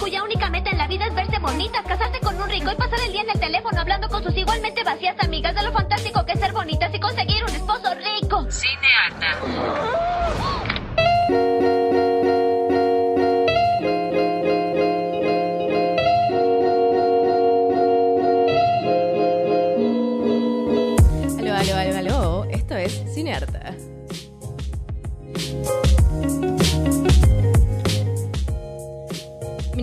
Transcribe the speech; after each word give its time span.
Cuya 0.00 0.22
única 0.22 0.48
meta 0.50 0.70
en 0.70 0.78
la 0.78 0.86
vida 0.86 1.06
es 1.06 1.14
verse 1.14 1.38
bonitas, 1.38 1.82
casarse 1.82 2.20
con 2.20 2.40
un 2.40 2.48
rico 2.48 2.70
y 2.70 2.76
pasar 2.76 3.00
el 3.06 3.12
día 3.12 3.22
en 3.22 3.30
el 3.30 3.40
teléfono 3.40 3.80
hablando 3.80 4.08
con 4.08 4.22
sus 4.22 4.36
igualmente 4.36 4.84
vacías 4.84 5.16
amigas 5.20 5.54
de 5.54 5.62
lo 5.62 5.72
fantástico 5.72 6.24
que 6.24 6.32
es 6.32 6.40
ser 6.40 6.52
bonitas 6.52 6.94
y 6.94 7.00
conseguir 7.00 7.42
un 7.42 7.50
esposo 7.50 7.94
rico. 7.94 8.46
Cinearta. 8.50 10.73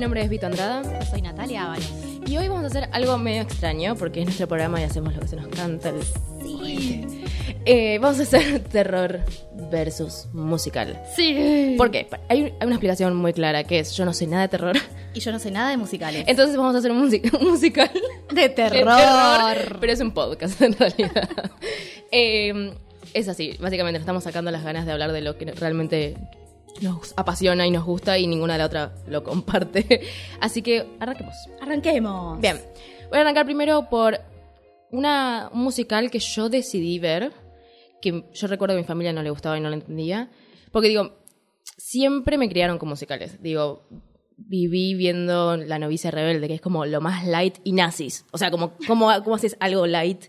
Nombre 0.01 0.21
es 0.23 0.29
Vito 0.29 0.45
Andrada 0.47 1.05
Soy 1.05 1.21
Natalia 1.21 1.65
Ábalos. 1.65 1.89
y 2.27 2.37
hoy 2.37 2.47
vamos 2.47 2.63
a 2.63 2.67
hacer 2.67 2.89
algo 2.91 3.17
medio 3.17 3.41
extraño 3.41 3.95
porque 3.95 4.19
es 4.21 4.25
nuestro 4.25 4.47
programa 4.47 4.81
y 4.81 4.83
hacemos 4.83 5.13
lo 5.15 5.21
que 5.21 5.27
se 5.27 5.35
nos 5.35 5.47
canta. 5.47 5.89
el- 5.89 6.01
Eh, 7.65 7.99
vamos 7.99 8.19
a 8.19 8.23
hacer 8.23 8.59
terror 8.63 9.20
versus 9.71 10.27
musical. 10.34 10.99
Sí. 11.15 11.76
¿Por 11.77 11.91
qué? 11.91 12.07
Hay, 12.27 12.45
hay 12.59 12.65
una 12.65 12.76
explicación 12.76 13.15
muy 13.15 13.34
clara 13.34 13.63
que 13.63 13.79
es 13.79 13.95
yo 13.95 14.03
no 14.05 14.13
sé 14.13 14.26
nada 14.27 14.43
de 14.43 14.48
terror, 14.49 14.76
Y 15.13 15.20
yo 15.20 15.31
no 15.31 15.37
sé 15.39 15.51
nada 15.51 15.70
de 15.70 15.77
musicales. 15.77 16.23
entonces 16.27 16.57
vamos 16.57 16.73
a 16.76 16.79
hacer 16.79 16.91
un, 16.91 17.07
musi- 17.07 17.21
un 17.39 17.49
musical 17.51 17.91
de 18.33 18.41
de 18.41 18.49
terror. 18.49 19.77
pero 19.79 19.93
es 19.93 19.99
un 20.01 20.11
podcast 20.11 20.59
en 20.61 20.73
realidad. 20.77 21.29
Eh, 22.13 22.73
es 23.13 23.29
así, 23.29 23.55
básicamente 23.61 23.93
nos 23.99 24.01
estamos 24.01 24.26
sacando 24.26 24.51
las 24.51 24.65
ganas 24.65 24.85
de 24.85 24.91
hablar 24.91 25.13
de 25.13 25.21
lo 25.21 25.37
que 25.37 25.45
realmente 25.45 26.17
nos 26.79 27.13
apasiona 27.17 27.67
y 27.67 27.71
nos 27.71 27.85
gusta 27.85 28.17
y 28.17 28.27
ninguna 28.27 28.53
de 28.53 28.59
la 28.59 28.65
otra 28.65 28.95
lo 29.07 29.23
comparte. 29.23 30.01
Así 30.39 30.61
que 30.61 30.87
arranquemos. 30.99 31.35
Arranquemos. 31.61 32.39
Bien, 32.39 32.59
voy 33.09 33.17
a 33.17 33.21
arrancar 33.21 33.45
primero 33.45 33.89
por 33.89 34.19
una, 34.91 35.49
un 35.53 35.63
musical 35.63 36.09
que 36.09 36.19
yo 36.19 36.49
decidí 36.49 36.99
ver, 36.99 37.31
que 38.01 38.25
yo 38.33 38.47
recuerdo 38.47 38.75
que 38.75 38.79
a 38.79 38.81
mi 38.81 38.87
familia 38.87 39.13
no 39.13 39.23
le 39.23 39.29
gustaba 39.29 39.57
y 39.57 39.61
no 39.61 39.69
lo 39.69 39.75
entendía, 39.75 40.29
porque 40.71 40.87
digo, 40.87 41.17
siempre 41.77 42.37
me 42.37 42.49
criaron 42.49 42.77
con 42.77 42.89
musicales. 42.89 43.41
Digo, 43.41 43.87
viví 44.37 44.95
viendo 44.95 45.57
La 45.57 45.79
novicia 45.79 46.11
rebelde, 46.11 46.47
que 46.47 46.55
es 46.55 46.61
como 46.61 46.85
lo 46.85 47.01
más 47.01 47.25
light 47.25 47.57
y 47.63 47.73
nazis. 47.73 48.25
O 48.31 48.37
sea, 48.37 48.51
como, 48.51 48.77
como, 48.87 49.11
¿cómo 49.23 49.35
haces 49.35 49.57
algo 49.59 49.87
light 49.87 50.25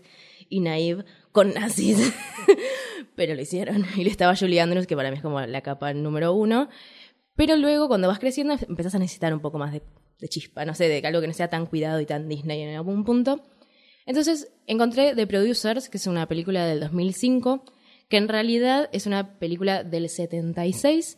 y 0.49 0.59
naive 0.59 1.05
con 1.31 1.53
nazis? 1.53 2.13
Pero 3.15 3.35
lo 3.35 3.41
hicieron. 3.41 3.85
Y 3.97 4.03
le 4.03 4.09
estaba 4.09 4.35
Julie 4.35 4.61
Andrews, 4.61 4.87
que 4.87 4.95
para 4.95 5.11
mí 5.11 5.17
es 5.17 5.23
como 5.23 5.39
la 5.41 5.61
capa 5.61 5.93
número 5.93 6.33
uno. 6.33 6.69
Pero 7.35 7.55
luego, 7.55 7.87
cuando 7.87 8.07
vas 8.07 8.19
creciendo, 8.19 8.55
empezás 8.67 8.95
a 8.95 8.99
necesitar 8.99 9.33
un 9.33 9.39
poco 9.39 9.57
más 9.57 9.71
de, 9.71 9.81
de 10.19 10.27
chispa, 10.27 10.65
no 10.65 10.75
sé, 10.75 10.87
de 10.87 11.05
algo 11.05 11.21
que 11.21 11.27
no 11.27 11.33
sea 11.33 11.49
tan 11.49 11.65
cuidado 11.65 11.99
y 11.99 12.05
tan 12.05 12.27
Disney 12.27 12.61
en 12.61 12.75
algún 12.75 13.03
punto. 13.03 13.41
Entonces, 14.05 14.53
encontré 14.67 15.15
The 15.15 15.27
Producers, 15.27 15.89
que 15.89 15.97
es 15.97 16.07
una 16.07 16.27
película 16.27 16.65
del 16.65 16.79
2005, 16.79 17.63
que 18.09 18.17
en 18.17 18.27
realidad 18.27 18.89
es 18.91 19.07
una 19.07 19.39
película 19.39 19.83
del 19.83 20.09
76, 20.09 21.17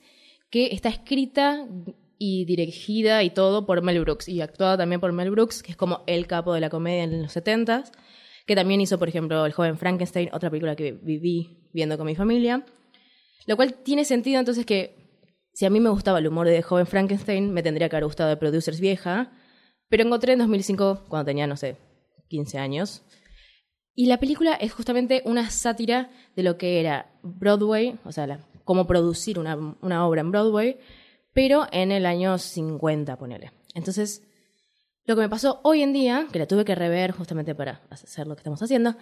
que 0.50 0.68
está 0.68 0.90
escrita 0.90 1.68
y 2.18 2.46
dirigida 2.46 3.24
y 3.24 3.32
todo 3.32 3.66
por 3.66 3.82
Mel 3.82 4.00
Brooks, 4.00 4.30
y 4.30 4.42
actuada 4.42 4.78
también 4.78 5.02
por 5.02 5.12
Mel 5.12 5.32
Brooks, 5.32 5.64
que 5.64 5.72
es 5.72 5.78
como 5.78 6.04
el 6.08 6.28
capo 6.28 6.54
de 6.54 6.62
la 6.62 6.70
comedia 6.70 7.04
en 7.04 7.24
los 7.24 7.36
70s, 7.36 7.92
que 8.46 8.56
también 8.56 8.80
hizo, 8.80 9.00
por 9.00 9.10
ejemplo, 9.10 9.46
El 9.46 9.54
joven 9.54 9.78
Frankenstein, 9.78 10.30
otra 10.32 10.50
película 10.50 10.76
que 10.76 10.92
viví 10.92 11.65
viendo 11.76 11.98
con 11.98 12.08
mi 12.08 12.16
familia. 12.16 12.66
Lo 13.46 13.56
cual 13.56 13.76
tiene 13.76 14.06
sentido 14.06 14.40
entonces 14.40 14.66
que 14.66 14.96
si 15.54 15.66
a 15.66 15.70
mí 15.70 15.80
me 15.80 15.90
gustaba 15.90 16.18
el 16.20 16.28
humor 16.28 16.48
de 16.48 16.62
Joven 16.64 16.88
Frankenstein, 16.88 17.54
me 17.54 17.62
tendría 17.62 17.88
que 17.90 17.96
haber 17.96 18.06
gustado 18.06 18.30
de 18.30 18.38
Producers 18.38 18.80
vieja, 18.80 19.32
pero 19.88 20.04
encontré 20.04 20.34
en 20.34 20.40
2005, 20.40 21.06
cuando 21.08 21.26
tenía, 21.26 21.46
no 21.46 21.56
sé, 21.56 21.78
15 22.30 22.58
años. 22.58 23.04
Y 23.94 24.08
la 24.08 24.20
película 24.20 24.56
es 24.56 24.74
justamente 24.74 25.22
una 25.26 25.50
sátira 25.52 26.10
de 26.36 26.44
lo 26.44 26.58
que 26.58 26.80
era 26.80 27.12
Broadway, 27.22 27.98
o 28.04 28.12
sea, 28.12 28.26
la- 28.28 28.40
cómo 28.64 28.88
producir 28.88 29.38
una, 29.38 29.56
una 29.82 30.06
obra 30.08 30.22
en 30.22 30.32
Broadway, 30.32 30.80
pero 31.34 31.68
en 31.72 31.92
el 31.92 32.06
año 32.06 32.38
50, 32.38 33.16
ponele. 33.18 33.52
Entonces, 33.76 34.24
lo 35.06 35.16
que 35.16 35.22
me 35.22 35.30
pasó 35.30 35.62
hoy 35.64 35.84
en 35.84 35.94
día, 35.94 36.28
que 36.34 36.40
la 36.40 36.48
tuve 36.48 36.66
que 36.66 36.74
rever 36.76 37.12
justamente 37.12 37.54
para 37.56 37.82
hacer 37.92 38.26
lo 38.28 38.36
que 38.36 38.40
estamos 38.40 38.62
haciendo, 38.62 38.96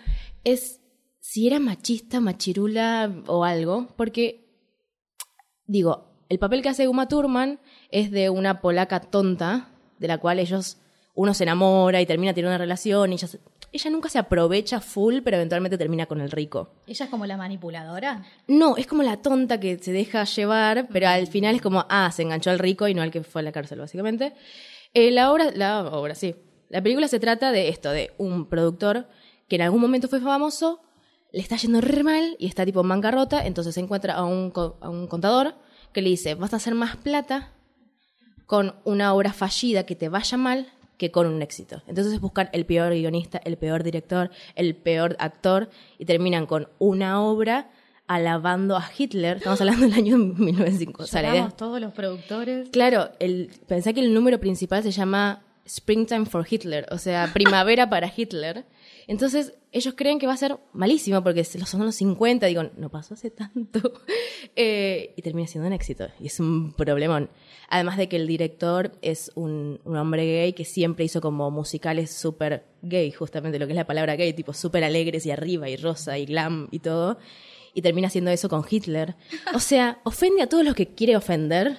es 0.43 0.81
si 1.25 1.47
era 1.47 1.57
machista, 1.59 2.19
machirula 2.19 3.09
o 3.27 3.45
algo, 3.45 3.87
porque, 3.95 4.43
digo, 5.65 6.09
el 6.27 6.37
papel 6.37 6.61
que 6.61 6.67
hace 6.69 6.89
Uma 6.89 7.07
Thurman 7.07 7.59
es 7.89 8.11
de 8.11 8.29
una 8.29 8.59
polaca 8.59 8.99
tonta, 8.99 9.69
de 9.99 10.07
la 10.09 10.17
cual 10.17 10.39
ellos, 10.39 10.79
uno 11.15 11.33
se 11.33 11.43
enamora 11.43 12.01
y 12.01 12.05
termina 12.05 12.33
teniendo 12.33 12.49
una 12.51 12.57
relación, 12.57 13.11
y 13.11 13.15
ella, 13.15 13.27
se- 13.29 13.39
ella 13.71 13.89
nunca 13.89 14.09
se 14.09 14.19
aprovecha 14.19 14.81
full, 14.81 15.19
pero 15.23 15.37
eventualmente 15.37 15.77
termina 15.77 16.07
con 16.07 16.19
el 16.19 16.29
rico. 16.29 16.73
¿Ella 16.87 17.05
es 17.05 17.09
como 17.11 17.25
la 17.25 17.37
manipuladora? 17.37 18.25
No, 18.47 18.75
es 18.75 18.85
como 18.85 19.01
la 19.01 19.21
tonta 19.21 19.61
que 19.61 19.79
se 19.79 19.93
deja 19.93 20.25
llevar, 20.25 20.87
pero 20.91 21.07
al 21.07 21.27
final 21.27 21.55
es 21.55 21.61
como, 21.61 21.85
ah, 21.89 22.11
se 22.11 22.23
enganchó 22.23 22.49
al 22.49 22.59
rico 22.59 22.85
y 22.89 22.93
no 22.93 23.01
al 23.01 23.11
que 23.11 23.23
fue 23.23 23.39
a 23.41 23.43
la 23.45 23.53
cárcel, 23.53 23.79
básicamente. 23.79 24.33
Eh, 24.93 25.09
la 25.11 25.31
obra, 25.31 25.51
la 25.55 25.85
obra, 25.87 26.15
sí. 26.15 26.35
La 26.69 26.81
película 26.81 27.07
se 27.07 27.19
trata 27.21 27.53
de 27.53 27.69
esto, 27.69 27.91
de 27.91 28.11
un 28.17 28.47
productor 28.49 29.07
que 29.47 29.55
en 29.55 29.61
algún 29.61 29.79
momento 29.79 30.07
fue 30.09 30.19
famoso, 30.19 30.81
le 31.33 31.41
está 31.41 31.57
yendo 31.57 31.81
re 31.81 32.03
mal 32.03 32.35
y 32.39 32.45
está 32.45 32.63
tipo 32.63 32.81
en 32.81 32.89
bancarrota, 32.89 33.45
entonces 33.45 33.73
se 33.73 33.81
encuentra 33.81 34.13
a 34.13 34.23
un, 34.23 34.53
a 34.79 34.89
un 34.89 35.07
contador 35.07 35.55
que 35.91 36.01
le 36.01 36.09
dice, 36.09 36.35
vas 36.35 36.53
a 36.53 36.57
hacer 36.57 36.75
más 36.75 36.95
plata 36.95 37.49
con 38.45 38.75
una 38.85 39.13
obra 39.13 39.33
fallida 39.33 39.83
que 39.85 39.95
te 39.95 40.09
vaya 40.09 40.37
mal 40.37 40.67
que 40.97 41.11
con 41.11 41.25
un 41.25 41.41
éxito. 41.41 41.81
Entonces 41.87 42.21
buscan 42.21 42.49
el 42.53 42.65
peor 42.65 42.93
guionista, 42.93 43.41
el 43.43 43.57
peor 43.57 43.83
director, 43.83 44.29
el 44.55 44.75
peor 44.75 45.15
actor 45.19 45.69
y 45.97 46.05
terminan 46.05 46.45
con 46.45 46.69
una 46.77 47.19
obra 47.19 47.71
alabando 48.05 48.77
a 48.77 48.87
Hitler. 48.95 49.37
Estamos 49.37 49.59
hablando 49.61 49.87
del 49.87 49.93
año 49.93 50.17
1905. 50.17 51.03
O 51.03 51.07
sea, 51.07 51.49
todos 51.49 51.81
los 51.81 51.93
productores. 51.93 52.69
Claro, 52.69 53.09
el, 53.19 53.49
pensé 53.67 53.95
que 53.95 54.01
el 54.01 54.13
número 54.13 54.39
principal 54.39 54.83
se 54.83 54.91
llama 54.91 55.41
Springtime 55.65 56.25
for 56.25 56.45
Hitler, 56.47 56.85
o 56.91 56.99
sea, 56.99 57.31
primavera 57.33 57.89
para 57.89 58.11
Hitler. 58.15 58.65
Entonces, 59.07 59.53
ellos 59.73 59.95
creen 59.97 60.19
que 60.19 60.27
va 60.27 60.33
a 60.33 60.37
ser 60.37 60.57
malísimo 60.71 61.23
porque 61.23 61.43
son 61.43 61.83
los 61.83 61.95
50, 61.95 62.45
digo, 62.45 62.63
no 62.77 62.89
pasó 62.89 63.15
hace 63.15 63.31
tanto. 63.31 63.93
Eh, 64.55 65.13
y 65.15 65.21
termina 65.23 65.47
siendo 65.47 65.67
un 65.67 65.73
éxito, 65.73 66.09
y 66.19 66.27
es 66.27 66.39
un 66.39 66.73
problemón. 66.73 67.29
Además 67.69 67.97
de 67.97 68.07
que 68.07 68.17
el 68.17 68.27
director 68.27 68.91
es 69.01 69.31
un, 69.33 69.79
un 69.83 69.97
hombre 69.97 70.25
gay 70.25 70.53
que 70.53 70.63
siempre 70.63 71.05
hizo 71.05 71.21
como 71.21 71.49
musicales 71.49 72.11
súper 72.11 72.63
gay, 72.83 73.09
justamente 73.11 73.57
lo 73.57 73.65
que 73.65 73.71
es 73.71 73.77
la 73.77 73.87
palabra 73.87 74.15
gay, 74.15 74.33
tipo 74.33 74.53
súper 74.53 74.83
alegres 74.83 75.25
y 75.25 75.31
arriba 75.31 75.69
y 75.69 75.77
rosa 75.77 76.19
y 76.19 76.25
glam 76.25 76.67
y 76.69 76.79
todo. 76.79 77.17
Y 77.73 77.81
termina 77.81 78.09
haciendo 78.09 78.29
eso 78.29 78.47
con 78.47 78.63
Hitler. 78.69 79.15
O 79.55 79.59
sea, 79.59 80.01
ofende 80.03 80.43
a 80.43 80.47
todos 80.47 80.63
los 80.63 80.75
que 80.75 80.93
quiere 80.93 81.17
ofender, 81.17 81.77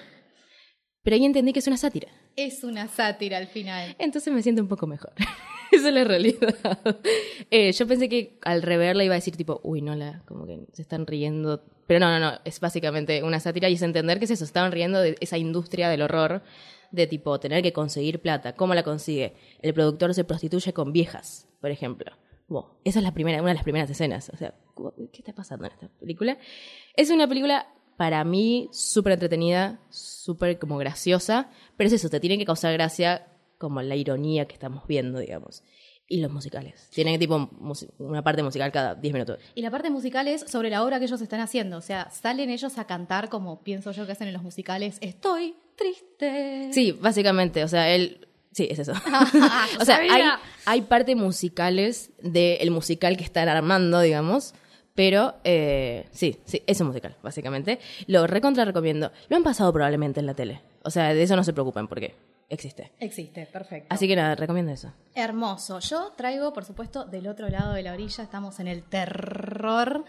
pero 1.02 1.14
ahí 1.14 1.24
entendí 1.24 1.52
que 1.52 1.60
es 1.60 1.66
una 1.68 1.76
sátira. 1.76 2.08
Es 2.34 2.64
una 2.64 2.88
sátira 2.88 3.36
al 3.36 3.46
final. 3.46 3.94
Entonces 4.00 4.32
me 4.32 4.42
siento 4.42 4.62
un 4.62 4.68
poco 4.68 4.88
mejor. 4.88 5.12
Esa 5.74 5.88
es 5.88 5.94
la 5.94 6.04
realidad. 6.04 6.54
Eh, 7.50 7.70
yo 7.72 7.86
pensé 7.86 8.08
que 8.08 8.38
al 8.42 8.62
reverla 8.62 9.04
iba 9.04 9.14
a 9.14 9.16
decir 9.16 9.36
tipo, 9.36 9.60
uy, 9.62 9.80
no, 9.80 9.94
la, 9.94 10.22
como 10.26 10.44
que 10.44 10.60
se 10.72 10.82
están 10.82 11.06
riendo. 11.06 11.62
Pero 11.86 12.00
no, 12.00 12.10
no, 12.10 12.18
no, 12.18 12.40
es 12.44 12.58
básicamente 12.58 13.22
una 13.22 13.38
sátira 13.38 13.68
y 13.68 13.74
es 13.74 13.82
entender 13.82 14.18
que 14.18 14.24
eso, 14.24 14.42
estaban 14.42 14.72
riendo 14.72 15.00
de 15.00 15.16
esa 15.20 15.38
industria 15.38 15.88
del 15.88 16.02
horror 16.02 16.42
de 16.90 17.06
tipo 17.06 17.38
tener 17.38 17.62
que 17.62 17.72
conseguir 17.72 18.20
plata. 18.20 18.54
¿Cómo 18.54 18.74
la 18.74 18.82
consigue? 18.82 19.34
El 19.60 19.72
productor 19.72 20.14
se 20.14 20.24
prostituye 20.24 20.72
con 20.72 20.92
viejas, 20.92 21.46
por 21.60 21.70
ejemplo. 21.70 22.12
Wow, 22.48 22.78
esa 22.84 22.98
es 22.98 23.04
la 23.04 23.14
primera, 23.14 23.40
una 23.40 23.50
de 23.50 23.54
las 23.54 23.64
primeras 23.64 23.88
escenas. 23.88 24.30
O 24.30 24.36
sea, 24.36 24.54
¿qué 25.12 25.18
está 25.18 25.32
pasando 25.32 25.66
en 25.66 25.72
esta 25.72 25.88
película? 26.00 26.38
Es 26.96 27.10
una 27.10 27.28
película 27.28 27.68
para 27.96 28.24
mí 28.24 28.68
súper 28.72 29.12
entretenida, 29.12 29.80
súper 29.90 30.58
como 30.58 30.76
graciosa, 30.78 31.50
pero 31.76 31.88
es 31.88 31.94
eso, 31.94 32.10
te 32.10 32.20
tiene 32.20 32.38
que 32.38 32.44
causar 32.44 32.72
gracia 32.72 33.26
como 33.58 33.82
la 33.82 33.96
ironía 33.96 34.46
que 34.46 34.54
estamos 34.54 34.86
viendo, 34.86 35.18
digamos. 35.18 35.62
Y 36.06 36.20
los 36.20 36.30
musicales. 36.30 36.90
Tienen 36.92 37.18
tipo 37.18 37.48
una 37.98 38.22
parte 38.22 38.42
musical 38.42 38.70
cada 38.70 38.94
10 38.94 39.14
minutos. 39.14 39.38
Y 39.54 39.62
la 39.62 39.70
parte 39.70 39.88
musical 39.88 40.28
es 40.28 40.42
sobre 40.42 40.68
la 40.68 40.84
obra 40.84 40.98
que 40.98 41.06
ellos 41.06 41.20
están 41.22 41.40
haciendo. 41.40 41.78
O 41.78 41.80
sea, 41.80 42.10
salen 42.10 42.50
ellos 42.50 42.76
a 42.76 42.86
cantar 42.86 43.30
como 43.30 43.62
pienso 43.62 43.90
yo 43.92 44.04
que 44.04 44.12
hacen 44.12 44.28
en 44.28 44.34
los 44.34 44.42
musicales. 44.42 44.98
Estoy 45.00 45.54
triste. 45.76 46.70
Sí, 46.72 46.92
básicamente, 46.92 47.64
o 47.64 47.68
sea, 47.68 47.88
él... 47.94 48.28
Sí, 48.52 48.68
es 48.70 48.78
eso. 48.78 48.92
Ah, 49.06 49.66
o 49.80 49.84
sea, 49.84 49.96
hay, 49.96 50.22
hay 50.66 50.82
parte 50.82 51.14
musicales 51.14 52.10
del 52.20 52.70
musical 52.70 53.16
que 53.16 53.24
están 53.24 53.48
armando, 53.48 54.00
digamos, 54.00 54.54
Pero 54.94 55.34
eh, 55.42 56.06
sí, 56.12 56.36
sí, 56.44 56.62
es 56.66 56.80
un 56.80 56.88
musical, 56.88 57.16
básicamente. 57.22 57.80
Lo 58.06 58.26
recontra 58.26 58.64
recomiendo. 58.64 59.10
Lo 59.28 59.36
han 59.36 59.42
pasado 59.42 59.72
probablemente 59.72 60.20
en 60.20 60.26
la 60.26 60.34
tele. 60.34 60.60
O 60.82 60.90
sea, 60.90 61.14
de 61.14 61.22
eso 61.22 61.34
no 61.34 61.44
se 61.44 61.54
preocupen 61.54 61.88
porque 61.88 62.14
existe. 62.48 62.92
Existe, 63.00 63.46
perfecto. 63.46 63.88
Así 63.90 64.06
que 64.08 64.16
nada, 64.16 64.34
recomiendo 64.34 64.72
eso. 64.72 64.92
Hermoso. 65.14 65.78
Yo 65.80 66.12
traigo, 66.16 66.52
por 66.52 66.64
supuesto, 66.64 67.04
del 67.04 67.26
otro 67.26 67.48
lado 67.48 67.72
de 67.74 67.82
la 67.82 67.92
orilla, 67.92 68.24
estamos 68.24 68.60
en 68.60 68.68
el 68.68 68.82
terror. 68.84 70.04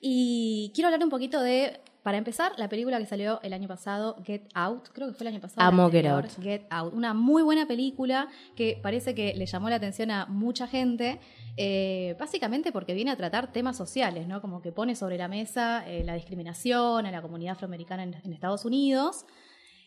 Y 0.00 0.70
quiero 0.74 0.88
hablar 0.88 1.02
un 1.02 1.10
poquito 1.10 1.40
de, 1.40 1.80
para 2.02 2.18
empezar, 2.18 2.52
la 2.58 2.68
película 2.68 2.98
que 2.98 3.06
salió 3.06 3.40
el 3.42 3.52
año 3.52 3.66
pasado, 3.66 4.16
Get 4.24 4.42
Out. 4.54 4.88
Creo 4.92 5.08
que 5.08 5.14
fue 5.14 5.24
el 5.26 5.32
año 5.34 5.40
pasado. 5.40 5.66
Amo 5.66 5.90
Get 5.90 6.06
Out. 6.06 6.26
Get 6.42 6.62
Out. 6.70 6.92
Una 6.94 7.14
muy 7.14 7.42
buena 7.42 7.66
película 7.66 8.28
que 8.54 8.78
parece 8.82 9.14
que 9.14 9.34
le 9.34 9.46
llamó 9.46 9.70
la 9.70 9.76
atención 9.76 10.10
a 10.10 10.26
mucha 10.26 10.66
gente. 10.66 11.18
eh, 11.58 12.14
básicamente 12.18 12.70
porque 12.70 12.92
viene 12.92 13.10
a 13.10 13.16
tratar 13.16 13.50
temas 13.50 13.76
sociales, 13.78 14.28
¿no? 14.28 14.42
Como 14.42 14.60
que 14.60 14.72
pone 14.72 14.94
sobre 14.94 15.16
la 15.16 15.26
mesa 15.28 15.82
eh, 15.88 16.04
la 16.04 16.12
discriminación 16.14 17.06
a 17.06 17.10
la 17.10 17.22
comunidad 17.22 17.52
afroamericana 17.52 18.02
en, 18.02 18.14
en 18.22 18.32
Estados 18.34 18.66
Unidos. 18.66 19.24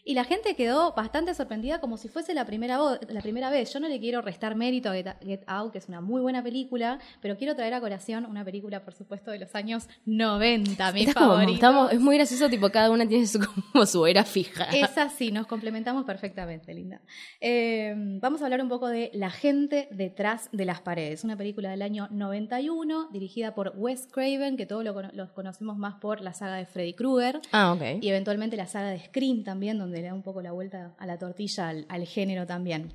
Y 0.09 0.15
la 0.15 0.23
gente 0.23 0.55
quedó 0.55 0.93
bastante 0.93 1.35
sorprendida 1.35 1.79
como 1.79 1.95
si 1.97 2.07
fuese 2.07 2.33
la 2.33 2.43
primera, 2.43 2.79
la 3.09 3.21
primera 3.21 3.51
vez. 3.51 3.71
Yo 3.71 3.79
no 3.79 3.87
le 3.87 3.99
quiero 3.99 4.21
restar 4.23 4.55
mérito 4.55 4.89
a 4.89 4.93
Get, 4.93 5.07
Get 5.23 5.43
Out, 5.45 5.71
que 5.71 5.77
es 5.77 5.87
una 5.87 6.01
muy 6.01 6.19
buena 6.19 6.41
película, 6.41 6.97
pero 7.21 7.37
quiero 7.37 7.55
traer 7.55 7.75
a 7.75 7.79
colación 7.79 8.25
una 8.25 8.43
película, 8.43 8.83
por 8.83 8.95
supuesto, 8.95 9.29
de 9.29 9.37
los 9.37 9.53
años 9.53 9.87
90, 10.05 10.91
mi 10.93 11.03
estamos- 11.03 11.91
es 11.93 11.99
muy 11.99 12.15
gracioso, 12.15 12.49
tipo, 12.49 12.71
cada 12.71 12.89
una 12.89 13.07
tiene 13.07 13.27
su, 13.27 13.39
como 13.71 13.85
su 13.85 14.05
era 14.07 14.23
fija. 14.25 14.63
Es 14.75 14.97
así, 14.97 15.31
nos 15.31 15.45
complementamos 15.45 16.05
perfectamente, 16.05 16.73
Linda. 16.73 17.01
Eh, 17.39 17.93
vamos 18.19 18.41
a 18.41 18.45
hablar 18.45 18.61
un 18.63 18.69
poco 18.69 18.87
de 18.87 19.11
La 19.13 19.29
gente 19.29 19.87
detrás 19.91 20.49
de 20.51 20.65
las 20.65 20.81
paredes, 20.81 21.23
una 21.23 21.37
película 21.37 21.69
del 21.69 21.83
año 21.83 22.07
91, 22.11 23.09
dirigida 23.11 23.53
por 23.53 23.73
Wes 23.75 24.07
Craven, 24.11 24.57
que 24.57 24.65
todos 24.65 24.83
lo, 24.83 24.99
los 25.13 25.29
conocemos 25.33 25.77
más 25.77 25.95
por 26.01 26.21
la 26.21 26.33
saga 26.33 26.55
de 26.55 26.65
Freddy 26.65 26.93
Krueger. 26.93 27.41
Ah, 27.51 27.73
ok. 27.73 28.01
Y 28.01 28.09
eventualmente 28.09 28.57
la 28.57 28.65
saga 28.65 28.89
de 28.89 28.99
Scream 28.99 29.43
también, 29.43 29.77
donde 29.77 29.98
le 30.01 30.07
da 30.07 30.13
un 30.13 30.23
poco 30.23 30.41
la 30.41 30.51
vuelta 30.51 30.95
a 30.97 31.05
la 31.05 31.17
tortilla 31.17 31.69
al, 31.69 31.85
al 31.89 32.05
género 32.05 32.45
también. 32.45 32.93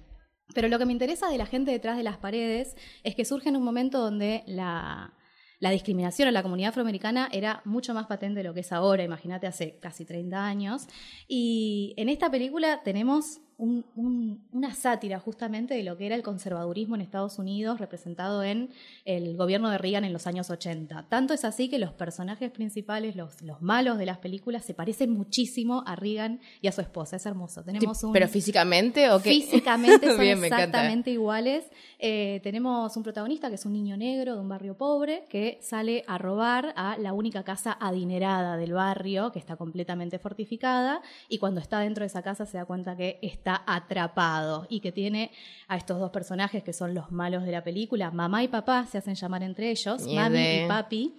Pero 0.55 0.69
lo 0.69 0.79
que 0.79 0.87
me 0.87 0.93
interesa 0.93 1.29
de 1.29 1.39
la 1.39 1.47
gente 1.47 1.71
detrás 1.71 1.97
de 1.97 2.03
las 2.03 2.19
paredes 2.19 2.77
es 3.03 3.15
que 3.15 3.25
surge 3.25 3.49
en 3.49 3.57
un 3.57 3.65
momento 3.65 3.99
donde 3.99 4.43
la, 4.47 5.15
la 5.61 5.71
discriminación 5.71 6.29
a 6.29 6.33
la 6.33 6.43
comunidad 6.43 6.71
afroamericana 6.71 7.29
era 7.33 7.63
mucho 7.65 7.95
más 7.95 8.07
patente 8.07 8.41
de 8.41 8.45
lo 8.45 8.55
que 8.55 8.61
es 8.61 8.73
ahora, 8.73 9.03
imagínate 9.03 9.47
hace 9.47 9.79
casi 9.79 10.05
30 10.05 10.45
años. 10.45 10.87
Y 11.27 11.95
en 11.97 12.09
esta 12.09 12.31
película 12.31 12.83
tenemos 12.85 13.41
un- 13.57 13.85
un- 13.95 14.45
una 14.53 14.75
sátira 14.75 15.21
justamente 15.21 15.75
de 15.75 15.83
lo 15.85 15.97
que 15.97 16.07
era 16.07 16.17
el 16.17 16.23
conservadurismo 16.23 16.95
en 16.97 17.01
Estados 17.03 17.39
Unidos 17.39 17.79
representado 17.79 18.43
en 18.43 18.71
el 19.05 19.37
gobierno 19.37 19.71
de 19.71 19.79
Reagan 19.79 20.05
en 20.05 20.13
los 20.13 20.27
años 20.27 20.51
80. 20.51 21.07
Tanto 21.09 21.35
es 21.35 21.45
así 21.45 21.69
que 21.69 21.79
los 21.79 21.93
personajes 21.93 22.51
principales, 22.51 23.17
los, 23.17 23.41
los 23.43 23.63
malos 23.63 23.99
de 23.99 24.07
las 24.07 24.19
películas, 24.19 24.65
se 24.65 24.75
parecen 24.75 25.11
muchísimo 25.11 25.85
a 25.87 25.95
Reagan 25.97 26.41
y 26.61 26.69
a 26.69 26.73
su 26.73 26.81
esposa. 26.81 27.17
Es 27.17 27.27
hermoso. 27.27 27.63
Tenemos 27.63 28.03
un... 28.03 28.13
¿Pero 28.13 28.27
físicamente 28.29 29.11
o 29.11 29.21
qué? 29.21 29.31
Físicamente 29.31 30.07
son 30.11 30.21
Bien, 30.21 30.43
exactamente 30.45 31.11
iguales. 31.11 31.65
Eh, 31.99 32.41
tenemos 32.43 32.97
un 32.97 33.03
protagonista 33.03 33.49
que 33.49 33.55
es 33.55 33.65
un 33.67 33.73
niño 33.73 33.97
negro 33.97 34.35
de 34.35 34.41
un 34.41 34.49
barrio 34.49 34.77
pobre 34.77 35.25
que 35.29 35.59
sale 35.63 36.03
a 36.07 36.19
robar 36.19 36.73
a 36.77 36.97
la 36.99 37.13
única 37.13 37.45
casa 37.45 37.77
adinerada 37.81 38.57
del 38.57 38.73
barrio, 38.73 39.31
que 39.33 39.39
está 39.39 39.57
completamente 39.57 40.19
fortificada, 40.19 41.01
y 41.29 41.39
cuando 41.39 41.61
está 41.61 41.79
dentro 41.81 42.03
de 42.03 42.07
esa 42.07 42.23
casa 42.23 42.47
se 42.47 42.57
da 42.59 42.65
cuenta 42.65 42.97
que 42.97 43.19
está 43.23 43.44
atrapado 43.47 44.67
y 44.69 44.81
que 44.81 44.93
tiene 44.93 45.31
a 45.69 45.77
estos 45.77 45.99
dos 45.99 46.11
personajes 46.11 46.63
que 46.63 46.73
son 46.73 46.95
los 46.95 47.13
malos 47.13 47.45
de 47.45 47.53
la 47.53 47.63
película, 47.63 48.11
mamá 48.11 48.43
y 48.43 48.49
papá 48.49 48.87
se 48.87 48.99
hacen 48.99 49.15
llamar 49.15 49.43
entre 49.43 49.71
ellos, 49.71 50.03
Miede. 50.03 50.21
mami 50.21 50.65
y 50.65 50.69
papi. 50.69 51.15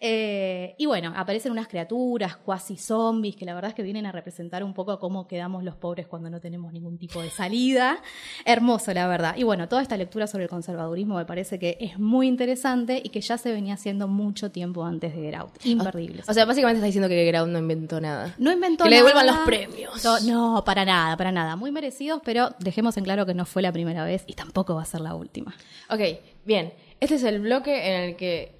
Eh, 0.00 0.76
y 0.78 0.86
bueno, 0.86 1.12
aparecen 1.16 1.50
unas 1.50 1.66
criaturas 1.66 2.36
cuasi 2.36 2.76
zombies 2.76 3.34
que 3.34 3.44
la 3.44 3.52
verdad 3.52 3.70
es 3.70 3.74
que 3.74 3.82
vienen 3.82 4.06
a 4.06 4.12
representar 4.12 4.62
un 4.62 4.72
poco 4.72 5.00
cómo 5.00 5.26
quedamos 5.26 5.64
los 5.64 5.74
pobres 5.74 6.06
cuando 6.06 6.30
no 6.30 6.40
tenemos 6.40 6.72
ningún 6.72 6.98
tipo 6.98 7.20
de 7.20 7.30
salida. 7.30 8.00
Hermoso, 8.44 8.94
la 8.94 9.08
verdad. 9.08 9.34
Y 9.36 9.42
bueno, 9.42 9.68
toda 9.68 9.82
esta 9.82 9.96
lectura 9.96 10.28
sobre 10.28 10.44
el 10.44 10.50
conservadurismo 10.50 11.16
me 11.16 11.24
parece 11.24 11.58
que 11.58 11.76
es 11.80 11.98
muy 11.98 12.28
interesante 12.28 13.00
y 13.02 13.08
que 13.08 13.20
ya 13.20 13.38
se 13.38 13.50
venía 13.52 13.74
haciendo 13.74 14.06
mucho 14.06 14.52
tiempo 14.52 14.84
antes 14.84 15.16
de 15.16 15.20
Get 15.20 15.34
Out. 15.34 15.64
Imperdible. 15.64 16.22
O 16.28 16.32
sea, 16.32 16.44
básicamente 16.44 16.78
está 16.78 16.86
diciendo 16.86 17.08
que 17.08 17.24
Ground 17.26 17.52
no 17.52 17.58
inventó 17.58 18.00
nada. 18.00 18.34
no 18.38 18.52
inventó 18.52 18.84
que 18.84 18.90
le 18.90 18.96
devuelvan 18.96 19.26
nada. 19.26 19.38
los 19.38 19.46
premios. 19.46 20.04
No, 20.04 20.20
no, 20.20 20.64
para 20.64 20.84
nada, 20.84 21.16
para 21.16 21.32
nada. 21.32 21.56
Muy 21.56 21.72
merecidos, 21.72 22.20
pero 22.24 22.50
dejemos 22.60 22.96
en 22.96 23.04
claro 23.04 23.26
que 23.26 23.34
no 23.34 23.44
fue 23.46 23.62
la 23.62 23.72
primera 23.72 24.04
vez 24.04 24.22
y 24.28 24.34
tampoco 24.34 24.76
va 24.76 24.82
a 24.82 24.86
ser 24.86 25.00
la 25.00 25.16
última. 25.16 25.56
Ok, 25.90 26.00
bien. 26.44 26.72
Este 27.00 27.14
es 27.14 27.22
el 27.24 27.40
bloque 27.40 27.88
en 27.88 28.02
el 28.02 28.16
que 28.16 28.57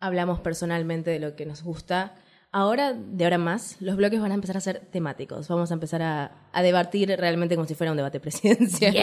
hablamos 0.00 0.40
personalmente 0.40 1.10
de 1.10 1.20
lo 1.20 1.36
que 1.36 1.46
nos 1.46 1.62
gusta. 1.62 2.14
Ahora, 2.52 2.94
de 2.94 3.24
ahora 3.24 3.36
en 3.36 3.42
más, 3.42 3.76
los 3.80 3.96
bloques 3.96 4.20
van 4.20 4.32
a 4.32 4.34
empezar 4.34 4.56
a 4.56 4.60
ser 4.60 4.80
temáticos. 4.90 5.46
Vamos 5.46 5.70
a 5.70 5.74
empezar 5.74 6.02
a, 6.02 6.48
a 6.52 6.62
debatir 6.62 7.14
realmente 7.16 7.54
como 7.54 7.68
si 7.68 7.74
fuera 7.74 7.92
un 7.92 7.96
debate 7.96 8.18
presidencial. 8.20 8.94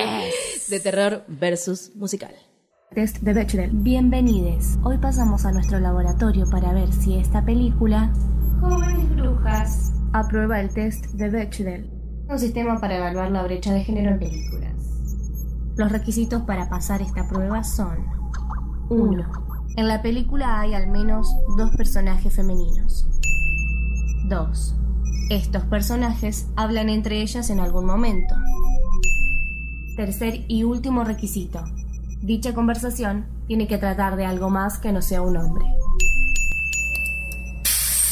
De 0.69 0.79
terror 0.81 1.23
versus 1.27 1.95
musical. 1.95 2.33
Test 2.94 3.17
de 3.19 3.33
Bechdel. 3.33 3.69
Bienvenidos. 3.71 4.77
Hoy 4.83 4.97
pasamos 4.97 5.45
a 5.45 5.51
nuestro 5.51 5.79
laboratorio 5.79 6.45
para 6.49 6.73
ver 6.73 6.91
si 6.91 7.17
esta 7.17 7.44
película, 7.45 8.11
Jóvenes 8.59 9.15
Brujas, 9.15 9.91
aprueba 10.13 10.59
el 10.59 10.73
test 10.73 11.05
de 11.13 11.29
Bechdel. 11.29 11.89
Un 12.29 12.39
sistema 12.39 12.79
para 12.79 12.97
evaluar 12.97 13.31
la 13.31 13.44
brecha 13.44 13.71
de 13.73 13.83
género 13.83 14.11
en 14.11 14.19
películas. 14.19 14.73
Los 15.77 15.91
requisitos 15.91 16.41
para 16.41 16.69
pasar 16.69 17.01
esta 17.01 17.27
prueba 17.27 17.63
son 17.63 18.05
1. 18.89 19.46
En 19.77 19.88
la 19.88 20.01
película 20.01 20.59
hay 20.59 20.74
al 20.74 20.88
menos 20.88 21.35
dos 21.56 21.69
personajes 21.75 22.33
femeninos. 22.35 23.06
2. 24.27 24.75
Estos 25.29 25.63
personajes 25.65 26.47
hablan 26.56 26.89
entre 26.89 27.21
ellas 27.21 27.51
en 27.51 27.59
algún 27.59 27.85
momento. 27.85 28.33
Tercer 29.95 30.45
y 30.47 30.63
último 30.63 31.03
requisito. 31.03 31.63
Dicha 32.24 32.56
conversación 32.56 33.27
tiene 33.45 33.68
que 33.68 33.77
tratar 33.77 34.15
de 34.15 34.25
algo 34.25 34.50
más 34.50 34.79
que 34.79 34.91
no 34.91 35.03
sea 35.03 35.21
un 35.21 35.38
hombre. 35.38 35.65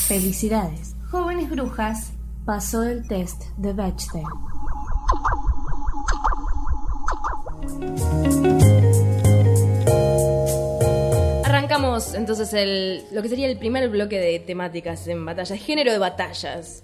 Felicidades. 0.08 0.96
Jóvenes 1.10 1.50
brujas 1.50 2.14
pasó 2.46 2.84
el 2.84 3.08
test 3.08 3.42
de 3.58 3.74
Bechdel. 3.74 4.24
Arrancamos 11.96 12.14
entonces 12.14 12.54
el, 12.54 13.06
lo 13.14 13.22
que 13.22 13.30
sería 13.30 13.48
el 13.48 13.58
primer 13.58 13.88
bloque 13.90 14.20
de 14.20 14.40
temáticas 14.40 15.08
en 15.08 15.26
batallas. 15.26 15.58
Género 15.60 15.94
de 15.94 15.98
batallas. 15.98 16.84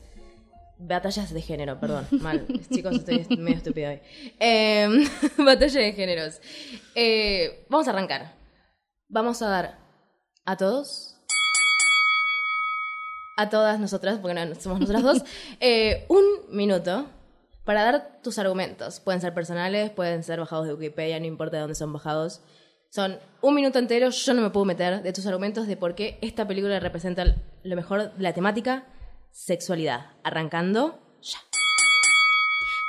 Batallas 0.77 1.33
de 1.33 1.41
género, 1.41 1.79
perdón. 1.79 2.07
Mal. 2.21 2.47
Chicos, 2.71 2.95
estoy 2.95 3.25
medio 3.37 3.57
estúpida 3.57 3.89
hoy. 3.89 3.99
Eh, 4.39 4.87
batalla 5.37 5.81
de 5.81 5.93
géneros. 5.93 6.39
Eh, 6.95 7.65
vamos 7.69 7.87
a 7.87 7.91
arrancar. 7.91 8.35
Vamos 9.09 9.41
a 9.41 9.49
dar 9.49 9.79
a 10.45 10.55
todos. 10.55 11.17
A 13.35 13.49
todas 13.49 13.79
nosotras, 13.81 14.19
porque 14.19 14.33
no 14.33 14.55
somos 14.55 14.79
nosotras 14.79 15.03
dos, 15.03 15.23
eh, 15.59 16.05
un 16.07 16.23
minuto 16.49 17.07
para 17.65 17.83
dar 17.83 18.21
tus 18.23 18.39
argumentos. 18.39 19.01
Pueden 19.01 19.19
ser 19.19 19.33
personales, 19.33 19.89
pueden 19.89 20.23
ser 20.23 20.39
bajados 20.39 20.67
de 20.67 20.73
Wikipedia, 20.73 21.19
no 21.19 21.25
importa 21.25 21.57
de 21.57 21.61
dónde 21.61 21.75
son 21.75 21.91
bajados. 21.91 22.41
Son 22.93 23.17
un 23.41 23.55
minuto 23.55 23.79
entero, 23.79 24.09
yo 24.09 24.33
no 24.33 24.41
me 24.41 24.49
puedo 24.49 24.65
meter 24.65 25.01
de 25.01 25.13
tus 25.13 25.25
argumentos 25.25 25.65
de 25.65 25.77
por 25.77 25.95
qué 25.95 26.17
esta 26.21 26.45
película 26.45 26.77
representa 26.81 27.37
lo 27.63 27.75
mejor 27.77 28.11
la 28.17 28.33
temática, 28.33 28.83
sexualidad. 29.31 30.07
Arrancando 30.23 30.99
ya. 31.21 31.37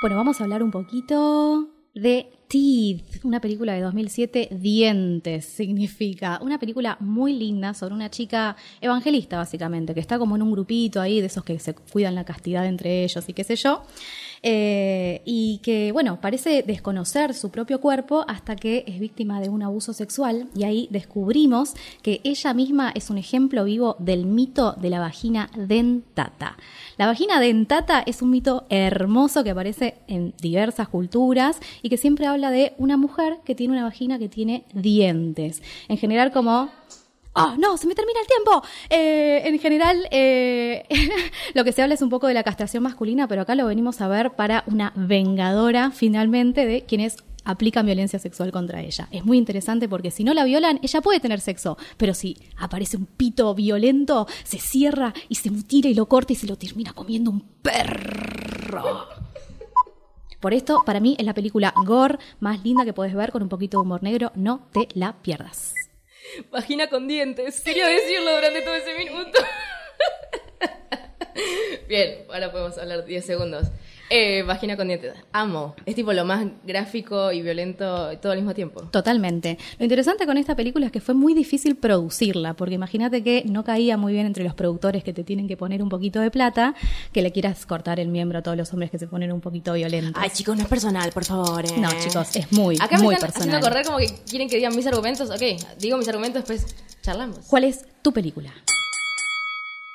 Bueno, 0.01 0.17
vamos 0.17 0.41
a 0.41 0.43
hablar 0.43 0.61
un 0.61 0.71
poquito 0.71 1.69
de 1.95 2.33
Teeth, 2.49 3.23
una 3.23 3.39
película 3.39 3.75
de 3.75 3.81
2007, 3.81 4.49
Dientes 4.51 5.45
significa. 5.45 6.37
Una 6.41 6.59
película 6.59 6.97
muy 6.99 7.31
linda 7.31 7.73
sobre 7.73 7.93
una 7.93 8.09
chica 8.09 8.57
evangelista, 8.81 9.37
básicamente, 9.37 9.93
que 9.93 10.01
está 10.01 10.19
como 10.19 10.35
en 10.35 10.41
un 10.41 10.51
grupito 10.51 10.99
ahí 10.99 11.21
de 11.21 11.27
esos 11.27 11.45
que 11.45 11.57
se 11.59 11.75
cuidan 11.75 12.13
la 12.13 12.25
castidad 12.25 12.65
entre 12.65 13.05
ellos 13.05 13.23
y 13.29 13.33
qué 13.33 13.45
sé 13.45 13.55
yo. 13.55 13.83
Eh, 14.45 15.21
y 15.23 15.59
que, 15.63 15.93
bueno, 15.93 16.19
parece 16.19 16.63
desconocer 16.63 17.33
su 17.33 17.49
propio 17.49 17.79
cuerpo 17.79 18.25
hasta 18.27 18.57
que 18.57 18.83
es 18.85 18.99
víctima 18.99 19.39
de 19.39 19.47
un 19.47 19.63
abuso 19.63 19.93
sexual 19.93 20.49
y 20.53 20.65
ahí 20.65 20.89
descubrimos 20.91 21.73
que 22.01 22.19
ella 22.25 22.53
misma 22.53 22.91
es 22.93 23.09
un 23.09 23.17
ejemplo 23.17 23.63
vivo 23.63 23.95
del 23.99 24.25
mito 24.25 24.73
de 24.73 24.89
la 24.89 24.99
vagina 24.99 25.49
dentata. 25.55 26.57
La 26.97 27.07
vagina 27.07 27.39
dentata 27.39 28.03
es 28.05 28.21
un 28.21 28.31
mito 28.31 28.65
hermoso 28.69 29.45
que 29.45 29.51
aparece 29.51 29.95
en 30.07 30.33
diversas 30.41 30.89
culturas 30.89 31.61
y 31.81 31.87
que 31.87 31.97
siempre 31.97 32.25
habla 32.25 32.51
de 32.51 32.73
una 32.77 32.97
mujer 32.97 33.37
que 33.45 33.55
tiene 33.55 33.71
una 33.71 33.83
vagina 33.83 34.19
que 34.19 34.27
tiene 34.27 34.65
dientes. 34.73 35.63
En 35.87 35.97
general 35.97 36.33
como 36.33 36.69
¡Oh, 37.35 37.55
no! 37.57 37.77
¡Se 37.77 37.87
me 37.87 37.95
termina 37.95 38.19
el 38.21 38.27
tiempo! 38.27 38.63
Eh, 38.89 39.41
en 39.45 39.59
general, 39.59 40.07
eh, 40.11 40.85
lo 41.55 41.63
que 41.63 41.71
se 41.71 41.81
habla 41.81 41.95
es 41.95 42.01
un 42.01 42.09
poco 42.09 42.27
de 42.27 42.35
la 42.35 42.43
castración 42.43 42.83
masculina, 42.83 43.27
pero 43.27 43.41
acá 43.41 43.55
lo 43.55 43.65
venimos 43.65 44.01
a 44.01 44.07
ver 44.07 44.31
para 44.31 44.63
una 44.67 44.93
vengadora, 44.95 45.91
finalmente, 45.91 46.65
de 46.65 46.83
quien 46.83 47.01
es 47.01 47.17
aplican 47.45 47.85
violencia 47.85 48.19
sexual 48.19 48.51
contra 48.51 48.81
ella. 48.81 49.07
Es 49.11 49.25
muy 49.25 49.37
interesante 49.37 49.89
porque 49.89 50.11
si 50.11 50.23
no 50.23 50.33
la 50.33 50.43
violan, 50.43 50.79
ella 50.81 51.01
puede 51.01 51.19
tener 51.19 51.41
sexo, 51.41 51.77
pero 51.97 52.13
si 52.13 52.37
aparece 52.57 52.97
un 52.97 53.05
pito 53.05 53.53
violento, 53.53 54.27
se 54.43 54.59
cierra 54.59 55.13
y 55.27 55.35
se 55.35 55.51
mutila 55.51 55.89
y 55.89 55.93
lo 55.93 56.07
corta 56.07 56.33
y 56.33 56.35
se 56.35 56.47
lo 56.47 56.55
termina 56.55 56.93
comiendo 56.93 57.31
un 57.31 57.41
perro. 57.61 59.07
Por 60.39 60.53
esto, 60.53 60.83
para 60.85 60.99
mí 60.99 61.15
es 61.17 61.25
la 61.25 61.33
película 61.33 61.73
gore 61.85 62.19
más 62.39 62.63
linda 62.63 62.85
que 62.85 62.93
puedes 62.93 63.13
ver 63.13 63.31
con 63.31 63.43
un 63.43 63.49
poquito 63.49 63.77
de 63.77 63.81
humor 63.83 64.03
negro. 64.03 64.31
No 64.35 64.67
te 64.71 64.89
la 64.93 65.13
pierdas. 65.21 65.82
Vagina 66.51 66.87
con 66.87 67.07
dientes. 67.07 67.61
Quería 67.61 67.87
decirlo 67.87 68.35
durante 68.35 68.61
todo 68.61 68.75
ese 68.75 68.93
minuto. 68.97 69.39
Bien, 71.89 72.19
ahora 72.31 72.51
podemos 72.51 72.77
hablar 72.77 73.05
10 73.05 73.25
segundos. 73.25 73.67
Eh, 74.09 74.43
vagina 74.43 74.77
con 74.77 74.87
dientes. 74.89 75.13
Amo. 75.31 75.73
Es 75.87 75.95
tipo 75.95 76.13
lo 76.13 76.23
más 76.23 76.45
gráfico 76.63 77.31
y 77.31 77.41
violento 77.41 78.15
todo 78.19 78.31
al 78.33 78.37
mismo 78.37 78.53
tiempo. 78.53 78.81
Totalmente. 78.91 79.57
Lo 79.79 79.85
interesante 79.85 80.25
con 80.27 80.37
esta 80.37 80.55
película 80.55 80.85
es 80.85 80.91
que 80.91 80.99
fue 81.01 81.15
muy 81.15 81.33
difícil 81.33 81.75
producirla, 81.77 82.53
porque 82.53 82.75
imagínate 82.75 83.23
que 83.23 83.43
no 83.47 83.63
caía 83.63 83.97
muy 83.97 84.13
bien 84.13 84.27
entre 84.27 84.43
los 84.43 84.53
productores 84.53 85.03
que 85.03 85.13
te 85.13 85.23
tienen 85.23 85.47
que 85.47 85.57
poner 85.57 85.81
un 85.81 85.89
poquito 85.89 86.19
de 86.19 86.29
plata, 86.29 86.75
que 87.11 87.23
le 87.23 87.31
quieras 87.31 87.65
cortar 87.65 87.99
el 87.99 88.09
miembro 88.09 88.37
a 88.39 88.41
todos 88.43 88.55
los 88.57 88.71
hombres 88.73 88.91
que 88.91 88.99
se 88.99 89.07
ponen 89.07 89.31
un 89.31 89.41
poquito 89.41 89.73
violentos. 89.73 90.21
Ay, 90.21 90.29
chicos, 90.31 90.55
no 90.57 90.63
es 90.63 90.69
personal, 90.69 91.11
por 91.11 91.25
favor. 91.25 91.65
eh. 91.65 91.69
no, 91.77 91.89
chicos, 91.99 92.35
es 92.35 92.51
muy, 92.51 92.75
Acá 92.79 92.97
me 92.97 93.03
muy 93.03 93.15
están 93.15 93.31
personal. 93.31 93.55
haciendo 93.55 93.67
correr 93.67 93.85
como 93.85 93.97
que 93.97 94.07
quieren 94.29 94.47
que 94.47 94.57
digan 94.57 94.75
mis 94.75 94.85
argumentos. 94.85 95.29
Ok, 95.31 95.41
digo 95.79 95.97
mis 95.97 96.07
argumentos, 96.07 96.45
después 96.47 96.75
charlamos. 97.01 97.39
¿Cuál 97.47 97.63
es 97.63 97.85
tu 98.03 98.11
película? 98.13 98.53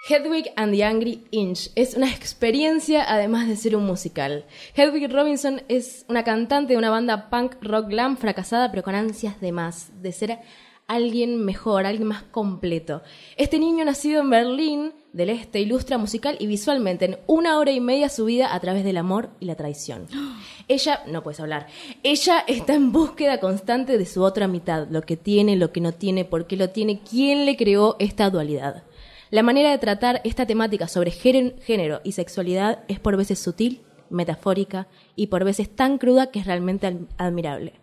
Hedwig 0.08 0.52
and 0.56 0.72
the 0.72 0.84
Angry 0.84 1.22
Inch 1.32 1.68
es 1.74 1.94
una 1.94 2.10
experiencia 2.10 3.04
además 3.06 3.46
de 3.46 3.56
ser 3.56 3.76
un 3.76 3.84
musical. 3.84 4.46
Hedwig 4.74 5.12
Robinson 5.12 5.60
es 5.68 6.06
una 6.08 6.24
cantante 6.24 6.72
de 6.72 6.78
una 6.78 6.88
banda 6.88 7.28
punk 7.28 7.56
rock 7.60 7.88
glam 7.88 8.16
fracasada 8.16 8.70
pero 8.70 8.82
con 8.82 8.94
ansias 8.94 9.38
de 9.42 9.52
más, 9.52 10.00
de 10.00 10.12
ser 10.12 10.38
alguien 10.86 11.44
mejor, 11.44 11.84
alguien 11.84 12.08
más 12.08 12.22
completo. 12.22 13.02
Este 13.36 13.58
niño 13.58 13.84
nacido 13.84 14.22
en 14.22 14.30
Berlín 14.30 14.92
del 15.12 15.28
Este 15.28 15.60
ilustra 15.60 15.98
musical 15.98 16.36
y 16.40 16.46
visualmente 16.46 17.04
en 17.04 17.18
una 17.26 17.58
hora 17.58 17.72
y 17.72 17.80
media 17.80 18.08
su 18.08 18.24
vida 18.24 18.54
a 18.54 18.60
través 18.60 18.84
del 18.84 18.96
amor 18.96 19.28
y 19.40 19.44
la 19.44 19.56
traición. 19.56 20.06
Ella, 20.68 21.02
no 21.06 21.22
puedes 21.22 21.40
hablar, 21.40 21.66
ella 22.02 22.44
está 22.46 22.74
en 22.74 22.92
búsqueda 22.92 23.40
constante 23.40 23.96
de 23.96 24.04
su 24.04 24.22
otra 24.22 24.48
mitad, 24.48 24.86
lo 24.90 25.00
que 25.00 25.16
tiene, 25.16 25.56
lo 25.56 25.72
que 25.72 25.80
no 25.80 25.92
tiene, 25.92 26.26
por 26.26 26.46
qué 26.46 26.56
lo 26.56 26.68
tiene, 26.68 27.00
quién 27.00 27.46
le 27.46 27.56
creó 27.56 27.96
esta 27.98 28.28
dualidad. 28.28 28.84
La 29.30 29.42
manera 29.42 29.70
de 29.70 29.78
tratar 29.78 30.20
esta 30.24 30.46
temática 30.46 30.88
sobre 30.88 31.10
género 31.10 32.00
y 32.04 32.12
sexualidad 32.12 32.84
es 32.88 32.98
por 32.98 33.16
veces 33.16 33.38
sutil, 33.38 33.82
metafórica 34.10 34.88
y 35.16 35.26
por 35.26 35.44
veces 35.44 35.74
tan 35.74 35.98
cruda 35.98 36.30
que 36.30 36.38
es 36.40 36.46
realmente 36.46 36.86
al- 36.86 37.08
admirable. 37.18 37.74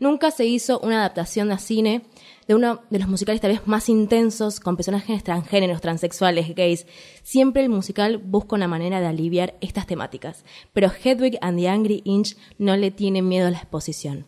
Nunca 0.00 0.30
se 0.30 0.46
hizo 0.46 0.80
una 0.80 0.98
adaptación 1.00 1.52
a 1.52 1.58
cine 1.58 2.02
de 2.48 2.54
uno 2.54 2.80
de 2.90 2.98
los 2.98 3.08
musicales 3.08 3.40
tal 3.40 3.52
vez 3.52 3.66
más 3.66 3.88
intensos, 3.88 4.60
con 4.60 4.76
personajes 4.76 5.22
transgéneros, 5.22 5.80
transexuales, 5.82 6.54
gays. 6.54 6.86
Siempre 7.22 7.62
el 7.62 7.68
musical 7.68 8.16
busca 8.18 8.56
una 8.56 8.66
manera 8.66 9.00
de 9.00 9.06
aliviar 9.06 9.54
estas 9.60 9.86
temáticas, 9.86 10.44
pero 10.72 10.90
Hedwig 10.90 11.38
and 11.42 11.58
the 11.58 11.68
Angry 11.68 12.00
Inch 12.04 12.36
no 12.58 12.76
le 12.76 12.90
tiene 12.90 13.20
miedo 13.20 13.48
a 13.48 13.50
la 13.50 13.58
exposición. 13.58 14.26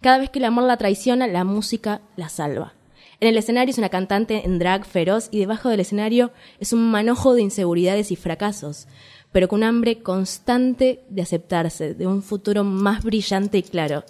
Cada 0.00 0.18
vez 0.18 0.30
que 0.30 0.38
el 0.38 0.44
amor 0.44 0.64
la 0.64 0.76
traiciona, 0.76 1.26
la 1.26 1.44
música 1.44 2.00
la 2.16 2.28
salva. 2.28 2.74
En 3.22 3.28
el 3.28 3.36
escenario 3.36 3.70
es 3.70 3.78
una 3.78 3.88
cantante 3.88 4.42
en 4.44 4.58
drag 4.58 4.84
feroz 4.84 5.28
y 5.30 5.38
debajo 5.38 5.68
del 5.68 5.78
escenario 5.78 6.32
es 6.58 6.72
un 6.72 6.90
manojo 6.90 7.34
de 7.34 7.42
inseguridades 7.42 8.10
y 8.10 8.16
fracasos, 8.16 8.88
pero 9.30 9.46
con 9.46 9.62
hambre 9.62 10.02
constante 10.02 11.04
de 11.08 11.22
aceptarse, 11.22 11.94
de 11.94 12.08
un 12.08 12.24
futuro 12.24 12.64
más 12.64 13.04
brillante 13.04 13.58
y 13.58 13.62
claro. 13.62 14.02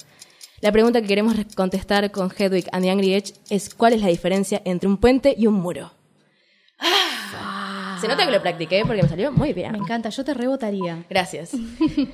La 0.63 0.73
pregunta 0.73 1.03
que 1.03 1.09
queremos 1.09 1.37
re- 1.37 1.45
contestar 1.55 2.11
con 2.11 2.31
Hedwig 2.35 2.65
and 2.73 2.85
the 2.87 2.91
Angry 2.91 3.13
Edge 3.13 3.35
es 3.51 3.75
cuál 3.75 3.93
es 3.93 4.01
la 4.01 4.09
diferencia 4.09 4.63
entre 4.65 4.89
un 4.89 4.97
puente 4.97 5.35
y 5.37 5.47
un 5.47 5.55
muro. 5.57 5.93
Ah, 6.79 7.99
Se 8.01 8.09
nota 8.09 8.25
que 8.25 8.33
lo 8.33 8.41
practiqué 8.41 8.83
porque 8.87 9.03
me 9.03 9.09
salió 9.11 9.31
muy 9.31 9.53
bien. 9.53 9.73
Me 9.73 9.79
encanta, 9.79 10.09
yo 10.09 10.25
te 10.25 10.33
rebotaría. 10.33 11.05
Gracias. 11.11 11.53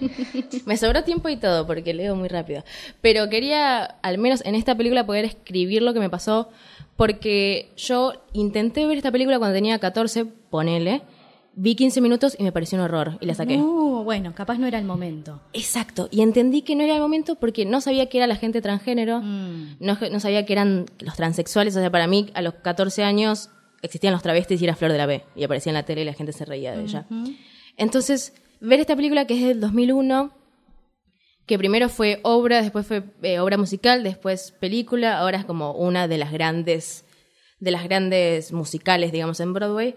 Me 0.67 0.77
sobró 0.77 1.05
tiempo 1.05 1.29
y 1.29 1.37
todo 1.37 1.65
porque 1.65 1.95
leo 1.95 2.17
muy 2.17 2.27
rápido. 2.29 2.65
Pero 3.01 3.29
quería, 3.31 3.85
al 3.85 4.19
menos 4.19 4.43
en 4.45 4.57
esta 4.57 4.75
película, 4.77 5.07
poder 5.07 5.25
escribir 5.27 5.83
lo 5.83 5.95
que 5.95 6.01
me 6.01 6.11
pasó 6.11 6.49
porque 6.99 7.71
yo 7.77 8.13
intenté 8.33 8.85
ver 8.85 8.97
esta 8.97 9.13
película 9.13 9.39
cuando 9.39 9.55
tenía 9.55 9.79
14, 9.79 10.25
ponele. 10.51 11.03
Vi 11.55 11.77
15 11.77 12.01
minutos 12.01 12.35
y 12.37 12.43
me 12.43 12.51
pareció 12.51 12.77
un 12.77 12.85
horror 12.85 13.19
y 13.21 13.27
la 13.27 13.35
saqué. 13.35 13.57
Uh, 13.57 14.03
bueno, 14.03 14.35
capaz 14.35 14.59
no 14.59 14.67
era 14.67 14.81
el 14.81 14.85
momento. 14.85 15.41
Exacto. 15.53 16.09
Y 16.11 16.23
entendí 16.23 16.63
que 16.63 16.75
no 16.75 16.83
era 16.83 16.97
el 16.97 17.01
momento 17.01 17.37
porque 17.37 17.65
no 17.65 17.81
sabía 17.81 18.07
que 18.09 18.19
era 18.19 18.27
la 18.27 18.35
gente 18.35 18.61
transgénero, 18.61 19.21
Mm. 19.21 19.77
no, 19.79 19.97
no 20.11 20.19
sabía 20.19 20.45
que 20.45 20.53
eran 20.53 20.87
los 20.99 21.15
transexuales. 21.15 21.77
O 21.77 21.79
sea, 21.81 21.91
para 21.91 22.09
mí, 22.09 22.31
a 22.35 22.43
los 22.43 22.55
14 22.55 23.05
años 23.05 23.51
existían 23.83 24.13
los 24.13 24.23
travestis 24.25 24.61
y 24.61 24.65
era 24.65 24.75
Flor 24.75 24.91
de 24.91 24.99
la 24.99 25.07
B. 25.07 25.23
Y 25.37 25.45
aparecía 25.45 25.71
en 25.71 25.75
la 25.75 25.85
tele 25.85 26.03
y 26.03 26.05
la 26.05 26.15
gente 26.15 26.33
se 26.33 26.45
reía 26.45 26.73
de 26.77 26.83
ella. 26.83 27.07
Entonces, 27.77 28.35
ver 28.61 28.81
esta 28.81 28.97
película 28.97 29.25
que 29.27 29.35
es 29.35 29.47
del 29.47 29.61
2001, 29.61 30.33
que 31.49 31.59
primero 31.59 31.89
fue 31.89 32.21
obra, 32.23 32.63
después 32.63 32.87
fue 32.87 33.03
eh, 33.23 33.41
obra 33.41 33.57
musical, 33.57 34.05
después 34.05 34.53
película, 34.61 35.19
ahora 35.19 35.39
es 35.39 35.45
como 35.45 35.73
una 35.73 36.07
de 36.07 36.19
las 36.19 36.31
grandes, 36.31 37.05
de 37.59 37.71
las 37.73 37.83
grandes 37.83 38.53
musicales, 38.53 39.11
digamos, 39.11 39.41
en 39.41 39.53
Broadway. 39.55 39.97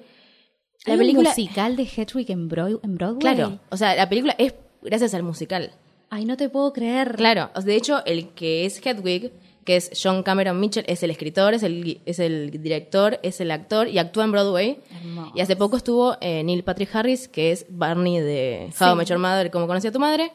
La 0.85 0.93
¿Hay 0.93 0.99
película, 0.99 1.29
un 1.29 1.35
musical 1.35 1.75
de 1.75 1.83
Hedwig 1.83 2.31
en, 2.31 2.49
Bro- 2.49 2.79
en 2.83 2.95
Broadway? 2.95 3.19
claro, 3.19 3.59
o 3.69 3.77
sea, 3.77 3.93
la 3.95 4.09
película 4.09 4.33
es 4.39 4.55
gracias 4.81 5.13
al 5.13 5.21
musical. 5.21 5.71
Ay, 6.09 6.25
no 6.25 6.35
te 6.37 6.49
puedo 6.49 6.73
creer. 6.73 7.15
Claro, 7.15 7.51
de 7.63 7.75
hecho, 7.75 8.03
el 8.05 8.29
que 8.29 8.65
es 8.65 8.83
Hedwig, 8.85 9.31
que 9.63 9.75
es 9.75 9.91
John 10.01 10.23
Cameron 10.23 10.59
Mitchell, 10.59 10.83
es 10.87 11.03
el 11.03 11.11
escritor, 11.11 11.53
es 11.53 11.61
el, 11.63 12.01
es 12.05 12.17
el 12.19 12.49
director, 12.63 13.19
es 13.23 13.39
el 13.41 13.51
actor 13.51 13.87
y 13.87 13.99
actúa 13.99 14.23
en 14.23 14.31
Broadway. 14.31 14.79
Hermoso. 14.91 15.31
Y 15.35 15.41
hace 15.41 15.55
poco 15.55 15.77
estuvo 15.77 16.17
eh, 16.19 16.43
Neil 16.43 16.63
Patrick 16.63 16.93
Harris, 16.95 17.27
que 17.27 17.51
es 17.51 17.65
Barney 17.69 18.19
de 18.19 18.71
How 18.79 18.93
I 18.93 18.95
Met 18.95 19.07
Your 19.07 19.19
Mother, 19.19 19.51
como 19.51 19.67
conocí 19.67 19.87
a 19.87 19.91
tu 19.91 19.99
madre. 19.99 20.31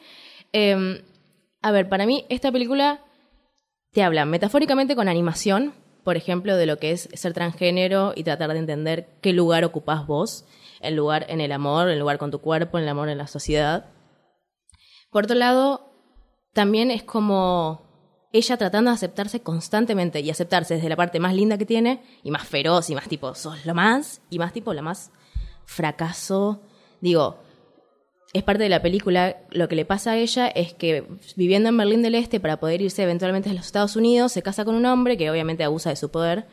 Eh, 0.59 1.03
a 1.61 1.69
ver, 1.71 1.87
para 1.87 2.07
mí 2.07 2.25
esta 2.29 2.51
película 2.51 3.05
te 3.91 4.01
habla 4.01 4.25
metafóricamente 4.25 4.95
con 4.95 5.07
animación, 5.07 5.75
por 6.03 6.17
ejemplo, 6.17 6.57
de 6.57 6.65
lo 6.65 6.79
que 6.79 6.89
es 6.89 7.09
ser 7.13 7.33
transgénero 7.33 8.13
y 8.15 8.23
tratar 8.23 8.51
de 8.53 8.57
entender 8.57 9.07
qué 9.21 9.33
lugar 9.33 9.63
ocupás 9.65 10.07
vos, 10.07 10.45
el 10.81 10.95
lugar 10.95 11.27
en 11.29 11.41
el 11.41 11.51
amor, 11.51 11.89
el 11.89 11.99
lugar 11.99 12.17
con 12.17 12.31
tu 12.31 12.39
cuerpo, 12.39 12.79
el 12.79 12.89
amor 12.89 13.09
en 13.09 13.19
la 13.19 13.27
sociedad. 13.27 13.85
Por 15.11 15.25
otro 15.25 15.35
lado, 15.35 15.91
también 16.53 16.89
es 16.89 17.03
como 17.03 17.83
ella 18.33 18.57
tratando 18.57 18.89
de 18.89 18.95
aceptarse 18.95 19.41
constantemente 19.41 20.21
y 20.21 20.31
aceptarse 20.31 20.73
desde 20.73 20.89
la 20.89 20.95
parte 20.95 21.19
más 21.19 21.35
linda 21.35 21.59
que 21.59 21.67
tiene 21.67 22.01
y 22.23 22.31
más 22.31 22.47
feroz 22.47 22.89
y 22.89 22.95
más 22.95 23.07
tipo, 23.07 23.35
sos 23.35 23.63
lo 23.63 23.75
más, 23.75 24.21
y 24.31 24.39
más 24.39 24.53
tipo, 24.53 24.73
la 24.73 24.81
más 24.81 25.11
fracaso. 25.65 26.63
Digo, 26.99 27.37
es 28.37 28.43
parte 28.43 28.63
de 28.63 28.69
la 28.69 28.81
película, 28.81 29.37
lo 29.51 29.67
que 29.67 29.75
le 29.75 29.85
pasa 29.85 30.11
a 30.11 30.17
ella 30.17 30.47
es 30.47 30.73
que 30.73 31.03
viviendo 31.35 31.69
en 31.69 31.77
Berlín 31.77 32.01
del 32.01 32.15
Este 32.15 32.39
para 32.39 32.57
poder 32.59 32.81
irse 32.81 33.03
eventualmente 33.03 33.49
a 33.49 33.53
los 33.53 33.65
Estados 33.65 33.95
Unidos, 33.95 34.31
se 34.31 34.41
casa 34.41 34.65
con 34.65 34.75
un 34.75 34.85
hombre 34.85 35.17
que 35.17 35.29
obviamente 35.31 35.63
abusa 35.63 35.89
de 35.89 35.95
su 35.95 36.09
poder 36.09 36.45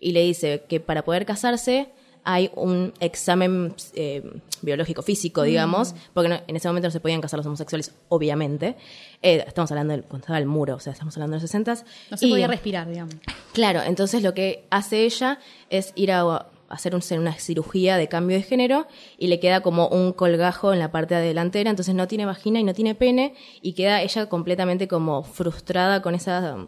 y 0.00 0.12
le 0.12 0.22
dice 0.22 0.64
que 0.68 0.80
para 0.80 1.04
poder 1.04 1.24
casarse 1.26 1.88
hay 2.28 2.50
un 2.56 2.92
examen 2.98 3.72
eh, 3.94 4.20
biológico 4.60 5.02
físico, 5.02 5.42
digamos, 5.44 5.94
porque 6.12 6.28
no- 6.28 6.40
en 6.48 6.56
ese 6.56 6.66
momento 6.66 6.88
no 6.88 6.90
se 6.92 6.98
podían 6.98 7.20
casar 7.20 7.38
los 7.38 7.46
homosexuales, 7.46 7.92
obviamente. 8.08 8.74
Eh, 9.22 9.44
estamos 9.46 9.70
hablando 9.70 9.92
del, 9.92 10.02
cuando 10.02 10.24
estaba 10.24 10.38
el 10.40 10.46
muro, 10.46 10.74
o 10.74 10.80
sea, 10.80 10.92
estamos 10.92 11.16
hablando 11.16 11.36
de 11.36 11.42
los 11.42 11.48
60 11.48 11.84
No 12.10 12.16
se 12.16 12.26
podía 12.26 12.48
respirar, 12.48 12.88
digamos. 12.88 13.14
Claro, 13.52 13.80
entonces 13.86 14.24
lo 14.24 14.34
que 14.34 14.64
hace 14.70 15.04
ella 15.04 15.38
es 15.70 15.92
ir 15.94 16.10
a 16.10 16.46
hacer 16.68 16.94
un- 16.94 17.02
una 17.18 17.32
cirugía 17.34 17.96
de 17.96 18.08
cambio 18.08 18.36
de 18.36 18.42
género 18.42 18.86
y 19.18 19.28
le 19.28 19.40
queda 19.40 19.60
como 19.60 19.88
un 19.88 20.12
colgajo 20.12 20.72
en 20.72 20.78
la 20.78 20.90
parte 20.90 21.14
delantera, 21.14 21.70
entonces 21.70 21.94
no 21.94 22.08
tiene 22.08 22.26
vagina 22.26 22.58
y 22.60 22.64
no 22.64 22.74
tiene 22.74 22.94
pene 22.94 23.34
y 23.62 23.72
queda 23.74 24.02
ella 24.02 24.28
completamente 24.28 24.88
como 24.88 25.22
frustrada 25.22 26.02
con 26.02 26.14
esa, 26.14 26.66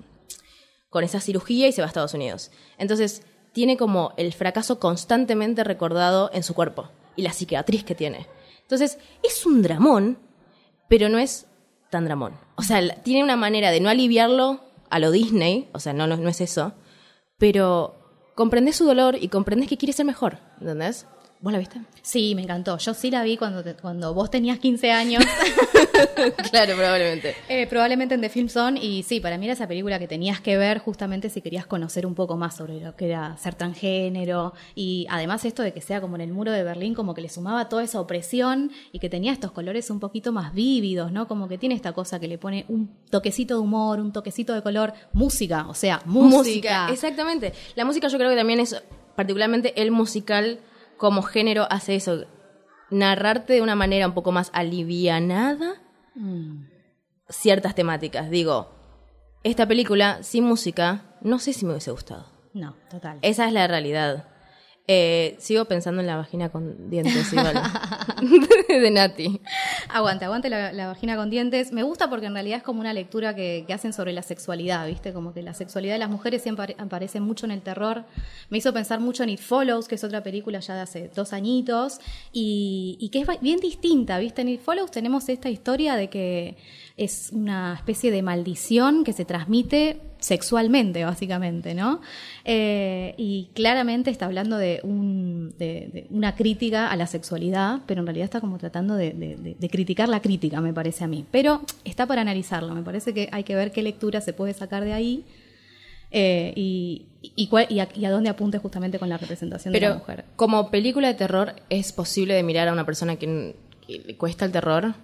con 0.91 1.05
esa 1.05 1.21
cirugía 1.21 1.69
y 1.69 1.73
se 1.73 1.83
va 1.83 1.87
a 1.87 1.89
Estados 1.89 2.15
Unidos. 2.15 2.51
Entonces 2.79 3.23
tiene 3.53 3.77
como 3.77 4.13
el 4.17 4.33
fracaso 4.33 4.79
constantemente 4.79 5.65
recordado 5.65 6.31
en 6.33 6.43
su 6.43 6.55
cuerpo 6.55 6.89
y 7.17 7.23
la 7.23 7.33
cicatriz 7.33 7.85
que 7.85 7.95
tiene. 7.95 8.27
Entonces 8.63 8.99
es 9.23 9.45
un 9.47 9.63
dramón, 9.63 10.19
pero 10.89 11.09
no 11.09 11.19
es 11.19 11.47
tan 11.91 12.05
dramón. 12.05 12.35
O 12.57 12.63
sea, 12.63 12.81
tiene 13.03 13.25
una 13.25 13.37
manera 13.37 13.71
de 13.71 13.81
no 13.81 13.89
aliviarlo 13.89 14.61
a 14.91 14.99
lo 14.99 15.11
Disney, 15.11 15.69
o 15.73 15.81
sea, 15.81 15.93
no, 15.93 16.07
no 16.07 16.29
es 16.29 16.41
eso, 16.41 16.73
pero 17.39 17.98
comprendes 18.39 18.77
su 18.77 18.85
dolor 18.85 19.17
y 19.21 19.31
comprendes 19.31 19.69
que 19.69 19.77
quiere 19.77 19.93
ser 19.93 20.07
mejor, 20.07 20.39
¿entendés? 20.61 21.07
¿Vos 21.41 21.53
la 21.53 21.61
viste? 21.61 21.81
Sí, 22.03 22.35
me 22.35 22.43
encantó. 22.43 22.79
Yo 22.79 22.95
sí 22.95 23.11
la 23.13 23.23
vi 23.23 23.37
cuando, 23.37 23.63
te- 23.63 23.75
cuando 23.75 24.13
vos 24.13 24.29
tenías 24.29 24.59
15 24.59 24.91
años, 24.91 25.25
claro, 26.51 26.75
probablemente. 26.75 27.37
eh, 27.49 27.67
probablemente 27.69 28.15
en 28.15 28.21
The 28.21 28.29
Film 28.29 28.49
Zone, 28.49 28.81
y 28.83 29.05
sí, 29.05 29.21
para 29.21 29.39
mí 29.39 29.47
era 29.47 29.53
esa 29.53 29.69
película 29.69 29.99
que 30.01 30.09
tenías 30.09 30.41
que 30.41 30.57
ver 30.57 30.79
justamente 30.79 31.31
si 31.31 31.41
querías 31.41 31.65
conocer 31.67 32.07
un 32.07 32.15
poco 32.17 32.37
más 32.37 32.57
sobre 32.57 32.81
lo 32.81 32.97
que 32.97 33.07
era 33.07 33.37
ser 33.37 33.55
transgénero, 33.55 34.53
y 34.75 35.07
además 35.11 35.45
esto 35.45 35.63
de 35.63 35.73
que 35.73 35.81
sea 35.81 36.01
como 36.01 36.17
en 36.17 36.23
el 36.23 36.33
muro 36.33 36.51
de 36.51 36.65
Berlín, 36.65 36.95
como 36.95 37.15
que 37.15 37.21
le 37.21 37.29
sumaba 37.29 37.69
toda 37.69 37.85
esa 37.85 38.01
opresión 38.01 38.73
y 38.91 38.99
que 38.99 39.09
tenía 39.09 39.33
estos 39.33 39.53
colores 39.53 39.91
un 39.91 40.01
poquito 40.01 40.33
más 40.33 40.53
vívidos, 40.55 41.13
¿no? 41.13 41.29
Como 41.29 41.47
que 41.47 41.57
tiene 41.57 41.77
esta 41.77 41.93
cosa 41.93 42.19
que 42.19 42.27
le 42.27 42.39
pone 42.39 42.65
un 42.69 42.91
toquecito 43.11 43.55
de 43.55 43.61
humor, 43.61 44.01
un 44.01 44.13
toquecito 44.13 44.55
de 44.55 44.63
color, 44.63 44.93
música, 45.13 45.67
o 45.69 45.75
sea, 45.75 46.03
música. 46.05 46.89
Exactamente. 46.91 47.53
La 47.77 47.85
música 47.85 48.09
yo 48.09 48.19
creo 48.19 48.31
que 48.31 48.37
también 48.37 48.59
es, 48.61 48.83
particularmente 49.15 49.81
el 49.81 49.91
musical 49.93 50.59
como 50.99 51.23
género, 51.23 51.67
hace 51.71 51.95
eso. 51.95 52.27
Narrarte 52.91 53.55
de 53.55 53.63
una 53.63 53.75
manera 53.75 54.07
un 54.07 54.15
poco 54.15 54.33
más 54.33 54.51
alivianada 54.53 55.75
Mm. 56.15 56.65
ciertas 57.29 57.75
temáticas. 57.75 58.29
Digo, 58.31 58.71
esta 59.45 59.67
película 59.69 60.23
sin 60.23 60.45
música, 60.45 61.05
no 61.21 61.39
sé 61.39 61.53
si 61.53 61.65
me 61.65 61.73
hubiese 61.73 61.91
gustado. 61.93 62.27
No, 62.55 62.75
total. 62.91 63.19
Esa 63.23 63.47
es 63.47 63.53
la 63.53 63.67
realidad. 63.69 64.27
Eh, 64.91 65.37
sigo 65.39 65.67
pensando 65.67 66.01
en 66.01 66.07
la 66.07 66.17
vagina 66.17 66.49
con 66.49 66.89
dientes 66.89 67.31
igual. 67.31 67.61
de 68.69 68.91
Nati. 68.91 69.39
Aguante, 69.91 70.25
aguante 70.25 70.49
la, 70.49 70.73
la 70.73 70.87
vagina 70.87 71.15
con 71.17 71.29
dientes. 71.29 71.73
Me 71.73 71.83
gusta 71.83 72.09
porque 72.09 72.25
en 72.25 72.33
realidad 72.33 72.57
es 72.57 72.63
como 72.63 72.81
una 72.81 72.95
lectura 72.95 73.35
que, 73.35 73.65
que 73.67 73.75
hacen 73.75 73.93
sobre 73.93 74.15
la 74.15 74.23
sexualidad, 74.23 74.87
¿viste? 74.87 75.13
Como 75.13 75.35
que 75.35 75.43
la 75.43 75.53
sexualidad 75.53 75.93
de 75.95 75.99
las 75.99 76.09
mujeres 76.09 76.43
siempre 76.43 76.75
apare- 76.75 76.77
aparece 76.83 77.21
mucho 77.21 77.45
en 77.45 77.53
el 77.53 77.61
terror. 77.61 78.07
Me 78.49 78.57
hizo 78.59 78.73
pensar 78.73 78.99
mucho 79.01 79.25
en 79.25 79.29
It 79.29 79.41
Follows, 79.41 79.89
que 79.89 79.97
es 79.97 80.05
otra 80.05 80.23
película 80.23 80.61
ya 80.61 80.75
de 80.75 80.81
hace 80.81 81.11
dos 81.15 81.35
añitos, 81.35 82.01
y, 82.33 82.97
y 82.99 83.11
que 83.11 83.21
es 83.21 83.41
bien 83.43 83.61
distinta, 83.61 84.19
¿viste? 84.19 84.41
En 84.41 84.49
It 84.49 84.63
Follows 84.63 84.91
tenemos 84.91 85.29
esta 85.29 85.51
historia 85.51 85.97
de 85.97 86.09
que 86.09 86.57
es 86.99 87.31
una 87.33 87.75
especie 87.75 88.11
de 88.11 88.23
maldición 88.23 89.05
que 89.05 89.13
se 89.13 89.25
transmite 89.25 90.01
sexualmente, 90.19 91.05
básicamente, 91.05 91.75
¿no? 91.75 92.01
Eh, 92.45 93.15
y 93.17 93.51
claramente 93.55 94.11
está 94.11 94.27
hablando 94.27 94.59
de, 94.59 94.81
un, 94.83 95.55
de, 95.59 95.89
de 95.93 96.07
una 96.11 96.35
crítica 96.35 96.91
a 96.91 96.97
la 96.97 97.07
sexualidad, 97.07 97.81
pero 97.87 98.01
en 98.01 98.07
realidad 98.07 98.25
está 98.25 98.41
como 98.41 98.59
tratando 98.59 98.95
de, 98.97 99.57
criticar 99.71 100.09
la 100.09 100.21
crítica, 100.21 100.61
me 100.61 100.73
parece 100.75 101.05
a 101.05 101.07
mí. 101.07 101.25
Pero 101.31 101.63
está 101.85 102.07
para 102.07 102.23
analizarlo, 102.23 102.75
me 102.75 102.83
parece 102.83 103.15
que 103.15 103.29
hay 103.31 103.45
que 103.45 103.55
ver 103.55 103.71
qué 103.71 103.83
lectura 103.83 104.21
se 104.21 104.33
puede 104.33 104.53
sacar 104.55 104.85
de 104.85 104.93
ahí 104.93 105.25
eh, 106.11 106.53
y, 106.57 107.07
y, 107.23 107.47
cuál- 107.49 107.67
y 107.69 107.81
a, 107.81 107.89
y 107.95 108.05
a 108.05 108.11
dónde 108.11 108.31
apunte 108.31 108.59
justamente 108.59 108.99
con 108.99 109.09
la 109.09 109.19
representación 109.19 109.73
de 109.73 109.81
la 109.81 109.95
mujer. 109.95 110.25
como 110.37 110.71
película 110.71 111.07
de 111.09 111.15
terror, 111.15 111.55
¿es 111.71 111.93
posible 111.93 112.35
de 112.35 112.43
mirar 112.43 112.67
a 112.69 112.73
una 112.73 112.85
persona 112.87 113.17
que, 113.17 113.55
que 113.87 113.99
le 114.05 114.17
cuesta 114.17 114.45
el 114.45 114.53
terror? 114.53 114.95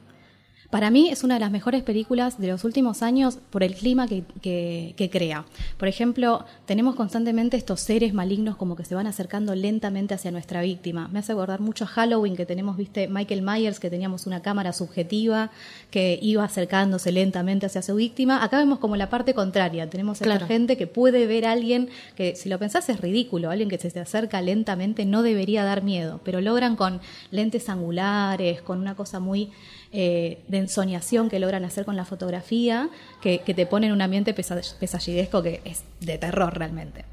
Para 0.75 0.91
mí 0.91 1.09
es 1.09 1.23
una 1.23 1.35
de 1.35 1.41
las 1.41 1.53
mejores 1.53 1.85
películas 1.85 2.37
de 2.41 2.49
los 2.49 2.65
últimos 2.65 3.05
años 3.05 3.39
por 3.51 3.63
el 3.63 3.77
clima 3.77 4.09
que, 4.09 4.25
que- 4.43 4.95
que 4.97 5.09
crea. 5.09 5.45
Por 5.79 5.87
ejemplo, 5.87 6.45
tenemos 6.67 6.97
constantemente 6.97 7.57
estos 7.57 7.79
seres 7.79 8.13
malignos 8.13 8.57
como 8.57 8.75
que 8.75 8.85
se 8.85 8.97
van 8.97 9.07
acercando 9.07 9.55
lentamente 9.55 10.15
hacia 10.15 10.33
nuestra 10.33 10.63
víctima. 10.63 11.07
Me 11.13 11.21
hace 11.21 11.31
acordar 11.31 11.61
mucho 11.61 11.85
a 11.85 11.87
Halloween 11.87 12.35
que 12.35 12.45
tenemos, 12.45 12.77
viste, 12.77 13.07
Michael 13.07 13.43
Myers, 13.43 13.79
que 13.79 13.89
teníamos 13.89 14.27
una 14.27 14.43
cámara 14.43 14.73
subjetiva 14.73 15.53
que 15.93 16.19
iba 16.21 16.43
acercándose 16.43 17.13
lentamente 17.13 17.67
hacia 17.67 17.81
su 17.81 17.95
víctima. 17.95 18.43
Acá 18.43 18.59
vemos 18.59 18.81
como 18.81 18.97
la 18.97 19.09
parte 19.11 19.33
contraria. 19.33 19.89
Tenemos 19.89 20.21
a 20.23 20.25
esta 20.25 20.45
gente 20.45 20.77
que 20.77 20.89
puede 20.89 21.29
ver 21.29 21.47
a 21.47 21.53
alguien 21.53 21.89
que, 22.17 22.35
si 22.35 22.49
lo 22.49 22.59
pensás, 22.59 22.89
es 22.89 23.01
ridículo. 23.01 23.49
Alguien 23.53 23.69
que 23.69 23.79
se 23.79 23.93
te 23.93 24.01
acerca 24.01 24.43
lentamente 24.43 25.05
no 25.07 25.23
debería 25.23 25.63
dar 25.63 25.85
miedo, 25.85 26.21
pero 26.25 26.41
logran 26.41 26.75
con 26.75 27.01
lentes 27.31 27.69
angulares, 27.69 28.61
con 28.61 28.81
una 28.81 28.97
cosa 28.97 29.21
muy 29.21 29.53
eh, 29.97 30.43
de 30.49 30.59
ensoñación 30.59 31.31
que 31.31 31.39
logran 31.39 31.65
hacer 31.65 31.85
con 31.85 31.95
la 31.97 32.05
fotografía, 32.05 32.89
que, 33.23 33.39
te 33.39 33.65
pone 33.65 33.87
en 33.87 33.93
un 33.93 34.03
ambiente 34.03 34.35
pesa- 34.35 34.61
pesallidesco 34.81 35.41
que 35.41 35.61
es 35.65 35.85
de 36.01 36.19
terror 36.19 36.59
realmente. 36.59 37.05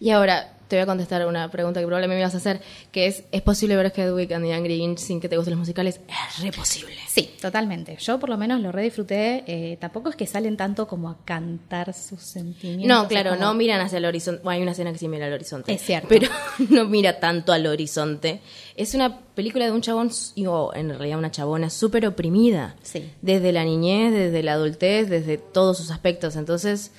Y 0.00 0.08
ahora 0.10 0.54
te 0.70 0.76
voy 0.76 0.84
a 0.84 0.86
contestar 0.86 1.26
una 1.26 1.50
pregunta 1.50 1.80
que 1.80 1.86
probablemente 1.86 2.14
me 2.16 2.20
ibas 2.22 2.34
a 2.34 2.38
hacer, 2.38 2.60
que 2.92 3.06
es, 3.08 3.24
¿es 3.32 3.42
posible 3.42 3.74
ver 3.76 3.92
Hedwig 3.94 4.32
and 4.32 4.44
the 4.46 4.54
Angry 4.54 4.76
Inch 4.76 4.98
sin 4.98 5.20
que 5.20 5.28
te 5.28 5.36
gusten 5.36 5.50
los 5.50 5.58
musicales? 5.58 6.00
Es 6.08 6.40
re 6.42 6.52
posible. 6.52 6.94
Sí, 7.08 7.28
totalmente. 7.42 7.96
Yo 8.00 8.20
por 8.20 8.28
lo 8.30 8.38
menos 8.38 8.60
lo 8.60 8.70
redisfruté. 8.70 9.42
Eh, 9.46 9.76
tampoco 9.80 10.08
es 10.10 10.16
que 10.16 10.26
salen 10.28 10.56
tanto 10.56 10.86
como 10.86 11.10
a 11.10 11.18
cantar 11.24 11.92
sus 11.92 12.22
sentimientos. 12.22 12.86
No, 12.88 13.08
claro, 13.08 13.30
como- 13.30 13.42
no 13.42 13.54
miran 13.54 13.80
hacia 13.80 13.98
el 13.98 14.04
horizonte. 14.04 14.42
Bueno, 14.44 14.56
hay 14.56 14.62
una 14.62 14.70
escena 14.72 14.92
que 14.92 14.98
sí 14.98 15.08
mira 15.08 15.26
al 15.26 15.32
horizonte. 15.32 15.72
Es 15.72 15.82
cierto. 15.82 16.06
Pero 16.08 16.28
no 16.70 16.84
mira 16.86 17.18
tanto 17.18 17.52
al 17.52 17.66
horizonte. 17.66 18.40
Es 18.76 18.94
una 18.94 19.18
película 19.34 19.64
de 19.66 19.72
un 19.72 19.80
chabón, 19.80 20.10
o 20.46 20.72
en 20.74 20.88
realidad 20.90 21.18
una 21.18 21.32
chabona, 21.32 21.68
súper 21.68 22.06
oprimida. 22.06 22.76
Sí. 22.82 23.10
Desde 23.22 23.50
la 23.52 23.64
niñez, 23.64 24.12
desde 24.12 24.42
la 24.44 24.52
adultez, 24.52 25.08
desde 25.10 25.36
todos 25.36 25.78
sus 25.78 25.90
aspectos. 25.90 26.36
Entonces, 26.36 26.92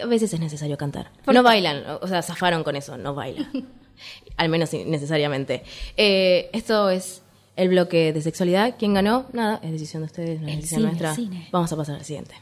a 0.00 0.06
veces 0.06 0.32
es 0.34 0.40
necesario 0.40 0.76
cantar. 0.76 1.10
No 1.32 1.42
bailan, 1.42 1.82
o- 2.00 2.06
sea, 2.08 2.22
zafaron 2.22 2.64
con 2.64 2.76
eso, 2.76 2.96
no 2.96 3.14
bailan. 3.14 3.50
Al 4.36 4.48
menos 4.48 4.72
necesariamente. 4.72 5.62
Eh, 5.96 6.50
esto 6.52 6.90
es 6.90 7.22
el 7.56 7.68
bloque 7.68 8.12
de 8.12 8.20
sexualidad. 8.20 8.74
¿Quién 8.78 8.94
ganó? 8.94 9.26
Nada, 9.32 9.60
es 9.62 9.70
decisión 9.70 10.02
de 10.02 10.06
ustedes, 10.06 10.40
no 10.40 10.48
es 10.48 10.54
El 10.54 10.60
decisión 10.60 10.80
cine, 10.80 10.86
nuestra. 10.90 11.14
cine. 11.14 11.48
Vamos 11.52 11.72
a 11.72 11.76
pasar 11.76 11.94
al 11.96 12.04
siguiente. 12.04 12.34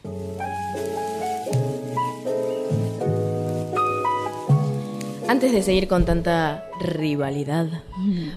Antes 5.33 5.51
de 5.51 5.63
seguir 5.63 5.87
con 5.87 6.05
tanta 6.05 6.69
rivalidad, 6.79 7.65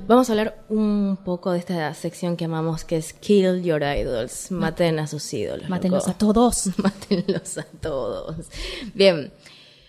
vamos 0.08 0.30
a 0.30 0.32
hablar 0.32 0.64
un 0.70 1.18
poco 1.26 1.52
de 1.52 1.58
esta 1.58 1.92
sección 1.92 2.38
que 2.38 2.46
amamos, 2.46 2.86
que 2.86 2.96
es 2.96 3.12
Kill 3.12 3.62
Your 3.62 3.82
Idols. 3.82 4.50
Maten 4.50 4.98
a 4.98 5.06
sus 5.06 5.30
ídolos. 5.34 5.68
Mátenlos 5.68 6.06
loco. 6.06 6.10
a 6.10 6.16
todos. 6.16 6.70
Mátenlos 6.82 7.58
a 7.58 7.64
todos. 7.64 8.46
Bien, 8.94 9.30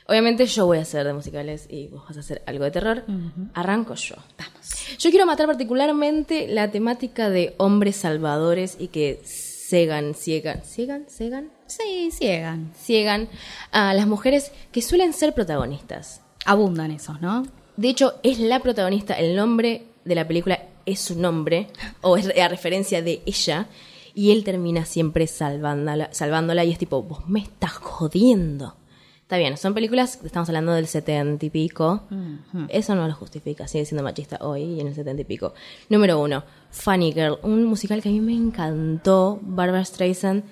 obviamente 0.05 0.45
yo 0.47 0.65
voy 0.65 0.79
a 0.79 0.81
hacer 0.81 1.07
de 1.07 1.13
musicales 1.13 1.67
y 1.69 1.87
vos 1.87 2.03
vas 2.09 2.17
a 2.17 2.19
hacer 2.19 2.41
algo 2.45 2.65
de 2.65 2.71
terror. 2.71 3.05
Arranco 3.53 3.95
yo. 3.95 4.17
Vamos. 4.37 4.97
Yo 4.99 5.09
quiero 5.09 5.25
matar 5.25 5.47
particularmente 5.47 6.49
la 6.49 6.71
temática 6.71 7.29
de 7.29 7.55
hombres 7.55 7.95
salvadores 7.95 8.75
y 8.81 8.89
que 8.89 9.21
cegan, 9.23 10.13
ciegan, 10.13 10.61
ciegan, 10.65 11.05
cegan, 11.07 11.51
Sí, 11.67 12.09
ciegan. 12.11 12.73
ciegan 12.75 13.29
a 13.71 13.93
las 13.93 14.07
mujeres 14.07 14.51
que 14.73 14.81
suelen 14.81 15.13
ser 15.13 15.33
protagonistas. 15.33 16.19
Abundan 16.47 16.91
esos, 16.91 17.21
¿no? 17.21 17.45
De 17.75 17.89
hecho, 17.89 18.15
es 18.23 18.39
la 18.39 18.61
protagonista, 18.61 19.13
el 19.15 19.35
nombre 19.35 19.83
de 20.05 20.15
la 20.15 20.25
película 20.25 20.59
es 20.85 21.01
su 21.01 21.19
nombre, 21.19 21.67
o 22.01 22.15
es 22.15 22.31
a 22.39 22.47
referencia 22.47 23.01
de 23.01 23.21
ella, 23.25 23.67
y 24.15 24.31
él 24.31 24.45
termina 24.45 24.85
siempre 24.85 25.27
salvándola, 25.27 26.07
salvándola 26.13 26.63
y 26.63 26.71
es 26.71 26.77
tipo, 26.77 27.03
vos 27.03 27.27
me 27.27 27.41
estás 27.41 27.73
jodiendo. 27.73 28.77
Está 29.21 29.37
bien, 29.37 29.57
son 29.57 29.73
películas, 29.73 30.19
estamos 30.23 30.47
hablando 30.47 30.71
del 30.71 30.87
setenta 30.87 31.45
y 31.45 31.49
pico, 31.49 32.03
eso 32.69 32.95
no 32.95 33.05
lo 33.05 33.13
justifica, 33.13 33.67
sigue 33.67 33.85
siendo 33.85 34.01
machista 34.01 34.37
hoy 34.39 34.63
y 34.63 34.79
en 34.79 34.87
el 34.87 34.95
setenta 34.95 35.21
y 35.21 35.25
pico. 35.25 35.53
Número 35.89 36.17
uno, 36.21 36.45
Funny 36.71 37.11
Girl, 37.11 37.37
un 37.43 37.65
musical 37.65 38.01
que 38.01 38.07
a 38.07 38.11
mí 38.13 38.21
me 38.21 38.33
encantó, 38.33 39.37
Barbara 39.41 39.83
Streisand, 39.83 40.45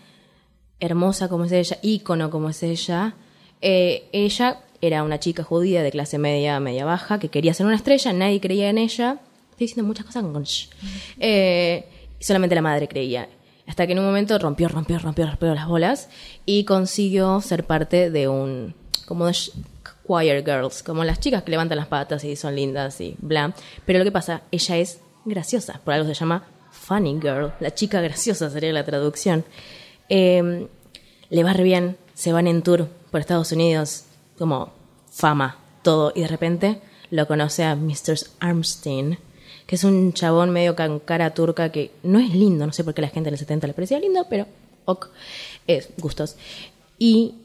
hermosa 0.81 1.29
como 1.29 1.45
es 1.45 1.53
ella, 1.53 1.77
ícono 1.81 2.29
como 2.29 2.49
es 2.49 2.61
ella. 2.63 3.15
Eh, 3.61 4.09
ella 4.11 4.61
era 4.87 5.03
una 5.03 5.19
chica 5.19 5.43
judía 5.43 5.83
de 5.83 5.91
clase 5.91 6.17
media, 6.17 6.59
media 6.59 6.85
baja, 6.85 7.19
que 7.19 7.29
quería 7.29 7.53
ser 7.53 7.65
una 7.65 7.75
estrella, 7.75 8.13
nadie 8.13 8.39
creía 8.39 8.69
en 8.69 8.77
ella. 8.77 9.19
Estoy 9.51 9.67
diciendo 9.67 9.87
muchas 9.87 10.05
cosas 10.05 10.23
con. 10.23 10.43
Eh, 11.19 11.85
solamente 12.19 12.55
la 12.55 12.61
madre 12.61 12.87
creía. 12.87 13.29
Hasta 13.67 13.87
que 13.87 13.93
en 13.93 13.99
un 13.99 14.05
momento 14.05 14.37
rompió, 14.37 14.67
rompió, 14.67 14.99
rompió, 14.99 15.25
rompió 15.25 15.55
las 15.55 15.67
bolas 15.67 16.09
y 16.45 16.65
consiguió 16.65 17.41
ser 17.41 17.65
parte 17.65 18.11
de 18.11 18.27
un. 18.27 18.75
como 19.07 19.25
de 19.25 19.33
choir 20.05 20.43
girls, 20.45 20.83
como 20.83 21.03
las 21.03 21.19
chicas 21.19 21.43
que 21.43 21.51
levantan 21.51 21.77
las 21.77 21.87
patas 21.87 22.23
y 22.23 22.35
son 22.35 22.55
lindas 22.55 23.01
y 23.01 23.15
bla. 23.19 23.53
Pero 23.85 23.99
lo 23.99 24.05
que 24.05 24.11
pasa, 24.11 24.43
ella 24.51 24.77
es 24.77 24.99
graciosa, 25.25 25.81
por 25.83 25.93
algo 25.93 26.07
se 26.07 26.13
llama 26.13 26.43
funny 26.71 27.19
girl, 27.19 27.53
la 27.59 27.73
chica 27.73 28.01
graciosa 28.01 28.49
sería 28.49 28.71
la 28.71 28.83
traducción. 28.83 29.43
Eh, 30.09 30.67
le 31.29 31.43
va 31.43 31.53
re 31.53 31.63
bien, 31.63 31.97
se 32.13 32.31
van 32.31 32.47
en 32.47 32.61
tour 32.61 32.87
por 33.11 33.21
Estados 33.21 33.51
Unidos, 33.51 34.05
como 34.37 34.71
fama, 35.11 35.57
todo, 35.81 36.11
y 36.15 36.21
de 36.21 36.27
repente 36.27 36.81
lo 37.11 37.27
conoce 37.27 37.63
a 37.63 37.75
Mr. 37.75 38.17
Armstein, 38.39 39.17
que 39.65 39.75
es 39.75 39.83
un 39.83 40.13
chabón 40.13 40.51
medio 40.51 40.75
con 40.75 40.99
cara 40.99 41.33
turca 41.33 41.71
que 41.71 41.91
no 42.03 42.19
es 42.19 42.33
lindo, 42.33 42.65
no 42.65 42.73
sé 42.73 42.83
por 42.83 42.93
qué 42.93 43.01
la 43.01 43.09
gente 43.09 43.29
en 43.29 43.35
el 43.35 43.39
70 43.39 43.67
le 43.67 43.73
parecía 43.73 43.99
lindo, 43.99 44.25
pero 44.29 44.45
ok, 44.85 45.09
es 45.67 45.89
gustos. 45.97 46.35
Y 46.97 47.35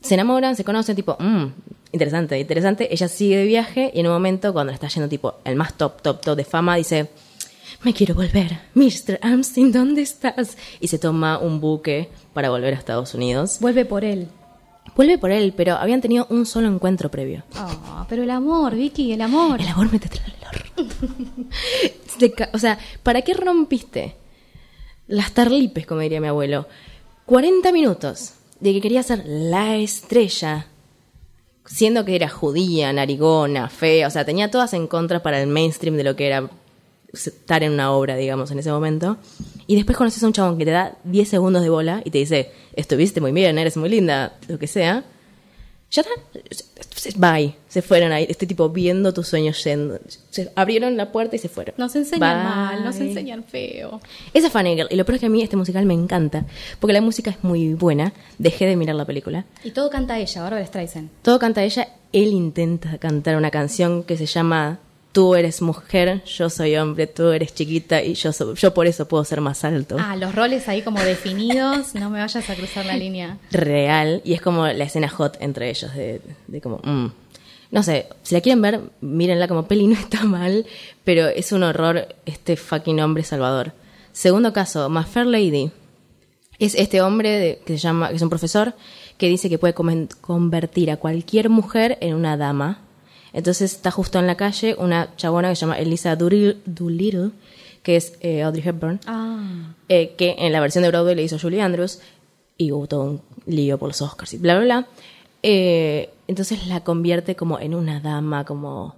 se 0.00 0.14
enamoran, 0.14 0.56
se 0.56 0.64
conocen, 0.64 0.96
tipo, 0.96 1.16
mmm, 1.18 1.46
interesante, 1.92 2.38
interesante. 2.38 2.92
Ella 2.92 3.08
sigue 3.08 3.36
de 3.36 3.44
viaje 3.44 3.90
y 3.94 4.00
en 4.00 4.06
un 4.06 4.12
momento, 4.12 4.52
cuando 4.52 4.70
le 4.70 4.74
está 4.74 4.88
yendo, 4.88 5.08
tipo, 5.08 5.34
el 5.44 5.56
más 5.56 5.74
top, 5.74 6.00
top, 6.02 6.20
top 6.20 6.36
de 6.36 6.44
fama, 6.44 6.76
dice, 6.76 7.10
me 7.82 7.92
quiero 7.92 8.14
volver. 8.14 8.60
Mr. 8.74 9.18
Armstein, 9.22 9.72
¿dónde 9.72 10.02
estás? 10.02 10.56
Y 10.80 10.88
se 10.88 10.98
toma 10.98 11.38
un 11.38 11.60
buque 11.60 12.08
para 12.32 12.50
volver 12.50 12.74
a 12.74 12.78
Estados 12.78 13.14
Unidos. 13.14 13.58
Vuelve 13.60 13.84
por 13.84 14.04
él. 14.04 14.28
Vuelve 14.96 15.18
por 15.18 15.30
él, 15.30 15.54
pero 15.56 15.74
habían 15.74 16.00
tenido 16.00 16.26
un 16.30 16.46
solo 16.46 16.68
encuentro 16.68 17.10
previo. 17.10 17.44
Ah, 17.54 18.04
pero 18.08 18.22
el 18.22 18.30
amor, 18.30 18.74
Vicky, 18.74 19.12
el 19.12 19.22
amor. 19.22 19.60
El 19.60 19.68
amor 19.68 19.90
me 19.92 19.98
te 19.98 20.08
trae 20.08 20.26
el 20.26 20.34
olor. 20.48 20.90
O 22.52 22.58
sea, 22.58 22.78
¿para 23.02 23.22
qué 23.22 23.32
rompiste 23.32 24.14
las 25.06 25.32
tarlipes, 25.32 25.86
como 25.86 26.02
diría 26.02 26.20
mi 26.20 26.28
abuelo? 26.28 26.66
40 27.24 27.72
minutos 27.72 28.34
de 28.60 28.74
que 28.74 28.80
quería 28.82 29.02
ser 29.02 29.22
la 29.24 29.76
estrella, 29.76 30.66
siendo 31.64 32.04
que 32.04 32.16
era 32.16 32.28
judía, 32.28 32.92
narigona, 32.92 33.70
fea, 33.70 34.06
o 34.06 34.10
sea, 34.10 34.24
tenía 34.26 34.50
todas 34.50 34.74
en 34.74 34.86
contra 34.86 35.22
para 35.22 35.40
el 35.40 35.48
mainstream 35.48 35.96
de 35.96 36.04
lo 36.04 36.14
que 36.14 36.26
era 36.26 36.50
estar 37.12 37.62
en 37.62 37.72
una 37.72 37.92
obra, 37.92 38.16
digamos, 38.16 38.50
en 38.50 38.58
ese 38.58 38.70
momento. 38.70 39.18
Y 39.66 39.76
después 39.76 39.96
conoces 39.96 40.22
a 40.22 40.26
un 40.26 40.32
chabón 40.32 40.58
que 40.58 40.64
te 40.64 40.70
da 40.70 40.96
10 41.04 41.28
segundos 41.28 41.62
de 41.62 41.68
bola 41.68 42.02
y 42.04 42.10
te 42.10 42.18
dice, 42.18 42.50
estuviste 42.74 43.20
muy 43.20 43.32
bien, 43.32 43.58
eres 43.58 43.76
muy 43.76 43.88
linda, 43.88 44.34
lo 44.48 44.58
que 44.58 44.66
sea. 44.66 45.04
Ya 45.90 46.02
está. 46.02 46.12
Bye. 47.16 47.56
Se 47.68 47.82
fueron 47.82 48.12
ahí. 48.12 48.26
Este 48.28 48.46
tipo 48.46 48.68
viendo 48.68 49.12
tus 49.12 49.26
sueños 49.26 49.62
yendo. 49.64 49.98
Se 50.30 50.52
abrieron 50.54 50.96
la 50.96 51.10
puerta 51.10 51.34
y 51.34 51.38
se 51.40 51.48
fueron. 51.48 51.74
Nos 51.78 51.96
enseñan 51.96 52.20
Bye. 52.20 52.44
mal, 52.44 52.84
nos 52.84 52.96
enseñan 53.00 53.42
feo. 53.42 54.00
Esa 54.32 54.46
es 54.46 54.52
Funny 54.52 54.76
Girl. 54.76 54.86
Y 54.90 54.94
lo 54.94 55.04
peor 55.04 55.16
es 55.16 55.20
que 55.20 55.26
a 55.26 55.30
mí 55.30 55.42
este 55.42 55.56
musical 55.56 55.84
me 55.86 55.94
encanta. 55.94 56.46
Porque 56.78 56.92
la 56.92 57.00
música 57.00 57.30
es 57.30 57.42
muy 57.42 57.74
buena. 57.74 58.12
Dejé 58.38 58.66
de 58.66 58.76
mirar 58.76 58.94
la 58.94 59.04
película. 59.04 59.46
Y 59.64 59.72
todo 59.72 59.90
canta 59.90 60.18
ella, 60.18 60.42
Bárbara 60.42 60.64
Streisand. 60.64 61.10
Todo 61.22 61.40
canta 61.40 61.64
ella. 61.64 61.88
Él 62.12 62.28
intenta 62.28 62.98
cantar 62.98 63.36
una 63.36 63.50
canción 63.50 64.04
que 64.04 64.16
se 64.16 64.26
llama 64.26 64.78
Tú 65.12 65.34
eres 65.34 65.60
mujer, 65.60 66.22
yo 66.24 66.48
soy 66.50 66.76
hombre, 66.76 67.08
tú 67.08 67.30
eres 67.30 67.52
chiquita 67.52 68.00
y 68.00 68.14
yo, 68.14 68.32
so- 68.32 68.54
yo 68.54 68.72
por 68.72 68.86
eso 68.86 69.08
puedo 69.08 69.24
ser 69.24 69.40
más 69.40 69.64
alto. 69.64 69.96
Ah, 69.98 70.14
los 70.14 70.34
roles 70.36 70.68
ahí 70.68 70.82
como 70.82 71.00
definidos, 71.00 71.96
no 71.96 72.10
me 72.10 72.20
vayas 72.20 72.48
a 72.48 72.54
cruzar 72.54 72.86
la 72.86 72.96
línea. 72.96 73.36
real 73.50 74.22
y 74.24 74.34
es 74.34 74.40
como 74.40 74.66
la 74.68 74.84
escena 74.84 75.08
hot 75.08 75.36
entre 75.40 75.68
ellos 75.68 75.92
de, 75.94 76.20
de 76.46 76.60
como 76.60 76.78
mm. 76.84 77.12
no 77.72 77.82
sé 77.82 78.06
si 78.22 78.34
la 78.36 78.40
quieren 78.40 78.62
ver 78.62 78.80
mírenla 79.00 79.48
como 79.48 79.66
peli 79.66 79.86
no 79.88 79.94
está 79.98 80.22
mal 80.24 80.64
pero 81.02 81.26
es 81.26 81.50
un 81.50 81.64
horror 81.64 82.06
este 82.24 82.56
fucking 82.56 83.00
hombre 83.00 83.24
salvador 83.24 83.72
segundo 84.12 84.52
caso 84.52 84.88
Fair 85.04 85.26
Lady 85.26 85.72
es 86.60 86.76
este 86.76 87.00
hombre 87.00 87.30
de- 87.30 87.58
que 87.66 87.72
se 87.72 87.78
llama 87.78 88.10
que 88.10 88.16
es 88.16 88.22
un 88.22 88.30
profesor 88.30 88.74
que 89.18 89.28
dice 89.28 89.48
que 89.50 89.58
puede 89.58 89.74
convertir 89.74 90.90
a 90.92 90.98
cualquier 90.98 91.48
mujer 91.48 91.98
en 92.00 92.14
una 92.14 92.36
dama 92.36 92.82
entonces 93.32 93.72
está 93.72 93.90
justo 93.90 94.18
en 94.18 94.26
la 94.26 94.36
calle 94.36 94.74
una 94.78 95.14
chabona 95.16 95.48
que 95.48 95.56
se 95.56 95.60
llama 95.60 95.78
Elisa 95.78 96.16
Doolittle, 96.16 97.30
que 97.82 97.96
es 97.96 98.14
eh, 98.20 98.42
Audrey 98.42 98.66
Hepburn 98.66 99.00
Ah, 99.06 99.74
eh, 99.88 100.14
que 100.16 100.36
en 100.38 100.52
la 100.52 100.60
versión 100.60 100.82
de 100.82 100.88
Broadway 100.88 101.14
le 101.14 101.22
hizo 101.22 101.38
Julie 101.38 101.62
Andrews 101.62 102.00
y 102.56 102.72
hubo 102.72 102.86
todo 102.86 103.02
un 103.02 103.22
lío 103.46 103.78
por 103.78 103.88
los 103.88 104.02
Oscars 104.02 104.34
y 104.34 104.38
bla, 104.38 104.56
bla, 104.56 104.64
bla. 104.64 104.88
Eh, 105.42 106.10
entonces 106.28 106.66
la 106.66 106.80
convierte 106.80 107.34
como 107.34 107.58
en 107.58 107.74
una 107.74 108.00
dama, 108.00 108.44
como, 108.44 108.94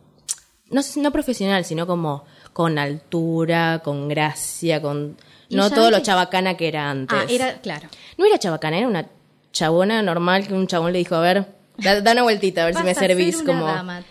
no, 0.71 0.81
no 0.97 1.13
profesional, 1.13 1.65
sino 1.65 1.87
como 1.87 2.25
con 2.53 2.79
altura, 2.79 3.81
con 3.85 4.09
gracia, 4.09 4.83
con... 4.83 5.17
No 5.49 5.71
todo 5.71 5.91
lo 5.91 6.01
chabacana 6.01 6.57
que 6.57 6.67
era 6.67 6.91
antes. 6.91 7.19
ah, 7.21 7.27
era, 7.29 7.61
claro. 7.61 7.89
No 8.17 8.25
era 8.25 8.39
chabacana, 8.39 8.79
era 8.79 8.89
una 8.89 9.07
chabona 9.53 10.03
normal 10.03 10.47
que 10.47 10.55
un 10.55 10.67
chabón 10.67 10.93
le 10.93 10.99
dijo, 10.99 11.15
a 11.15 11.21
ver, 11.21 11.47
da, 11.83 12.01
da 12.01 12.13
una 12.13 12.23
vueltita, 12.23 12.63
a 12.63 12.67
ver 12.67 12.75
si 12.77 12.83
me 12.83 12.91
a 12.91 12.95
ser 12.95 13.09
servís. 13.09 13.37
una 13.37 13.45
como, 13.53 13.67
dama. 13.67 14.03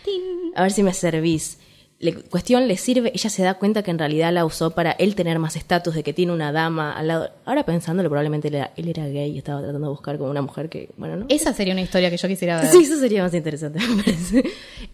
A 0.55 0.61
ver 0.63 0.71
si 0.71 0.83
me 0.83 0.93
servís. 0.93 1.57
Le, 1.99 2.13
cuestión 2.15 2.67
le 2.67 2.77
sirve, 2.77 3.11
ella 3.13 3.29
se 3.29 3.43
da 3.43 3.53
cuenta 3.55 3.83
que 3.83 3.91
en 3.91 3.99
realidad 3.99 4.33
la 4.33 4.43
usó 4.43 4.71
para 4.71 4.91
él 4.93 5.13
tener 5.13 5.37
más 5.37 5.55
estatus, 5.55 5.93
de 5.93 6.01
que 6.01 6.13
tiene 6.13 6.33
una 6.33 6.51
dama 6.51 6.93
al 6.97 7.07
lado. 7.07 7.29
Ahora 7.45 7.63
pensándolo, 7.63 8.09
probablemente 8.09 8.47
él 8.47 8.55
era, 8.55 8.71
él 8.75 8.87
era 8.89 9.05
gay 9.07 9.29
y 9.31 9.37
estaba 9.37 9.59
tratando 9.61 9.85
de 9.85 9.91
buscar 9.91 10.17
como 10.17 10.31
una 10.31 10.41
mujer 10.41 10.67
que, 10.67 10.89
bueno, 10.97 11.15
¿no? 11.17 11.25
Esa 11.29 11.53
sería 11.53 11.73
una 11.73 11.81
historia 11.83 12.09
que 12.09 12.17
yo 12.17 12.27
quisiera 12.27 12.59
ver. 12.59 12.71
Sí, 12.71 12.79
eso 12.85 12.97
sería 12.97 13.21
más 13.21 13.33
interesante, 13.35 13.79
me 13.87 14.01
parece. 14.03 14.43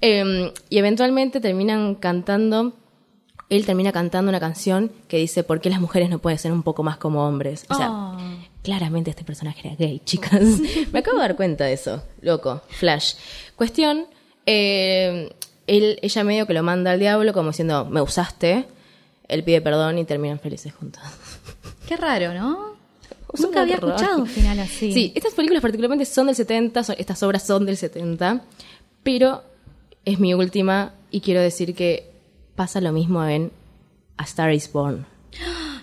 Eh, 0.02 0.52
y 0.70 0.78
eventualmente 0.78 1.40
terminan 1.40 1.96
cantando, 1.96 2.74
él 3.50 3.66
termina 3.66 3.94
cantando 3.94 4.28
una 4.28 4.42
canción 4.42 4.92
que 5.08 5.16
dice, 5.16 5.44
¿por 5.46 5.62
qué 5.62 5.70
las 5.70 5.80
mujeres 5.80 6.10
no 6.10 6.20
pueden 6.20 6.38
ser 6.40 6.52
un 6.52 6.62
poco 6.62 6.84
más 6.84 6.98
como 6.98 7.26
hombres? 7.26 7.66
O 7.70 7.76
sea, 7.76 7.90
Oh. 7.90 8.18
Claramente 8.64 9.10
este 9.12 9.24
personaje 9.24 9.68
era 9.68 9.76
gay, 9.78 10.02
chicas. 10.06 10.42
me 10.92 11.00
acabo 11.00 11.18
de 11.18 11.24
dar 11.24 11.36
cuenta 11.36 11.66
de 11.66 11.74
eso, 11.74 12.04
loco, 12.22 12.62
flash. 12.70 13.14
Cuestión, 13.56 14.06
eh, 14.46 15.34
él, 15.68 16.00
ella 16.02 16.24
medio 16.24 16.46
que 16.48 16.54
lo 16.54 16.64
manda 16.64 16.92
al 16.92 17.00
diablo 17.00 17.34
como 17.34 17.50
diciendo, 17.52 17.86
me 17.86 18.02
usaste, 18.02 18.66
él 19.28 19.44
pide 19.44 19.62
perdón 19.62 19.98
y 19.98 20.06
terminan 20.06 20.40
felices 20.40 20.74
juntos. 20.74 21.02
Qué 21.88 21.96
raro, 21.98 22.34
¿no? 22.34 22.76
Es 23.34 23.42
Nunca 23.42 23.62
había 23.62 23.76
raro. 23.76 23.90
escuchado 23.96 24.20
un 24.20 24.28
final 24.28 24.60
así. 24.60 24.94
Sí, 24.94 25.12
estas 25.16 25.34
películas 25.34 25.62
particularmente 25.62 26.06
son 26.06 26.28
del 26.28 26.36
70, 26.36 26.84
son- 26.84 26.96
estas 26.98 27.22
obras 27.24 27.46
son 27.46 27.66
del 27.66 27.76
70, 27.78 28.42
pero 29.04 29.44
es 30.06 30.20
mi 30.20 30.34
última 30.34 30.94
y 31.12 31.20
quiero 31.22 31.42
decir 31.42 31.76
que 31.76 32.10
pasa 32.56 32.80
lo 32.82 32.92
mismo 32.94 33.24
en 33.26 33.52
A 34.18 34.24
Star 34.24 34.54
is 34.54 34.72
Born. 34.72 35.06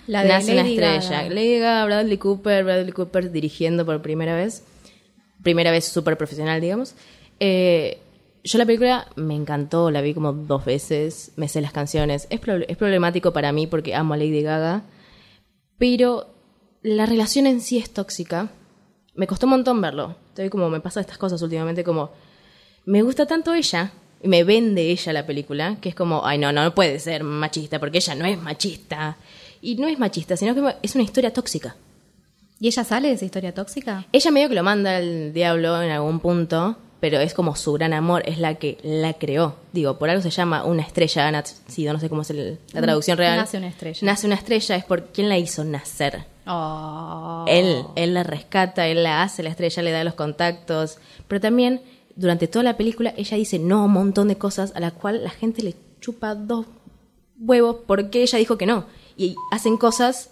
La 0.07 0.23
de 0.23 0.29
Nace 0.29 0.53
una 0.53 0.67
estrella. 0.67 1.23
Gaga. 1.23 1.29
Lady 1.29 1.59
Gaga, 1.59 1.85
Bradley 1.85 2.17
Cooper, 2.17 2.63
Bradley 2.63 2.91
Cooper 2.91 3.31
dirigiendo 3.31 3.85
por 3.85 4.01
primera 4.01 4.35
vez. 4.35 4.63
Primera 5.43 5.71
vez 5.71 5.85
súper 5.85 6.17
profesional, 6.17 6.61
digamos. 6.61 6.95
Eh, 7.39 7.99
yo 8.43 8.57
la 8.59 8.65
película 8.65 9.07
me 9.15 9.35
encantó, 9.35 9.89
la 9.89 10.01
vi 10.01 10.13
como 10.13 10.31
dos 10.31 10.65
veces, 10.65 11.31
me 11.35 11.47
sé 11.47 11.61
las 11.61 11.71
canciones. 11.71 12.27
Es, 12.29 12.39
es 12.67 12.77
problemático 12.77 13.33
para 13.33 13.51
mí 13.51 13.67
porque 13.67 13.95
amo 13.95 14.13
a 14.13 14.17
Lady 14.17 14.41
Gaga, 14.41 14.83
pero 15.77 16.27
la 16.83 17.05
relación 17.07 17.47
en 17.47 17.61
sí 17.61 17.79
es 17.79 17.91
tóxica. 17.91 18.49
Me 19.15 19.27
costó 19.27 19.47
un 19.47 19.51
montón 19.51 19.81
verlo. 19.81 20.15
Estoy 20.29 20.49
como, 20.49 20.69
me 20.69 20.79
pasa 20.79 21.01
estas 21.01 21.17
cosas 21.17 21.41
últimamente 21.41 21.83
como, 21.83 22.11
me 22.85 23.01
gusta 23.01 23.25
tanto 23.25 23.53
ella, 23.53 23.91
y 24.21 24.27
me 24.27 24.43
vende 24.43 24.91
ella 24.91 25.13
la 25.13 25.25
película, 25.25 25.77
que 25.81 25.89
es 25.89 25.95
como, 25.95 26.25
ay 26.25 26.37
no, 26.37 26.51
no, 26.51 26.63
no 26.63 26.75
puede 26.75 26.99
ser 26.99 27.23
machista, 27.23 27.79
porque 27.79 27.97
ella 27.97 28.15
no 28.15 28.25
es 28.25 28.37
machista. 28.37 29.17
Y 29.61 29.75
no 29.75 29.87
es 29.87 29.97
machista, 29.99 30.37
sino 30.37 30.53
que 30.55 30.75
es 30.81 30.95
una 30.95 31.03
historia 31.03 31.33
tóxica. 31.33 31.75
¿Y 32.59 32.67
ella 32.67 32.83
sale 32.83 33.09
de 33.09 33.15
esa 33.15 33.25
historia 33.25 33.53
tóxica? 33.53 34.05
Ella 34.11 34.31
medio 34.31 34.49
que 34.49 34.55
lo 34.55 34.63
manda 34.63 34.97
al 34.97 35.33
diablo 35.33 35.81
en 35.81 35.91
algún 35.91 36.19
punto, 36.19 36.77
pero 37.01 37.19
es 37.19 37.33
como 37.33 37.55
su 37.55 37.73
gran 37.73 37.93
amor, 37.93 38.23
es 38.25 38.39
la 38.39 38.55
que 38.55 38.77
la 38.81 39.13
creó. 39.13 39.55
Digo, 39.73 39.97
por 39.99 40.09
algo 40.09 40.21
se 40.21 40.29
llama 40.29 40.63
una 40.63 40.81
estrella, 40.81 41.27
ha 41.27 41.31
nacido, 41.31 41.91
no 41.93 41.99
sé 41.99 42.07
cómo 42.09 42.21
es 42.21 42.29
el- 42.29 42.57
la 42.73 42.81
traducción 42.81 43.17
real. 43.17 43.37
Nace 43.37 43.57
una 43.57 43.67
estrella. 43.67 43.99
Nace 44.03 44.25
una 44.27 44.35
estrella, 44.35 44.75
es 44.77 44.85
por 44.85 45.07
quién 45.07 45.27
la 45.29 45.37
hizo 45.37 45.63
nacer. 45.65 46.23
Oh. 46.47 47.45
Él, 47.47 47.83
él 47.95 48.13
la 48.13 48.23
rescata, 48.23 48.87
él 48.87 49.03
la 49.03 49.23
hace, 49.23 49.43
la 49.43 49.49
estrella 49.49 49.83
le 49.83 49.91
da 49.91 50.03
los 50.03 50.13
contactos. 50.13 50.97
Pero 51.27 51.41
también, 51.41 51.81
durante 52.15 52.47
toda 52.47 52.63
la 52.63 52.77
película, 52.77 53.13
ella 53.17 53.35
dice 53.37 53.59
no 53.59 53.81
a 53.81 53.85
un 53.85 53.91
montón 53.91 54.27
de 54.29 54.37
cosas 54.37 54.71
a 54.75 54.79
las 54.79 54.93
cuales 54.93 55.21
la 55.23 55.29
gente 55.31 55.61
le 55.63 55.75
chupa 55.99 56.35
dos 56.35 56.65
huevos 57.39 57.77
porque 57.85 58.21
ella 58.23 58.37
dijo 58.39 58.57
que 58.57 58.65
no. 58.65 58.85
Y 59.17 59.35
hacen 59.51 59.77
cosas 59.77 60.31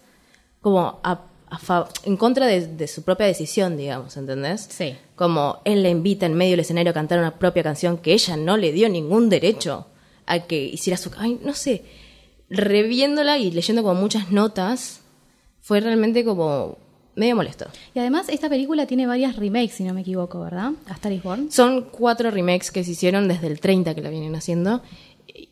como 0.62 1.00
a- 1.04 1.26
a 1.50 1.58
fa- 1.60 1.88
en 2.04 2.17
contra 2.17 2.48
de, 2.48 2.67
de 2.67 2.88
su 2.88 3.04
propia 3.04 3.26
decisión, 3.28 3.78
digamos, 3.78 4.17
¿entendés? 4.17 4.67
Sí. 4.69 4.96
Como 5.15 5.60
él 5.65 5.84
la 5.84 5.89
invita 5.89 6.26
en 6.26 6.34
medio 6.34 6.52
del 6.52 6.62
escenario 6.62 6.91
a 6.91 6.93
cantar 6.93 7.19
una 7.19 7.38
propia 7.38 7.62
canción 7.63 7.98
que 7.98 8.13
ella 8.13 8.36
no 8.38 8.58
le 8.58 8.72
dio 8.72 8.89
ningún 8.89 9.30
derecho 9.30 9.86
a 10.26 10.39
que 10.39 10.63
hiciera 10.63 10.98
su... 10.98 11.12
Ay, 11.17 11.39
no 11.43 11.54
sé. 11.54 11.84
Reviéndola 12.50 13.38
y 13.38 13.52
leyendo 13.52 13.84
como 13.84 14.00
muchas 14.00 14.32
notas, 14.32 15.02
fue 15.62 15.80
realmente 15.80 16.24
como 16.26 16.78
medio 17.15 17.36
molesto. 17.36 17.65
Y 17.93 18.00
además, 18.00 18.28
esta 18.30 18.50
película 18.50 18.86
tiene 18.86 19.06
varias 19.08 19.36
remakes, 19.36 19.74
si 19.76 19.84
no 19.84 19.93
me 19.93 20.02
equivoco, 20.02 20.39
¿verdad? 20.41 20.72
A 20.88 20.93
Star 20.93 21.12
is 21.12 21.24
Born. 21.24 21.52
Son 21.52 21.84
cuatro 21.91 22.32
remakes 22.32 22.72
que 22.72 22.84
se 22.84 22.91
hicieron 22.91 23.28
desde 23.28 23.48
el 23.48 23.60
30 23.60 23.93
que 23.96 24.02
la 24.02 24.10
vienen 24.10 24.36
haciendo. 24.36 24.82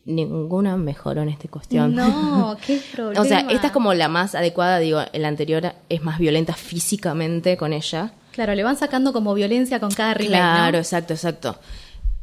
Ninguna 0.04 0.76
mejoró 0.76 1.22
en 1.22 1.28
esta 1.30 1.48
cuestión. 1.48 1.94
No, 1.94 2.56
qué 2.66 2.80
problema. 2.94 3.20
o 3.20 3.24
sea, 3.24 3.40
esta 3.50 3.68
es 3.68 3.72
como 3.72 3.94
la 3.94 4.08
más 4.08 4.34
adecuada, 4.34 4.78
digo, 4.78 5.00
la 5.12 5.28
anterior 5.28 5.72
es 5.88 6.02
más 6.02 6.18
violenta 6.18 6.54
físicamente 6.54 7.56
con 7.56 7.72
ella. 7.72 8.12
Claro, 8.32 8.54
le 8.54 8.62
van 8.62 8.76
sacando 8.76 9.12
como 9.12 9.34
violencia 9.34 9.80
con 9.80 9.90
cada 9.90 10.14
remake, 10.14 10.38
claro, 10.38 10.72
¿no? 10.72 10.78
exacto, 10.78 11.14
exacto. 11.14 11.56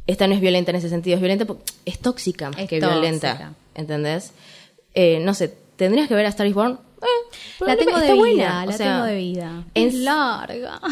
Esta 0.06 0.26
no 0.26 0.34
es 0.34 0.40
violenta 0.40 0.70
en 0.70 0.76
ese 0.76 0.88
sentido, 0.88 1.14
es 1.16 1.20
violenta 1.20 1.44
porque 1.44 1.64
es 1.84 1.98
tóxica 1.98 2.50
más 2.50 2.58
Es 2.58 2.68
que 2.68 2.80
tóxica. 2.80 3.00
violenta, 3.00 3.52
¿entendés? 3.74 4.32
Eh, 4.94 5.20
no 5.20 5.34
sé, 5.34 5.54
¿tendrías 5.76 6.08
que 6.08 6.14
ver 6.14 6.26
a 6.26 6.30
Star 6.30 6.46
is 6.46 6.54
Born? 6.54 6.78
Eh, 7.02 7.64
La 7.66 7.76
tengo 7.76 7.98
de 7.98 8.06
vida, 8.06 8.14
buena, 8.16 8.66
la 8.66 8.72
o 8.72 8.76
sea, 8.76 8.92
tengo 8.94 9.04
de 9.06 9.14
vida. 9.16 9.64
Es 9.74 9.94
larga. 9.94 10.80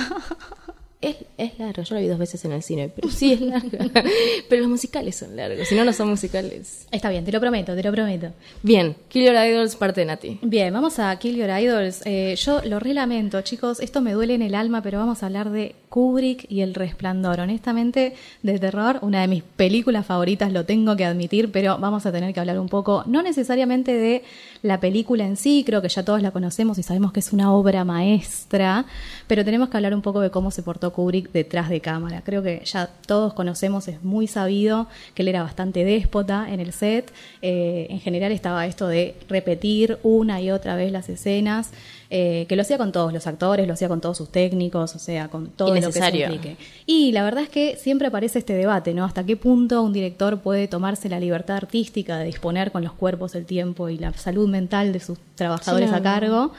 Es, 1.01 1.17
es 1.37 1.57
larga, 1.61 1.85
yo 1.85 1.95
la 1.95 2.01
vi 2.01 2.09
dos 2.09 2.19
veces 2.19 2.45
en 2.45 2.51
el 2.51 2.63
cine, 2.63 2.89
pero 2.89 3.09
sí 3.09 3.33
es 3.33 3.41
larga. 3.41 3.79
pero 4.49 4.63
los 4.63 4.71
musicales 4.71 5.15
son 5.15 5.37
largos, 5.37 5.69
si 5.69 5.77
no, 5.77 5.85
no 5.85 5.93
son 5.93 6.09
musicales. 6.09 6.89
Está 6.91 7.09
bien, 7.09 7.25
te 7.25 7.31
lo 7.31 7.39
prometo, 7.39 7.77
te 7.77 7.85
lo 7.85 7.93
prometo. 7.93 8.33
Bien, 8.65 8.97
Kill 9.09 9.25
Your 9.25 9.37
Idols, 9.37 9.77
parte 9.77 10.01
de 10.01 10.07
Nati. 10.07 10.41
Bien, 10.43 10.75
vamos 10.75 10.99
a 10.99 11.17
Kill 11.17 11.37
Your 11.37 11.51
Idols. 11.51 12.03
Eh, 12.05 12.35
yo 12.37 12.63
lo 12.65 12.81
relamento, 12.81 13.41
chicos, 13.43 13.79
esto 13.79 14.01
me 14.01 14.13
duele 14.13 14.35
en 14.35 14.43
el 14.43 14.57
alma, 14.57 14.83
pero 14.83 14.99
vamos 14.99 15.23
a 15.23 15.27
hablar 15.27 15.51
de 15.51 15.77
Kubrick 15.89 16.47
y 16.49 16.63
El 16.63 16.75
Resplandor. 16.75 17.39
Honestamente, 17.39 18.15
de 18.43 18.59
terror, 18.59 18.99
una 19.03 19.21
de 19.21 19.29
mis 19.29 19.45
películas 19.45 20.05
favoritas, 20.05 20.53
lo 20.53 20.65
tengo 20.65 20.97
que 20.97 21.05
admitir, 21.05 21.53
pero 21.53 21.79
vamos 21.79 22.07
a 22.07 22.13
tener 22.13 22.35
que 22.35 22.41
hablar 22.41 22.59
un 22.59 22.69
poco, 22.69 23.05
no 23.07 23.23
necesariamente 23.23 23.93
de 23.93 24.25
la 24.63 24.81
película 24.81 25.25
en 25.25 25.37
sí, 25.37 25.63
creo 25.65 25.83
que 25.83 25.89
ya 25.89 26.05
todos 26.05 26.23
la 26.23 26.31
conocemos 26.31 26.79
y 26.79 26.83
sabemos 26.83 27.13
que 27.13 27.21
es 27.21 27.33
una 27.33 27.53
obra 27.53 27.85
maestra, 27.85 28.87
pero 29.27 29.45
tenemos 29.45 29.69
que 29.69 29.77
hablar 29.77 29.95
un 29.95 30.03
poco 30.03 30.21
de 30.21 30.31
cómo 30.31 30.51
se 30.51 30.63
portó 30.63 30.93
Kubrick 30.93 31.31
detrás 31.33 31.69
de 31.69 31.81
cámara. 31.81 32.23
Creo 32.25 32.43
que 32.43 32.63
ya 32.65 32.89
todos 33.07 33.35
conocemos, 33.35 33.89
es 33.89 34.03
muy 34.03 34.27
sabido 34.27 34.89
que 35.15 35.23
él 35.23 35.29
era 35.29 35.43
bastante 35.43 35.85
déspota 35.85 36.47
en 36.51 36.61
el 36.61 36.73
set. 36.73 37.13
Eh, 37.43 37.87
en 37.91 38.01
general 38.01 38.33
estaba 38.33 38.67
esto 38.67 38.89
de 38.89 39.15
repetir 39.29 39.99
una 40.03 40.41
y 40.41 40.51
otra 40.51 40.77
vez 40.77 40.91
las 40.93 41.09
escenas, 41.09 41.71
eh, 42.11 42.47
que 42.49 42.57
lo 42.57 42.63
hacía 42.63 42.79
con 42.79 42.91
todos 42.91 43.13
los 43.13 43.27
actores, 43.27 43.67
lo 43.67 43.75
hacía 43.75 43.89
con 43.89 44.01
todos 44.01 44.17
sus 44.17 44.31
técnicos, 44.31 44.95
o 44.95 44.99
sea, 44.99 45.29
con 45.29 45.49
todo 45.49 45.75
lo 45.75 45.75
que 45.75 45.93
se 45.93 46.19
implique. 46.19 46.57
Y 46.87 47.13
la 47.13 47.23
verdad 47.23 47.43
es 47.43 47.51
que 47.51 47.77
siempre 47.77 48.09
aparece 48.09 48.39
este 48.39 48.55
debate, 48.55 48.95
¿no? 48.95 49.05
Hasta 49.05 49.25
qué 49.25 49.37
punto 49.37 49.83
un 49.83 49.93
director 49.93 50.41
puede 50.41 50.69
tomarse 50.69 51.11
la 51.11 51.21
libertad 51.21 51.57
artística 51.57 52.17
de 52.17 52.25
disponer 52.25 52.73
con 52.73 52.83
los 52.83 52.93
cuerpos, 52.93 53.35
el 53.35 53.45
tiempo 53.45 53.91
y 53.91 53.99
la 53.99 54.13
salud 54.15 54.49
mental 54.49 54.93
de 54.93 55.01
sus 55.01 55.19
trabajadores 55.35 55.93
a 55.93 56.03
cargo 56.03 56.53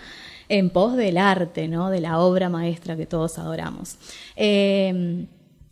en 0.50 0.70
pos 0.70 0.96
del 0.96 1.18
arte, 1.18 1.68
¿no? 1.68 1.90
De 1.90 2.00
la 2.00 2.20
obra 2.20 2.50
maestra 2.50 2.96
que 2.96 3.08
todos 3.08 3.40
adoramos. 3.40 3.96
Eh, 4.36 5.26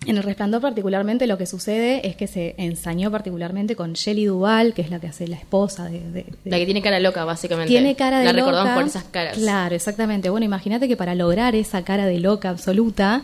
en 0.05 0.15
El 0.15 0.23
Resplandor 0.23 0.61
particularmente 0.61 1.25
lo 1.27 1.37
que 1.37 1.45
sucede 1.47 2.07
es 2.07 2.15
que 2.15 2.27
se 2.27 2.53
ensañó 2.59 3.09
particularmente 3.11 3.75
con 3.75 3.93
Shelley 3.93 4.25
Duvall, 4.25 4.73
que 4.73 4.81
es 4.83 4.89
la 4.91 4.99
que 4.99 5.07
hace 5.07 5.27
la 5.27 5.35
esposa 5.35 5.85
de- 5.85 5.99
de- 5.99 6.23
de, 6.43 6.49
La 6.49 6.59
que 6.59 6.65
tiene 6.65 6.81
cara 6.83 6.99
loca, 6.99 7.25
básicamente. 7.25 7.67
tiene 7.69 7.95
cara 7.95 8.19
de 8.19 8.25
La 8.25 8.31
loca. 8.31 8.45
recordamos 8.45 8.73
por 8.75 8.87
esas 8.87 9.03
caras. 9.05 9.35
Claro, 9.37 9.75
exactamente. 9.75 10.29
Bueno, 10.29 10.45
imagínate 10.45 10.87
que 10.87 10.95
para 10.95 11.15
lograr 11.15 11.55
esa 11.55 11.83
cara 11.83 12.05
de 12.05 12.19
loca 12.19 12.49
absoluta, 12.49 13.23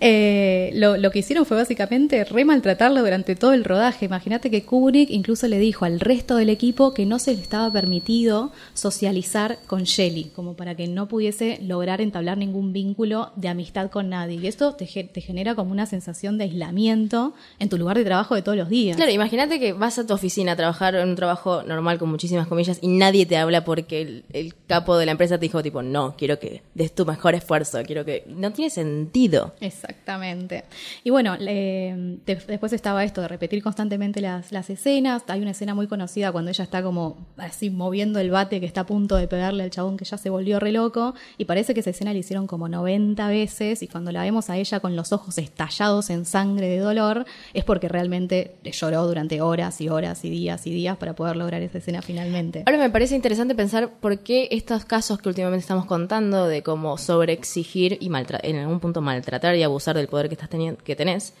eh, 0.00 0.70
lo, 0.74 0.96
lo 0.96 1.10
que 1.10 1.20
hicieron 1.20 1.44
fue 1.46 1.56
básicamente 1.58 2.24
re 2.24 2.44
maltratarla 2.44 3.00
durante 3.00 3.36
todo 3.36 3.52
el 3.52 3.62
rodaje. 3.62 4.06
Imagínate 4.06 4.50
que 4.50 4.64
Kubrick 4.64 5.10
incluso 5.10 5.46
le 5.46 5.58
dijo 5.58 5.84
al 5.84 6.00
resto 6.00 6.36
del 6.36 6.48
equipo 6.48 6.94
que 6.94 7.06
no 7.06 7.18
se 7.18 7.34
le 7.34 7.40
estaba 7.42 7.70
permitido 7.70 8.50
socializar 8.72 9.58
con 9.66 9.84
Shelley, 9.84 10.24
como 10.34 10.54
para 10.54 10.74
que 10.74 10.88
no 10.88 11.06
pudiese 11.06 11.58
lograr 11.62 12.00
entablar 12.00 12.38
ningún 12.38 12.72
vínculo 12.72 13.30
de 13.36 13.48
amistad 13.48 13.90
con 13.90 14.08
nadie. 14.08 14.36
Y 14.42 14.46
esto 14.46 14.74
te 14.74 14.86
genera 14.86 15.54
como 15.54 15.70
una 15.70 15.86
sensación 15.86 16.13
de 16.14 16.44
aislamiento 16.44 17.34
en 17.58 17.68
tu 17.68 17.76
lugar 17.78 17.96
de 17.98 18.04
trabajo 18.04 18.34
de 18.34 18.42
todos 18.42 18.56
los 18.56 18.68
días. 18.68 18.96
Claro, 18.96 19.10
imagínate 19.12 19.58
que 19.60 19.72
vas 19.72 19.98
a 19.98 20.06
tu 20.06 20.14
oficina 20.14 20.52
a 20.52 20.56
trabajar 20.56 20.94
en 20.94 21.08
un 21.08 21.16
trabajo 21.16 21.62
normal 21.62 21.98
con 21.98 22.10
muchísimas 22.10 22.46
comillas 22.46 22.78
y 22.80 22.88
nadie 22.88 23.26
te 23.26 23.36
habla 23.36 23.64
porque 23.64 24.00
el, 24.02 24.24
el 24.32 24.54
capo 24.66 24.96
de 24.96 25.06
la 25.06 25.12
empresa 25.12 25.36
te 25.38 25.42
dijo 25.46 25.62
tipo, 25.62 25.82
no, 25.82 26.14
quiero 26.16 26.38
que 26.38 26.62
des 26.74 26.94
tu 26.94 27.04
mejor 27.04 27.34
esfuerzo, 27.34 27.78
quiero 27.84 28.04
que... 28.04 28.24
No 28.28 28.52
tiene 28.52 28.70
sentido. 28.70 29.54
Exactamente. 29.60 30.64
Y 31.02 31.10
bueno, 31.10 31.36
le- 31.36 32.18
después 32.26 32.72
estaba 32.72 33.04
esto 33.04 33.20
de 33.20 33.28
repetir 33.28 33.62
constantemente 33.62 34.20
las, 34.20 34.52
las 34.52 34.70
escenas. 34.70 35.22
Hay 35.28 35.40
una 35.40 35.50
escena 35.52 35.74
muy 35.74 35.86
conocida 35.86 36.32
cuando 36.32 36.50
ella 36.50 36.64
está 36.64 36.82
como 36.82 37.16
así 37.36 37.70
moviendo 37.70 38.18
el 38.20 38.30
bate 38.30 38.60
que 38.60 38.66
está 38.66 38.82
a 38.82 38.86
punto 38.86 39.16
de 39.16 39.28
pegarle 39.28 39.62
al 39.62 39.70
chabón 39.70 39.96
que 39.96 40.04
ya 40.04 40.16
se 40.18 40.30
volvió 40.30 40.60
re 40.60 40.72
loco. 40.72 41.14
Y 41.38 41.44
parece 41.44 41.74
que 41.74 41.80
esa 41.80 41.90
escena 41.90 42.12
la 42.12 42.18
hicieron 42.18 42.46
como 42.46 42.68
90 42.68 43.28
veces. 43.28 43.82
Y 43.82 43.88
cuando 43.88 44.12
la 44.12 44.22
vemos 44.22 44.50
a 44.50 44.56
ella 44.56 44.80
con 44.80 44.96
los 44.96 45.12
ojos 45.12 45.38
estallados 45.38 46.03
en 46.10 46.24
sangre 46.24 46.68
de 46.68 46.78
dolor, 46.78 47.24
es 47.52 47.64
porque 47.64 47.88
realmente 47.88 48.56
lloró 48.64 49.06
durante 49.06 49.40
horas 49.40 49.80
y 49.80 49.88
horas 49.88 50.24
y 50.24 50.30
días 50.30 50.66
y 50.66 50.72
días 50.72 50.96
para 50.96 51.14
poder 51.14 51.36
lograr 51.36 51.62
esa 51.62 51.78
escena 51.78 52.02
finalmente. 52.02 52.62
Ahora 52.66 52.78
me 52.78 52.90
parece 52.90 53.14
interesante 53.14 53.54
pensar 53.54 53.90
por 54.00 54.20
qué 54.20 54.48
estos 54.50 54.84
casos 54.84 55.18
que 55.20 55.28
últimamente 55.28 55.62
estamos 55.62 55.86
contando 55.86 56.46
de 56.46 56.62
cómo 56.62 56.98
sobreexigir 56.98 57.98
y 58.00 58.10
en 58.42 58.56
algún 58.56 58.80
punto 58.80 59.00
maltratar 59.00 59.56
y 59.56 59.62
abusar 59.62 59.96
del 59.96 60.08
poder 60.08 60.28
que 60.28 60.34
estás 60.34 60.48
teniendo, 60.48 60.82
que 60.82 60.96
tenés, 60.96 61.34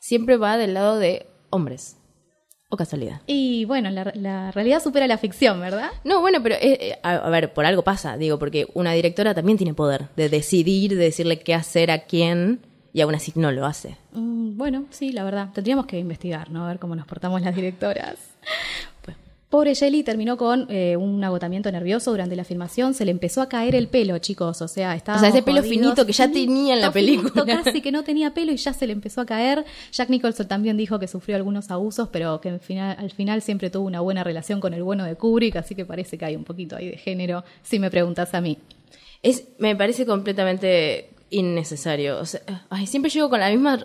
siempre 0.00 0.36
va 0.36 0.56
del 0.56 0.74
lado 0.74 0.98
de 0.98 1.26
hombres. 1.50 1.96
O 2.72 2.76
casualidad. 2.76 3.22
Y 3.26 3.64
bueno, 3.64 3.90
la, 3.90 4.12
la 4.14 4.52
realidad 4.52 4.80
supera 4.80 5.08
la 5.08 5.18
ficción, 5.18 5.60
¿verdad? 5.60 5.90
No, 6.04 6.20
bueno, 6.20 6.38
pero 6.40 6.54
eh, 6.54 6.78
eh, 6.80 6.98
a, 7.02 7.16
a 7.16 7.28
ver, 7.28 7.52
por 7.52 7.66
algo 7.66 7.82
pasa, 7.82 8.16
digo, 8.16 8.38
porque 8.38 8.68
una 8.74 8.92
directora 8.92 9.34
también 9.34 9.58
tiene 9.58 9.74
poder 9.74 10.06
de 10.14 10.28
decidir, 10.28 10.90
de 10.90 11.04
decirle 11.04 11.40
qué 11.40 11.52
hacer 11.52 11.90
a 11.90 12.04
quién, 12.04 12.60
y 12.92 13.00
aún 13.00 13.14
así 13.14 13.32
no 13.34 13.50
lo 13.52 13.66
hace. 13.66 13.96
Mm, 14.12 14.56
Bueno, 14.56 14.84
sí, 14.90 15.12
la 15.12 15.24
verdad. 15.24 15.48
Tendríamos 15.54 15.86
que 15.86 15.98
investigar, 15.98 16.50
¿no? 16.50 16.64
A 16.64 16.68
ver 16.68 16.78
cómo 16.78 16.94
nos 16.96 17.06
portamos 17.06 17.40
las 17.42 17.54
directoras. 17.54 18.16
Pues, 19.02 19.16
Pobre 19.48 19.74
Jelly 19.74 20.04
terminó 20.04 20.36
con 20.36 20.66
eh, 20.70 20.96
un 20.96 21.22
agotamiento 21.24 21.72
nervioso 21.72 22.10
durante 22.12 22.36
la 22.36 22.44
filmación. 22.44 22.94
Se 22.94 23.04
le 23.04 23.10
empezó 23.10 23.42
a 23.42 23.48
caer 23.48 23.74
el 23.74 23.88
pelo, 23.88 24.16
chicos. 24.18 24.60
O 24.62 24.68
sea, 24.68 24.94
estaba. 24.94 25.16
O 25.18 25.20
sea, 25.20 25.30
ese 25.30 25.42
pelo 25.42 25.62
finito 25.62 26.06
que 26.06 26.12
ya 26.12 26.30
tenía 26.30 26.74
en 26.74 26.80
la 26.80 26.92
película. 26.92 27.44
casi 27.64 27.80
que 27.80 27.90
no 27.90 28.04
tenía 28.04 28.32
pelo 28.32 28.52
y 28.52 28.56
ya 28.56 28.72
se 28.72 28.86
le 28.86 28.92
empezó 28.92 29.22
a 29.22 29.26
caer. 29.26 29.64
Jack 29.92 30.08
Nicholson 30.08 30.46
también 30.46 30.76
dijo 30.76 30.98
que 30.98 31.08
sufrió 31.08 31.36
algunos 31.36 31.70
abusos, 31.70 32.08
pero 32.12 32.40
que 32.40 32.50
al 32.50 32.60
final, 32.60 32.96
al 32.98 33.10
final 33.10 33.42
siempre 33.42 33.70
tuvo 33.70 33.86
una 33.86 34.00
buena 34.00 34.22
relación 34.22 34.60
con 34.60 34.72
el 34.74 34.82
bueno 34.84 35.04
de 35.04 35.16
Kubrick. 35.16 35.56
Así 35.56 35.74
que 35.74 35.84
parece 35.84 36.16
que 36.16 36.24
hay 36.26 36.36
un 36.36 36.44
poquito 36.44 36.76
ahí 36.76 36.88
de 36.88 36.96
género, 36.96 37.42
si 37.62 37.78
me 37.80 37.90
preguntas 37.90 38.34
a 38.34 38.40
mí. 38.40 38.58
Es, 39.22 39.48
me 39.58 39.74
parece 39.74 40.06
completamente 40.06 41.10
innecesario. 41.30 42.18
O 42.18 42.26
sea, 42.26 42.42
ay, 42.70 42.86
siempre 42.86 43.10
llego 43.10 43.30
con 43.30 43.40
la 43.40 43.50
misma. 43.50 43.84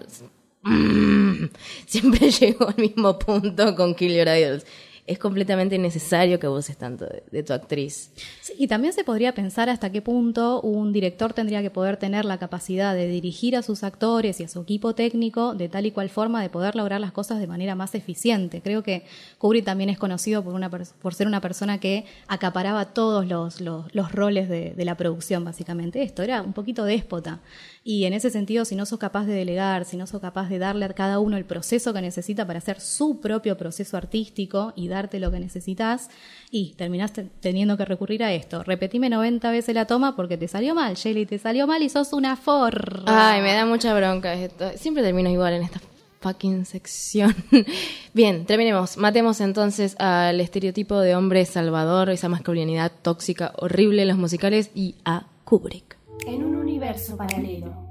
Mm, 0.64 1.46
siempre 1.86 2.32
llego 2.40 2.68
al 2.68 2.78
mismo 2.78 3.18
punto 3.18 3.76
con 3.76 3.96
Kill 3.96 4.16
Your 4.16 4.28
Idols. 4.28 4.66
Es 5.08 5.20
completamente 5.20 5.76
innecesario 5.76 6.40
que 6.40 6.48
abuses 6.48 6.78
tanto 6.78 7.06
de, 7.32 7.44
tu 7.44 7.54
actriz. 7.54 8.10
Sí, 8.42 8.54
y 8.58 8.68
también 8.68 8.92
se 8.92 9.04
podría 9.04 9.36
pensar 9.36 9.70
hasta 9.70 9.92
qué 9.92 10.02
punto 10.02 10.62
un 10.62 10.92
director 10.94 11.32
tendría 11.32 11.62
que 11.62 11.70
poder 11.70 11.98
tener 11.98 12.26
la 12.26 12.40
capacidad 12.40 12.96
de 12.96 13.08
dirigir 13.08 13.56
a 13.56 13.62
sus 13.62 13.84
actores 13.84 14.40
y 14.40 14.46
a 14.46 14.48
su 14.48 14.62
equipo 14.62 14.96
técnico 14.96 15.54
de 15.54 15.70
tal 15.70 15.86
y 15.86 15.92
cual 15.92 16.10
forma 16.10 16.42
de 16.42 16.50
poder 16.50 16.76
lograr 16.76 17.00
las 17.00 17.12
cosas 17.12 17.40
de 17.40 17.46
manera 17.46 17.76
más 17.76 17.94
eficiente. 17.94 18.62
Creo 18.64 18.82
que 18.82 19.04
Kubrick 19.38 19.64
también 19.64 19.92
es 19.92 20.00
conocido 20.00 20.44
por, 20.44 20.56
una 20.56 20.72
por 20.72 21.14
ser 21.14 21.28
una 21.28 21.40
persona 21.40 21.80
que 21.80 22.06
acaparaba 22.28 22.86
todos 22.94 23.28
los, 23.28 23.62
los- 23.62 23.94
los 23.94 24.12
roles 24.12 24.50
de, 24.50 24.72
de 24.72 24.86
la 24.86 24.98
producción, 24.98 25.46
básicamente. 25.46 26.02
Esto 26.02 26.24
era 26.24 26.42
un 26.42 26.54
poquito 26.54 26.84
déspota. 26.84 27.42
Y 27.88 28.06
en 28.06 28.14
ese 28.14 28.32
sentido, 28.32 28.66
si 28.66 28.76
no 28.76 28.88
sos 28.88 28.98
capaz 28.98 29.26
de 29.26 29.34
delegar, 29.34 29.86
si 29.86 29.96
no 29.96 30.08
sos 30.08 30.20
capaz 30.20 30.50
de 30.50 30.58
darle 30.58 30.86
a 30.86 30.90
cada 30.90 31.20
uno 31.20 31.38
el 31.38 31.46
proceso 31.46 31.94
que 31.94 32.02
necesita 32.02 32.48
para 32.48 32.58
hacer 32.58 32.82
su 32.82 33.22
propio 33.22 33.56
proceso 33.58 33.96
artístico 33.96 34.74
y 34.76 34.88
darte 34.88 35.20
lo 35.20 35.30
que 35.30 35.40
necesitas, 35.40 36.10
y 36.50 36.74
terminás 36.78 37.14
te- 37.14 37.26
teniendo 37.42 37.78
que 37.78 37.86
recurrir 37.86 38.24
a 38.24 38.34
esto. 38.34 38.64
Repetime 38.64 39.08
90 39.12 39.52
veces 39.52 39.76
la 39.76 39.86
toma 39.86 40.16
porque 40.16 40.36
te 40.36 40.48
salió 40.48 40.74
mal, 40.74 40.96
Shelly, 40.96 41.28
te 41.28 41.38
salió 41.38 41.68
mal 41.68 41.84
y 41.84 41.90
sos 41.90 42.12
una 42.14 42.36
forra. 42.36 43.04
Ay, 43.06 43.44
me 43.44 43.54
da 43.54 43.68
mucha 43.68 43.94
bronca 43.94 44.34
esto. 44.34 44.72
Siempre 44.78 45.04
termino 45.04 45.30
igual 45.30 45.54
en 45.54 45.62
esta 45.62 45.80
fucking 46.22 46.66
sección. 46.66 47.36
Bien, 48.16 48.48
terminemos. 48.48 48.98
Matemos 48.98 49.40
entonces 49.42 49.96
al 50.00 50.42
estereotipo 50.42 51.00
de 51.02 51.16
hombre 51.16 51.46
salvador, 51.46 52.10
esa 52.10 52.30
masculinidad 52.30 52.92
tóxica 53.04 53.54
horrible 53.58 54.02
en 54.02 54.08
los 54.08 54.18
musicales 54.18 54.72
y 54.74 54.96
a 55.06 55.28
Kubrick. 55.44 55.95
En 56.26 56.44
un 56.44 56.56
universo 56.56 57.16
paralelo, 57.18 57.88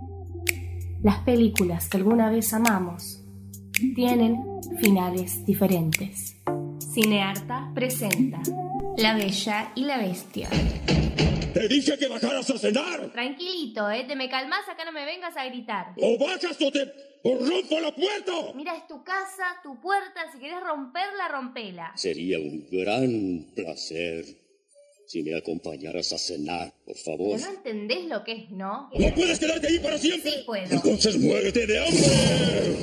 las 1.02 1.18
películas 1.20 1.88
que 1.88 1.98
alguna 1.98 2.30
vez 2.30 2.52
amamos 2.52 3.22
tienen 3.94 4.42
finales 4.80 5.44
diferentes. 5.44 6.37
Cinearta 6.78 7.70
presenta 7.74 8.40
La 8.96 9.14
Bella 9.14 9.72
y 9.74 9.84
la 9.84 9.98
Bestia. 9.98 10.48
¡Te 11.52 11.68
dije 11.68 11.96
que 11.96 12.08
bajaras 12.08 12.50
a 12.50 12.58
cenar! 12.58 13.12
Tranquilito, 13.12 13.88
eh, 13.88 14.04
te 14.08 14.16
me 14.16 14.28
calmas, 14.28 14.68
acá 14.68 14.84
no 14.84 14.90
me 14.90 15.04
vengas 15.04 15.37
a 15.37 15.44
gritar. 15.46 15.94
¡O 16.00 16.18
bajas 16.18 16.60
o 16.60 16.72
te 16.72 16.92
o 17.22 17.38
rompo 17.38 17.80
la 17.80 17.94
puerta! 17.94 18.32
Mira, 18.56 18.76
es 18.76 18.88
tu 18.88 19.04
casa, 19.04 19.44
tu 19.62 19.80
puerta, 19.80 20.32
si 20.32 20.40
querés 20.40 20.60
romperla, 20.60 21.28
rompela. 21.28 21.92
Sería 21.94 22.38
un 22.40 22.66
gran 22.70 23.46
placer 23.54 24.43
si 25.06 25.22
me 25.22 25.36
acompañaras 25.36 26.12
a 26.12 26.18
cenar, 26.18 26.72
por 26.84 26.96
favor. 26.96 27.36
Que 27.36 27.42
no 27.42 27.50
entendés 27.50 28.04
lo 28.06 28.24
que 28.24 28.32
es, 28.32 28.50
¿no? 28.50 28.90
¡No 28.92 29.14
puedes 29.14 29.38
quedarte 29.38 29.66
ahí 29.66 29.78
para 29.78 29.98
siempre! 29.98 30.30
Sí 30.30 30.42
puedo. 30.46 30.66
Entonces 30.70 31.18
muérete 31.18 31.66
de 31.66 31.78
hambre. 31.78 32.76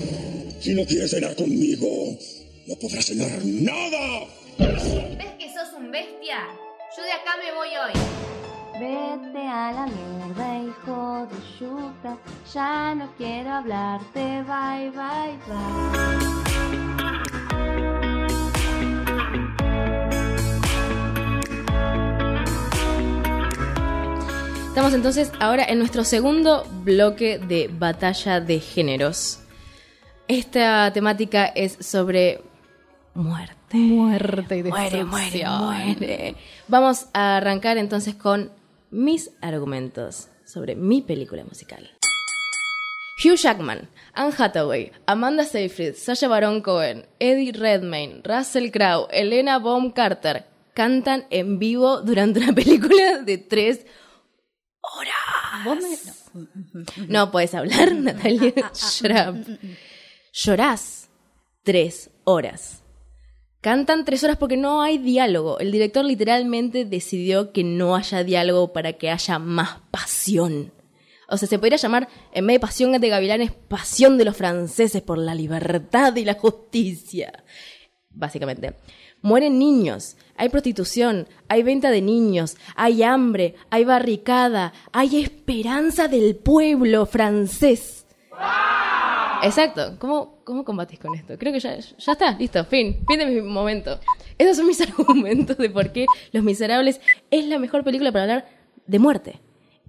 Si 0.59 0.73
no 0.75 0.85
quieres 0.85 1.11
cenar 1.11 1.35
conmigo, 1.35 2.17
no 2.67 2.75
podrás 2.75 3.05
cenar 3.05 3.43
nada. 3.43 4.27
¿Ves 4.57 5.31
que 5.39 5.51
sos 5.53 5.73
un 5.77 5.91
bestia? 5.91 6.47
Yo 6.95 7.03
de 7.03 7.11
acá 7.11 7.31
me 7.43 7.51
voy 7.53 7.69
hoy. 7.69 7.93
Vete 8.73 9.47
a 9.47 9.71
la 9.71 9.87
mierda, 9.87 10.63
hijo 10.63 11.27
de 11.31 11.65
yuta. 11.65 12.17
Ya 12.53 12.95
no 12.95 13.13
quiero 13.17 13.49
hablarte. 13.49 14.43
Bye, 14.43 14.91
bye, 14.91 15.37
bye. 15.47 16.90
Estamos 24.71 24.93
entonces 24.93 25.33
ahora 25.41 25.65
en 25.65 25.79
nuestro 25.79 26.05
segundo 26.05 26.65
bloque 26.85 27.39
de 27.39 27.67
batalla 27.67 28.39
de 28.39 28.61
géneros. 28.61 29.39
Esta 30.29 30.93
temática 30.93 31.45
es 31.45 31.75
sobre 31.81 32.39
muerte. 33.13 33.75
Muerte 33.75 34.59
y 34.59 34.63
Muere, 34.63 35.03
muere, 35.03 35.45
muere. 35.45 36.35
Vamos 36.69 37.07
a 37.11 37.35
arrancar 37.35 37.77
entonces 37.77 38.15
con 38.15 38.49
mis 38.91 39.31
argumentos 39.41 40.29
sobre 40.45 40.77
mi 40.77 41.01
película 41.01 41.43
musical. 41.43 41.91
Hugh 43.21 43.35
Jackman, 43.35 43.89
Anne 44.13 44.33
Hathaway, 44.37 44.93
Amanda 45.05 45.43
Seyfried, 45.43 45.95
Sacha 45.95 46.29
Baron 46.29 46.61
Cohen, 46.61 47.07
Eddie 47.19 47.51
Redmayne, 47.51 48.21
Russell 48.23 48.71
Crowe, 48.71 49.09
Elena 49.11 49.59
Baum 49.59 49.91
Carter 49.91 50.45
cantan 50.73 51.25
en 51.29 51.59
vivo 51.59 51.99
durante 52.01 52.39
una 52.39 52.53
película 52.55 53.17
de 53.17 53.37
tres 53.37 53.79
horas. 53.79 53.97
Vos 55.65 55.77
me- 55.77 56.43
no. 56.73 56.85
No 57.07 57.31
puedes 57.31 57.53
hablar, 57.53 57.93
Natalia. 57.95 58.53
Shut 58.73 59.11
up. 59.11 59.57
Llorás 60.33 61.09
tres 61.63 62.09
horas. 62.23 62.77
Cantan 63.61 64.05
tres 64.05 64.23
horas 64.23 64.37
porque 64.37 64.57
no 64.57 64.81
hay 64.81 64.97
diálogo. 64.97 65.59
El 65.59 65.71
director 65.71 66.03
literalmente 66.03 66.85
decidió 66.85 67.51
que 67.51 67.63
no 67.63 67.95
haya 67.95 68.23
diálogo 68.23 68.73
para 68.73 68.93
que 68.93 69.11
haya 69.11 69.37
más 69.39 69.79
pasión. 69.91 70.71
O 71.27 71.37
sea, 71.37 71.47
se 71.47 71.59
podría 71.59 71.77
llamar, 71.77 72.09
en 72.33 72.47
vez 72.47 72.55
de 72.55 72.59
pasión 72.59 72.91
de 72.99 73.07
gavilanes, 73.09 73.51
pasión 73.51 74.17
de 74.17 74.25
los 74.25 74.35
franceses 74.35 75.01
por 75.01 75.17
la 75.17 75.35
libertad 75.35 76.15
y 76.15 76.25
la 76.25 76.33
justicia. 76.33 77.43
Básicamente. 78.09 78.73
Mueren 79.21 79.59
niños, 79.59 80.17
hay 80.35 80.49
prostitución, 80.49 81.27
hay 81.47 81.61
venta 81.63 81.91
de 81.91 82.01
niños, 82.01 82.57
hay 82.75 83.03
hambre, 83.03 83.55
hay 83.69 83.85
barricada, 83.85 84.73
hay 84.91 85.21
esperanza 85.21 86.07
del 86.07 86.35
pueblo 86.35 87.05
francés. 87.05 88.05
Exacto. 89.43 89.95
¿Cómo, 89.99 90.39
¿Cómo 90.43 90.63
combatís 90.63 90.99
con 90.99 91.15
esto? 91.15 91.37
Creo 91.37 91.53
que 91.53 91.59
ya, 91.59 91.77
ya 91.77 92.11
está, 92.11 92.31
listo, 92.31 92.63
fin. 92.65 93.03
Fin 93.07 93.19
de 93.19 93.25
mi 93.25 93.41
momento. 93.41 93.99
Esos 94.37 94.57
son 94.57 94.67
mis 94.67 94.81
argumentos 94.87 95.57
de 95.57 95.69
por 95.69 95.91
qué 95.91 96.05
Los 96.31 96.43
Miserables 96.43 97.01
es 97.29 97.45
la 97.45 97.59
mejor 97.59 97.83
película 97.83 98.11
para 98.11 98.23
hablar 98.23 98.49
de 98.87 98.99
muerte. 98.99 99.39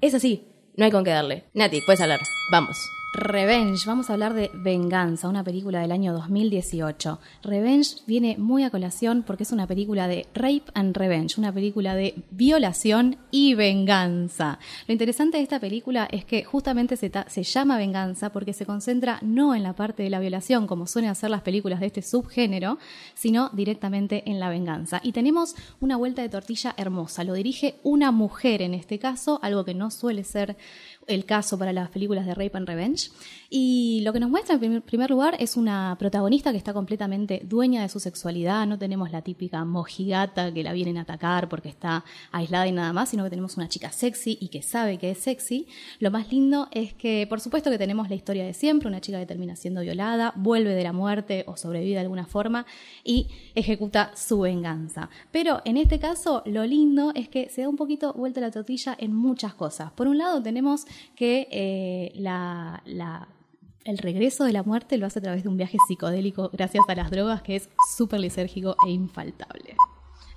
Es 0.01 0.15
así, 0.15 0.47
no 0.77 0.85
hay 0.85 0.91
con 0.91 1.05
qué 1.05 1.11
darle. 1.11 1.45
Nati, 1.55 1.81
puedes 1.87 2.01
hablar. 2.01 2.21
Vamos. 2.51 2.77
Revenge, 3.15 3.85
vamos 3.87 4.09
a 4.09 4.15
hablar 4.15 4.33
de 4.33 4.51
Venganza, 4.55 5.29
una 5.29 5.45
película 5.45 5.81
del 5.81 5.93
año 5.93 6.15
2018. 6.15 7.21
Revenge 7.43 7.97
viene 8.07 8.39
muy 8.39 8.65
a 8.65 8.71
colación 8.71 9.23
porque 9.23 9.43
es 9.43 9.53
una 9.53 9.67
película 9.67 10.09
de 10.09 10.27
rape 10.33 10.65
and 10.73 10.97
revenge, 10.97 11.39
una 11.39 11.53
película 11.53 11.95
de 11.95 12.15
violación 12.31 13.19
y 13.31 13.53
venganza. 13.53 14.59
Lo 14.89 14.93
interesante 14.93 15.37
de 15.37 15.43
esta 15.43 15.61
película 15.61 16.09
es 16.11 16.25
que 16.25 16.43
justamente 16.43 16.97
se, 16.97 17.43
llama 17.43 17.77
venganza 17.77 18.33
porque 18.33 18.55
se 18.55 18.65
concentra 18.65 19.19
no 19.21 19.55
en 19.55 19.63
la 19.63 19.75
parte 19.75 20.03
de 20.03 20.11
la 20.11 20.19
violación, 20.19 20.67
como 20.67 20.87
suelen 20.87 21.11
hacer 21.11 21.29
las 21.29 21.43
películas 21.43 21.81
de 21.81 21.87
este 21.87 22.01
subgénero, 22.01 22.79
sino 23.13 23.51
directamente 23.51 24.23
en 24.31 24.41
la 24.41 24.49
venganza. 24.49 25.03
Y 25.05 25.13
tenemos 25.13 25.55
una 25.81 25.99
vuelta 25.99 26.23
de 26.23 26.31
tortilla 26.31 26.75
hermosa. 26.79 27.25
Lo 27.25 27.35
dirige 27.35 27.75
una 27.83 28.11
mujer 28.11 28.63
en 28.63 28.73
este 28.73 28.99
caso, 28.99 29.39
algo 29.43 29.67
que 29.67 29.75
no 29.75 29.91
suele 29.91 30.25
ser 30.25 30.57
el 31.07 31.25
caso 31.25 31.59
para 31.59 31.73
las 31.73 31.91
películas 31.91 32.27
de 32.27 32.35
Rape 32.35 32.53
and 32.55 32.67
Revenge. 32.67 33.11
Y 33.51 34.01
lo 34.03 34.13
que 34.13 34.21
nos 34.21 34.31
muestra 34.31 34.59
en 34.61 34.83
primer, 34.83 35.11
lugar 35.11 35.37
es 35.39 35.57
una 35.57 35.97
protagonista 35.99 36.53
que 36.53 36.59
está 36.59 36.73
completamente 36.73 37.43
dueña 37.45 37.83
de 37.83 37.89
su 37.89 38.01
sexualidad. 38.01 38.67
No 38.67 38.79
tenemos 38.79 39.11
la 39.11 39.23
típica 39.23 39.65
mojigata 39.65 40.53
que 40.53 40.63
la 40.63 40.73
vienen 40.73 40.97
a 40.97 41.03
atacar 41.03 41.49
porque 41.49 41.69
está 41.69 42.05
aislada 42.31 42.67
y 42.67 42.73
nada 42.73 42.93
más, 42.93 43.11
sino 43.11 43.25
que 43.25 43.31
tenemos 43.31 43.57
una 43.57 43.69
chica 43.69 43.93
sexy 43.93 44.39
y 44.41 44.49
que 44.49 44.63
sabe 44.63 44.99
que 44.99 45.11
es 45.11 45.19
sexy. 45.19 45.67
Lo 45.99 46.11
más 46.11 46.31
lindo 46.33 46.69
es 46.71 46.95
que, 46.95 47.27
por 47.29 47.41
supuesto, 47.41 47.71
que 47.71 47.79
tenemos 47.79 48.09
la 48.09 48.15
historia 48.15 48.45
de 48.45 48.55
siempre: 48.55 48.89
una 48.89 49.01
chica 49.01 49.19
que 49.19 49.27
termina 49.27 49.57
siendo 49.57 49.83
violada, 49.83 50.33
vuelve 50.37 50.75
de 50.75 50.85
la 50.85 50.93
muerte 50.93 51.45
o 51.47 51.57
sobrevive 51.57 51.95
de 51.95 52.01
alguna 52.01 52.27
forma 52.27 52.65
y 53.05 53.29
ejecuta 53.55 54.13
su 54.17 54.41
venganza. 54.41 55.11
Pero 55.31 55.61
en 55.65 55.77
este 55.77 55.99
caso, 55.99 56.43
lo 56.47 56.65
lindo 56.65 57.13
es 57.15 57.29
que 57.29 57.49
se 57.51 57.63
da 57.63 57.69
un 57.69 57.77
poquito 57.77 58.13
vuelta 58.15 58.41
la 58.41 58.51
tortilla 58.51 58.97
en 58.99 59.15
muchas 59.15 59.55
cosas. 59.55 59.93
Por 59.93 60.09
un 60.09 60.19
lado, 60.19 60.43
tenemos 60.43 60.87
que 61.17 61.49
eh, 61.51 62.13
la, 62.17 62.83
la- 62.87 63.29
el 63.85 63.99
regreso 63.99 64.45
de 64.45 64.53
la 64.53 64.63
muerte 64.63 64.97
lo 64.97 65.07
hace 65.07 65.19
a 65.19 65.23
través 65.23 65.43
de 65.43 65.49
un 65.49 65.57
viaje 65.57 65.77
psicodélico 65.89 66.51
gracias 66.53 66.85
a 66.89 66.95
las 66.95 67.11
drogas 67.11 67.43
que 67.43 67.57
es 67.57 67.69
súper 67.97 68.21
lisérgico 68.21 68.77
e 68.87 68.91
infaltable. 68.91 69.75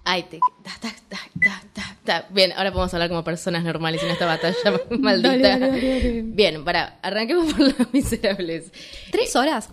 Ay, 0.04 0.24
te... 0.24 0.40
ta, 0.64 0.72
ta, 0.80 1.96
ta. 2.04 2.26
Bien, 2.30 2.52
ahora 2.54 2.72
podemos 2.72 2.94
hablar 2.94 3.10
como 3.10 3.24
personas 3.24 3.64
normales 3.64 4.04
en 4.04 4.12
esta 4.12 4.26
batalla 4.28 4.56
maldita. 5.00 5.30
Dale, 5.30 5.42
dale, 5.42 5.68
dale, 5.68 6.00
dale. 6.00 6.22
Bien, 6.24 6.64
para, 6.64 7.00
arranquemos 7.02 7.52
por 7.54 7.62
los 7.62 7.94
miserables. 7.94 8.72
¿Tres 9.12 9.36
horas? 9.36 9.70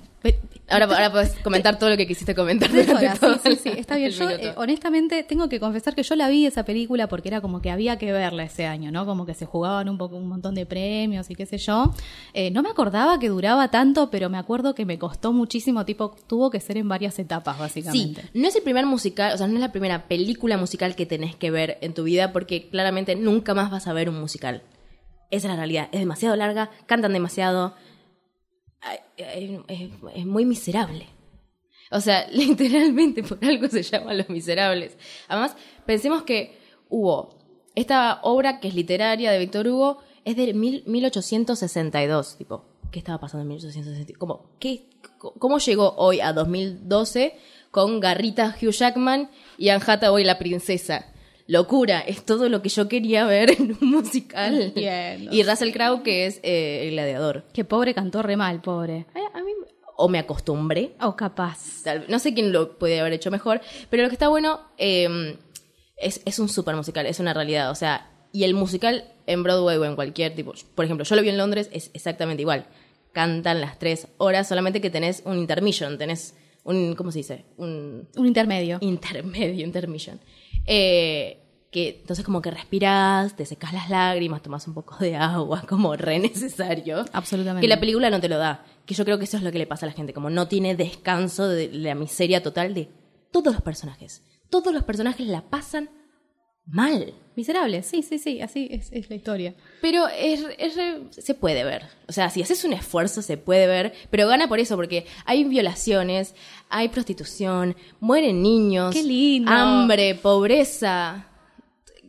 Ahora, 0.73 0.87
ahora 0.87 1.13
puedes 1.13 1.33
comentar 1.41 1.79
todo 1.79 1.91
lo 1.91 1.97
que 1.97 2.07
quisiste 2.07 2.35
comentar. 2.35 2.71
Horas, 2.71 3.21
todo 3.21 3.35
sí, 3.35 3.57
sí, 3.57 3.57
sí, 3.63 3.69
está 3.77 3.97
bien. 3.97 4.11
Yo, 4.13 4.29
eh, 4.31 4.53
honestamente, 4.57 5.23
tengo 5.23 5.49
que 5.49 5.61
confesar 5.61 5.95
que 5.95 6.03
yo 6.03 6.17
la 6.17 6.29
vi 6.29 6.47
esa 6.47 6.65
película 6.65 7.09
porque 7.09 7.29
era 7.29 7.41
como 7.41 7.61
que 7.61 7.71
había 7.71 7.99
que 7.99 8.13
verla 8.13 8.45
ese 8.45 8.67
año, 8.67 8.91
¿no? 8.91 9.05
Como 9.07 9.27
que 9.27 9.35
se 9.35 9.47
jugaban 9.47 9.89
un 9.89 9.99
poco 9.99 10.17
un 10.17 10.29
montón 10.29 10.55
de 10.55 10.67
premios 10.67 11.31
y 11.31 11.35
qué 11.35 11.47
sé 11.47 11.59
yo. 11.59 11.95
Eh, 12.35 12.51
no 12.51 12.63
me 12.63 12.71
acordaba 12.71 13.19
que 13.19 13.29
duraba 13.29 13.69
tanto, 13.71 14.11
pero 14.11 14.29
me 14.31 14.39
acuerdo 14.39 14.75
que 14.75 14.85
me 14.85 14.99
costó 14.99 15.33
muchísimo, 15.33 15.85
tipo, 15.85 16.17
tuvo 16.27 16.51
que 16.51 16.61
ser 16.61 16.77
en 16.79 16.89
varias 16.89 17.19
etapas, 17.19 17.57
Sí, 17.57 17.83
básicamente. 17.83 18.25
no 18.35 18.49
es 18.49 18.57
el 18.57 18.63
primer 18.63 18.87
musical, 18.87 19.35
o 19.35 19.39
sea, 19.39 19.47
no 19.47 19.55
es 19.55 19.61
la 19.61 19.73
primera 19.73 20.09
película 20.09 20.57
musical 20.57 20.95
que 20.97 21.07
tenés 21.07 21.37
que 21.37 21.51
ver 21.51 21.79
en 21.81 21.95
tu 21.95 22.05
vida 22.05 22.33
porque 22.33 22.69
claramente 22.69 23.15
nunca 23.17 23.55
más 23.55 23.71
vas 23.71 23.87
a 23.87 23.93
ver 23.93 24.09
un 24.09 24.19
musical. 24.21 24.63
Esa 25.31 25.47
es 25.47 25.51
la 25.51 25.57
realidad. 25.57 25.89
Es 25.93 26.01
demasiado 26.01 26.37
larga, 26.37 26.71
cantan 26.87 27.13
demasiado. 27.15 27.75
Es, 29.17 30.27
muy 30.27 30.45
miserable. 30.45 31.07
O 31.91 32.01
sea, 32.01 32.27
literalmente 32.33 33.23
por 33.23 33.39
algo 33.45 33.69
se 33.69 33.83
llama 33.83 34.15
Los 34.15 34.29
Miserables. 34.29 34.97
Además, 35.29 35.57
pensemos 35.87 36.23
que 36.23 36.59
hubo 36.89 37.39
esta 37.75 38.21
obra 38.23 38.61
que 38.61 38.69
es 38.69 38.75
literaria 38.75 39.31
de 39.31 39.39
Víctor 39.39 39.69
Hugo, 39.69 39.99
es 40.25 40.37
de 40.37 40.55
mil- 40.55 40.85
1862, 40.87 42.37
tipo, 42.39 42.65
¿qué 42.91 42.99
estaba 42.99 43.19
pasando 43.19 43.43
en 43.43 43.49
1862? 43.49 44.19
Como, 44.19 44.51
¿qué, 44.59 44.89
¿Cómo 45.19 45.59
llegó 45.59 45.95
hoy 45.97 46.21
a 46.21 46.33
2012 46.33 47.37
con 47.71 48.01
Garrita 48.01 48.57
Hugh 48.61 48.73
Jackman 48.73 49.31
y 49.59 49.69
Anne 49.71 49.85
Hathaway 49.87 50.25
la 50.25 50.39
princesa? 50.39 51.12
Locura, 51.47 52.01
es 52.01 52.25
todo 52.25 52.49
lo 52.49 52.63
que 52.63 52.69
yo 52.69 52.89
quería 52.89 53.25
ver 53.27 53.51
en 53.59 53.77
un 53.81 53.91
musical. 53.91 54.61
Entiendo. 54.61 55.33
Y 55.33 55.43
Russell 55.43 55.73
Crowe, 55.73 56.03
que 56.03 56.27
es 56.27 56.41
eh, 56.43 56.85
el 56.89 56.91
gladiador. 56.93 57.45
Que 57.53 57.65
pobre 57.65 57.95
cantó 57.95 58.23
re 58.23 58.37
mal, 58.37 58.61
pobre. 58.63 59.07
A, 59.15 59.39
a 59.39 59.43
mí, 59.43 59.53
o 59.97 60.09
me 60.09 60.19
acostumbré, 60.19 60.95
O 61.01 61.15
capaz. 61.17 61.59
No 62.09 62.19
sé 62.19 62.35
quién 62.35 62.53
lo 62.53 62.79
puede 62.79 62.99
haber 63.01 63.13
hecho 63.13 63.31
mejor, 63.31 63.61
pero 63.91 64.03
lo 64.03 64.09
que 64.09 64.15
está 64.15 64.29
bueno 64.29 64.61
eh, 64.79 65.37
es, 65.97 66.23
es 66.25 66.39
un 66.39 66.49
super 66.49 66.75
musical, 66.75 67.07
es 67.07 67.21
una 67.21 67.35
realidad. 67.35 67.71
O 67.71 67.75
sea, 67.75 68.09
y 68.33 68.45
el 68.45 68.55
musical 68.55 69.05
en 69.27 69.43
Broadway 69.43 69.77
o 69.77 69.85
en 69.85 69.95
cualquier 69.95 70.35
tipo, 70.35 70.55
por 70.75 70.85
ejemplo, 70.85 71.05
yo 71.05 71.15
lo 71.17 71.23
vi 71.23 71.29
en 71.29 71.37
Londres, 71.39 71.69
es 71.73 71.91
exactamente 71.95 72.43
igual. 72.43 72.67
Cantan 73.13 73.61
las 73.61 73.79
tres 73.79 74.09
horas, 74.17 74.49
solamente 74.49 74.81
que 74.81 74.89
tenés 74.89 75.23
un 75.27 75.37
intermission, 75.39 75.99
tenés 75.99 76.35
un, 76.65 76.95
¿cómo 76.95 77.13
se 77.13 77.19
dice? 77.19 77.45
Un 77.59 78.09
Un 78.17 78.27
intermedio. 78.27 78.79
intermedio, 78.81 79.63
intermission. 79.65 80.19
Eh, 80.67 81.39
que 81.71 82.01
entonces 82.01 82.25
como 82.25 82.43
que 82.43 82.51
respirás, 82.51 83.35
te 83.35 83.47
secas 83.47 83.73
las 83.73 83.89
lágrimas, 83.89 84.43
tomas 84.43 84.69
un 84.69 84.75
poco 84.75 84.97
de 84.99 85.17
agua, 85.17 85.63
como 85.69 85.97
re 85.97 86.19
necesario. 86.19 87.05
Absolutamente. 87.13 87.63
Que 87.63 87.69
la 87.69 87.81
película 87.81 88.11
no 88.11 88.21
te 88.21 88.29
lo 88.29 88.39
da. 88.39 88.65
Que 88.85 88.95
yo 88.95 89.05
creo 89.05 89.19
que 89.19 89.25
eso 89.25 89.39
es 89.39 89.43
lo 89.43 89.51
que 89.51 89.59
le 89.59 89.67
pasa 89.67 89.87
a 89.87 89.89
la 89.89 89.95
gente, 89.95 90.13
como 90.13 90.29
no 90.29 90.49
tiene 90.49 90.77
descanso 90.77 91.49
de 91.49 91.71
la 91.73 91.95
miseria 91.95 92.43
total 92.43 92.75
de 92.75 92.91
todos 93.31 93.55
los 93.55 93.63
personajes. 93.63 94.23
Todos 94.51 94.75
los 94.75 94.85
personajes 94.85 95.27
la 95.27 95.43
pasan 95.43 95.89
mal. 96.67 97.15
Miserable, 97.35 97.83
sí, 97.83 98.03
sí, 98.03 98.19
sí, 98.19 98.43
así 98.43 98.69
es, 98.71 98.93
es 98.93 99.09
la 99.09 99.17
historia. 99.17 99.55
Pero 99.81 100.07
es, 100.09 100.45
es 100.59 100.77
re- 100.77 101.01
se 101.11 101.33
puede 101.35 101.65
ver. 101.65 101.83
O 102.07 102.13
sea, 102.13 102.29
si 102.29 102.43
haces 102.43 102.63
un 102.65 102.75
esfuerzo 102.75 103.23
se 103.23 103.39
puede 103.39 103.67
ver, 103.67 103.95
pero 104.11 104.29
gana 104.29 104.49
por 104.49 104.59
eso, 104.61 104.77
porque 104.77 105.07
hay 105.25 105.45
violaciones, 105.45 106.35
hay 106.69 106.89
prostitución, 106.91 107.75
mueren 108.01 108.43
niños, 108.43 108.95
¡Qué 108.95 109.03
lindo! 109.03 109.51
hambre, 109.51 110.15
pobreza, 110.15 111.27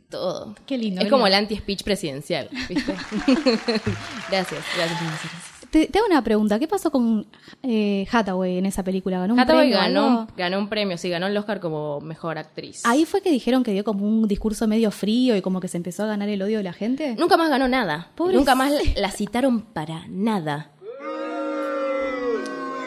todo. 0.09 0.55
Qué 0.67 0.77
lindo, 0.77 1.01
Es 1.01 1.09
como 1.09 1.25
el 1.25 1.33
anti-speech 1.35 1.83
presidencial, 1.83 2.49
¿viste? 2.67 2.91
gracias, 4.29 4.63
gracias. 4.75 4.99
gracias. 5.01 5.52
Te, 5.73 5.87
te 5.87 5.97
hago 5.97 6.05
una 6.07 6.23
pregunta, 6.23 6.59
¿qué 6.59 6.67
pasó 6.67 6.91
con 6.91 7.25
eh, 7.63 8.05
Hathaway 8.11 8.59
en 8.59 8.67
esa 8.67 8.83
película? 8.83 9.17
¿Ganó 9.17 9.33
un 9.33 9.39
Hathaway 9.39 9.71
premio 9.71 9.77
ganó, 9.79 10.27
ganó 10.37 10.59
un 10.59 10.69
premio, 10.69 10.99
sí, 10.99 11.09
ganó 11.09 11.25
el 11.25 11.35
Oscar 11.35 11.59
como 11.59 11.99
mejor 11.99 12.37
actriz. 12.37 12.85
Ahí 12.85 13.05
fue 13.05 13.21
que 13.21 13.31
dijeron 13.31 13.63
que 13.63 13.71
dio 13.71 13.83
como 13.83 14.05
un 14.07 14.27
discurso 14.27 14.67
medio 14.67 14.91
frío 14.91 15.35
y 15.35 15.41
como 15.41 15.59
que 15.59 15.67
se 15.67 15.77
empezó 15.77 16.03
a 16.03 16.05
ganar 16.05 16.29
el 16.29 16.39
odio 16.43 16.59
de 16.59 16.63
la 16.63 16.73
gente. 16.73 17.15
Nunca 17.17 17.37
más 17.37 17.49
ganó 17.49 17.67
nada. 17.67 18.11
Pobrecita. 18.13 18.39
Nunca 18.39 18.53
más 18.53 18.71
la- 18.71 19.01
la 19.01 19.09
citaron 19.09 19.61
para 19.61 20.05
nada. 20.09 20.69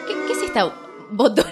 ¿Qué, 0.07 0.13
qué 0.27 0.31
es 0.33 0.43
esta 0.43 0.73
botonera? 1.11 1.51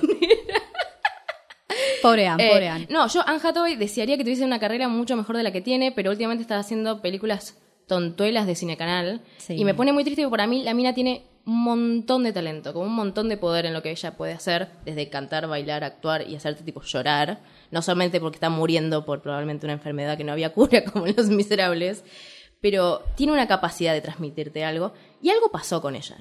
Pobre 2.01 2.27
Anne, 2.27 2.47
Eh, 2.47 2.51
pobre 2.51 2.69
Anne. 2.69 2.87
no, 2.89 3.07
yo 3.07 3.27
Anne 3.27 3.39
Hathaway 3.43 3.75
desearía 3.75 4.15
que 4.15 4.23
tuviese 4.23 4.45
una 4.45 4.59
carrera 4.59 4.87
mucho 4.87 5.15
mejor 5.17 5.35
de 5.35 5.43
la 5.43 5.51
que 5.51 5.59
tiene, 5.61 5.91
pero 5.91 6.11
últimamente 6.11 6.43
está 6.43 6.57
haciendo 6.59 7.01
películas 7.01 7.57
tontuelas 7.87 8.47
de 8.47 8.55
cinecanal. 8.55 9.21
Sí. 9.37 9.55
Y 9.55 9.65
me 9.65 9.73
pone 9.73 9.93
muy 9.93 10.03
triste 10.03 10.23
porque 10.23 10.31
para 10.31 10.47
mí 10.47 10.63
la 10.63 10.73
mina 10.73 10.93
tiene 10.93 11.25
un 11.45 11.63
montón 11.63 12.23
de 12.23 12.33
talento, 12.33 12.73
como 12.73 12.85
un 12.85 12.95
montón 12.95 13.29
de 13.29 13.37
poder 13.37 13.65
en 13.65 13.73
lo 13.73 13.83
que 13.83 13.91
ella 13.91 14.17
puede 14.17 14.33
hacer, 14.33 14.69
desde 14.83 15.09
cantar, 15.09 15.47
bailar, 15.47 15.83
actuar 15.83 16.27
y 16.27 16.35
hacerte 16.35 16.63
tipo 16.63 16.81
llorar. 16.81 17.39
No 17.71 17.81
solamente 17.81 18.19
porque 18.19 18.37
está 18.37 18.49
muriendo 18.49 19.05
por 19.05 19.21
probablemente 19.21 19.65
una 19.65 19.73
enfermedad 19.73 20.17
que 20.17 20.23
no 20.23 20.31
había 20.31 20.53
cura 20.53 20.83
como 20.83 21.07
en 21.07 21.15
Los 21.15 21.29
Miserables, 21.29 22.03
pero 22.61 23.03
tiene 23.15 23.33
una 23.33 23.47
capacidad 23.47 23.93
de 23.93 24.01
transmitirte 24.01 24.63
algo. 24.63 24.93
Y 25.21 25.29
algo 25.29 25.51
pasó 25.51 25.81
con 25.81 25.95
ella. 25.95 26.17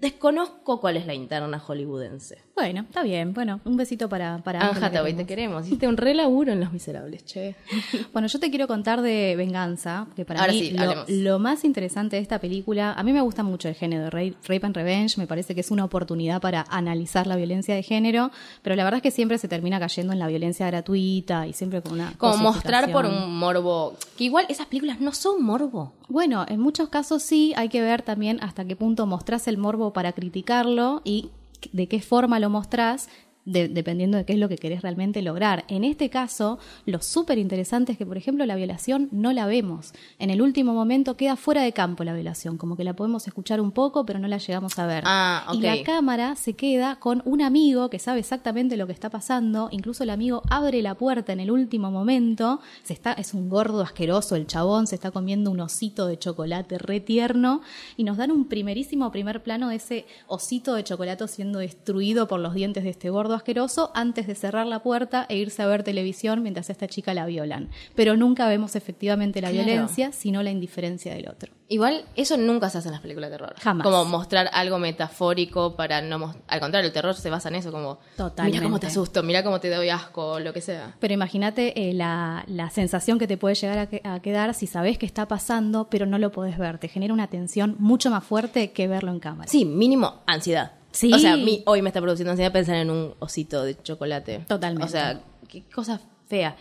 Desconozco 0.00 0.80
cuál 0.80 0.96
es 0.96 1.06
la 1.06 1.14
interna 1.14 1.60
hollywoodense. 1.60 2.42
Bueno, 2.54 2.82
está 2.82 3.02
bien. 3.02 3.32
Bueno, 3.32 3.60
un 3.64 3.76
besito 3.76 4.08
para, 4.08 4.38
para 4.38 4.68
Anne 4.68 4.84
Hathaway, 4.84 5.14
te 5.14 5.24
queremos. 5.24 5.66
Hiciste 5.66 5.88
un 5.88 5.96
re 5.96 6.14
laburo 6.14 6.52
en 6.52 6.60
Los 6.60 6.72
Miserables, 6.72 7.24
che. 7.24 7.56
Bueno, 8.12 8.28
yo 8.28 8.38
te 8.38 8.50
quiero 8.50 8.68
contar 8.68 9.00
de 9.00 9.34
Venganza, 9.36 10.06
que 10.14 10.24
para 10.24 10.40
Ahora 10.40 10.52
mí 10.52 10.58
sí, 10.58 10.70
lo, 10.70 11.04
lo 11.08 11.38
más 11.38 11.64
interesante 11.64 12.16
de 12.16 12.22
esta 12.22 12.38
película, 12.38 12.92
a 12.92 13.02
mí 13.02 13.12
me 13.12 13.22
gusta 13.22 13.42
mucho 13.42 13.68
el 13.68 13.74
género 13.74 14.04
de 14.04 14.10
rape, 14.10 14.34
rape 14.46 14.66
and 14.66 14.76
revenge, 14.76 15.18
me 15.18 15.26
parece 15.26 15.54
que 15.54 15.62
es 15.62 15.70
una 15.70 15.84
oportunidad 15.84 16.40
para 16.40 16.66
analizar 16.68 17.26
la 17.26 17.36
violencia 17.36 17.74
de 17.74 17.82
género, 17.82 18.30
pero 18.60 18.76
la 18.76 18.84
verdad 18.84 18.98
es 18.98 19.02
que 19.02 19.10
siempre 19.10 19.38
se 19.38 19.48
termina 19.48 19.80
cayendo 19.80 20.12
en 20.12 20.18
la 20.18 20.26
violencia 20.26 20.66
gratuita 20.66 21.46
y 21.46 21.54
siempre 21.54 21.80
con 21.80 21.92
una 21.92 22.12
Como 22.18 22.36
mostrar 22.36 22.92
por 22.92 23.06
un 23.06 23.36
morbo. 23.38 23.94
Que 24.16 24.24
igual 24.24 24.44
esas 24.48 24.66
películas 24.66 25.00
no 25.00 25.12
son 25.12 25.42
morbo. 25.42 25.92
Bueno, 26.08 26.44
en 26.46 26.60
muchos 26.60 26.90
casos 26.90 27.22
sí, 27.22 27.54
hay 27.56 27.70
que 27.70 27.80
ver 27.80 28.02
también 28.02 28.38
hasta 28.42 28.64
qué 28.64 28.76
punto 28.76 29.06
mostrás 29.06 29.48
el 29.48 29.56
morbo 29.56 29.92
para 29.92 30.12
criticarlo 30.12 31.00
y 31.04 31.30
de 31.72 31.88
qué 31.88 32.00
forma 32.00 32.40
lo 32.40 32.50
mostrás. 32.50 33.08
De- 33.44 33.68
dependiendo 33.68 34.18
de 34.18 34.24
qué 34.24 34.34
es 34.34 34.38
lo 34.38 34.48
que 34.48 34.56
querés 34.56 34.82
realmente 34.82 35.22
lograr. 35.22 35.64
En 35.68 35.84
este 35.84 36.10
caso, 36.10 36.58
lo 36.86 37.00
súper 37.02 37.38
interesante 37.38 37.92
es 37.92 37.98
que, 37.98 38.06
por 38.06 38.16
ejemplo, 38.16 38.46
la 38.46 38.54
violación 38.56 39.08
no 39.10 39.32
la 39.32 39.46
vemos. 39.46 39.92
En 40.18 40.30
el 40.30 40.40
último 40.42 40.74
momento 40.74 41.16
queda 41.16 41.36
fuera 41.36 41.62
de 41.62 41.72
campo 41.72 42.04
la 42.04 42.14
violación, 42.14 42.56
como 42.56 42.76
que 42.76 42.84
la 42.84 42.94
podemos 42.94 43.26
escuchar 43.26 43.60
un 43.60 43.72
poco, 43.72 44.06
pero 44.06 44.18
no 44.18 44.28
la 44.28 44.38
llegamos 44.38 44.78
a 44.78 44.86
ver. 44.86 45.02
Ah. 45.06 45.46
Y 45.52 45.60
la 45.60 45.82
cámara 45.82 46.36
se 46.36 46.54
queda 46.54 46.96
con 46.96 47.22
un 47.24 47.42
amigo 47.42 47.90
que 47.90 47.98
sabe 47.98 48.20
exactamente 48.20 48.76
lo 48.76 48.86
que 48.86 48.92
está 48.92 49.10
pasando. 49.10 49.68
Incluso 49.72 50.04
el 50.04 50.10
amigo 50.10 50.42
abre 50.50 50.82
la 50.82 50.94
puerta 50.94 51.32
en 51.32 51.40
el 51.40 51.50
último 51.50 51.90
momento. 51.90 52.60
Se 52.84 52.92
está, 52.92 53.12
es 53.12 53.34
un 53.34 53.48
gordo 53.48 53.82
asqueroso 53.82 54.36
el 54.36 54.46
chabón, 54.46 54.86
se 54.86 54.94
está 54.94 55.10
comiendo 55.10 55.50
un 55.50 55.60
osito 55.60 56.06
de 56.06 56.18
chocolate 56.18 56.78
re 56.78 57.00
tierno. 57.00 57.62
Y 57.96 58.04
nos 58.04 58.16
dan 58.16 58.30
un 58.30 58.46
primerísimo 58.46 59.10
primer 59.10 59.42
plano 59.42 59.68
de 59.68 59.76
ese 59.76 60.06
osito 60.26 60.74
de 60.74 60.84
chocolate 60.84 61.26
siendo 61.28 61.58
destruido 61.58 62.26
por 62.28 62.40
los 62.40 62.54
dientes 62.54 62.84
de 62.84 62.90
este 62.90 63.10
gordo 63.10 63.31
asqueroso 63.34 63.90
antes 63.94 64.26
de 64.26 64.34
cerrar 64.34 64.66
la 64.66 64.82
puerta 64.82 65.26
e 65.28 65.36
irse 65.36 65.62
a 65.62 65.66
ver 65.66 65.82
televisión 65.82 66.42
mientras 66.42 66.68
a 66.68 66.72
esta 66.72 66.86
chica 66.86 67.14
la 67.14 67.26
violan. 67.26 67.70
Pero 67.94 68.16
nunca 68.16 68.48
vemos 68.48 68.76
efectivamente 68.76 69.40
la 69.40 69.50
Claro. 69.50 69.64
violencia, 69.66 70.12
sino 70.12 70.42
la 70.42 70.50
indiferencia 70.50 71.14
del 71.14 71.28
otro. 71.28 71.52
Igual, 71.68 72.04
eso 72.16 72.36
nunca 72.36 72.68
se 72.68 72.78
hace 72.78 72.88
en 72.88 72.92
las 72.92 73.00
películas 73.00 73.30
de 73.30 73.38
terror. 73.38 73.54
Jamás. 73.58 73.84
Como 73.84 74.04
mostrar 74.04 74.50
algo 74.52 74.78
metafórico 74.78 75.74
para 75.76 76.02
no 76.02 76.34
Al 76.48 76.60
contrario, 76.60 76.86
el 76.86 76.92
terror 76.92 77.14
se 77.14 77.30
basa 77.30 77.48
en 77.48 77.54
eso, 77.56 77.72
como. 77.72 77.98
Totalmente. 78.16 78.58
Mira 78.58 78.62
cómo 78.68 78.78
te 78.80 78.86
asusto, 78.88 79.22
mira 79.22 79.42
cómo 79.42 79.58
te 79.60 79.70
doy 79.70 79.88
asco, 79.88 80.38
lo 80.38 80.52
que 80.52 80.60
sea. 80.60 80.94
Pero 81.00 81.14
imagínate 81.14 81.88
eh, 81.88 81.94
la, 81.94 82.44
la 82.46 82.70
sensación 82.70 83.18
que 83.18 83.26
te 83.26 83.36
puede 83.38 83.54
llegar 83.54 83.78
a, 83.78 83.86
que- 83.88 84.02
a 84.04 84.20
quedar 84.20 84.52
si 84.54 84.66
sabes 84.66 84.98
que 84.98 85.06
está 85.06 85.26
pasando, 85.28 85.88
pero 85.90 86.04
no 86.06 86.18
lo 86.18 86.30
podés 86.30 86.58
ver. 86.58 86.78
Te 86.78 86.88
genera 86.88 87.14
una 87.14 87.28
tensión 87.28 87.76
mucho 87.78 88.10
más 88.10 88.24
fuerte 88.24 88.72
que 88.72 88.86
verlo 88.88 89.10
en 89.10 89.20
cámara. 89.20 89.48
Sí, 89.50 89.64
mínimo 89.64 90.22
ansiedad. 90.26 90.72
Sí. 90.92 91.12
O 91.12 91.18
sea, 91.18 91.36
mi- 91.36 91.62
hoy 91.66 91.82
me 91.82 91.88
está 91.88 92.00
produciendo 92.00 92.30
ansiedad 92.32 92.52
pensar 92.52 92.76
en 92.76 92.90
un 92.90 93.14
osito 93.18 93.62
de 93.64 93.80
chocolate. 93.82 94.44
Totalmente. 94.48 94.84
O 94.86 94.88
sea, 94.88 95.22
qué 95.48 95.64
cosa 95.74 96.00
fea. 96.26 96.56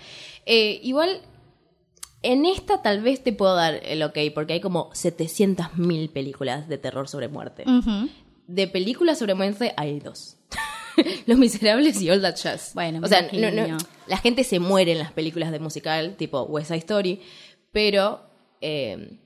Eh, 0.45 0.79
igual, 0.83 1.21
en 2.23 2.45
esta 2.45 2.81
tal 2.81 3.01
vez 3.01 3.23
te 3.23 3.33
puedo 3.33 3.55
dar 3.55 3.79
el 3.83 4.03
ok, 4.03 4.17
porque 4.33 4.53
hay 4.53 4.61
como 4.61 4.89
700.000 4.93 6.09
películas 6.11 6.67
de 6.67 6.77
terror 6.77 7.07
sobre 7.07 7.27
muerte. 7.27 7.65
De 8.47 8.67
películas 8.67 9.19
sobre 9.19 9.33
muerte 9.33 9.73
hay 9.77 9.99
dos. 9.99 10.37
Los 11.25 11.37
Miserables 11.37 12.01
y 12.01 12.09
All 12.09 12.21
That 12.21 12.35
Jazz. 12.35 12.71
Bueno, 12.73 12.99
o 13.03 13.07
sea, 13.07 13.21
no- 13.23 13.51
no- 13.67 13.77
la 14.07 14.17
gente 14.17 14.43
se 14.43 14.59
muere 14.59 14.91
en 14.91 14.99
las 14.99 15.11
películas 15.13 15.51
de 15.51 15.59
musical, 15.59 16.15
tipo 16.17 16.43
West 16.43 16.67
Side 16.67 16.79
Story, 16.79 17.21
pero 17.71 18.21
eh, 18.59 19.19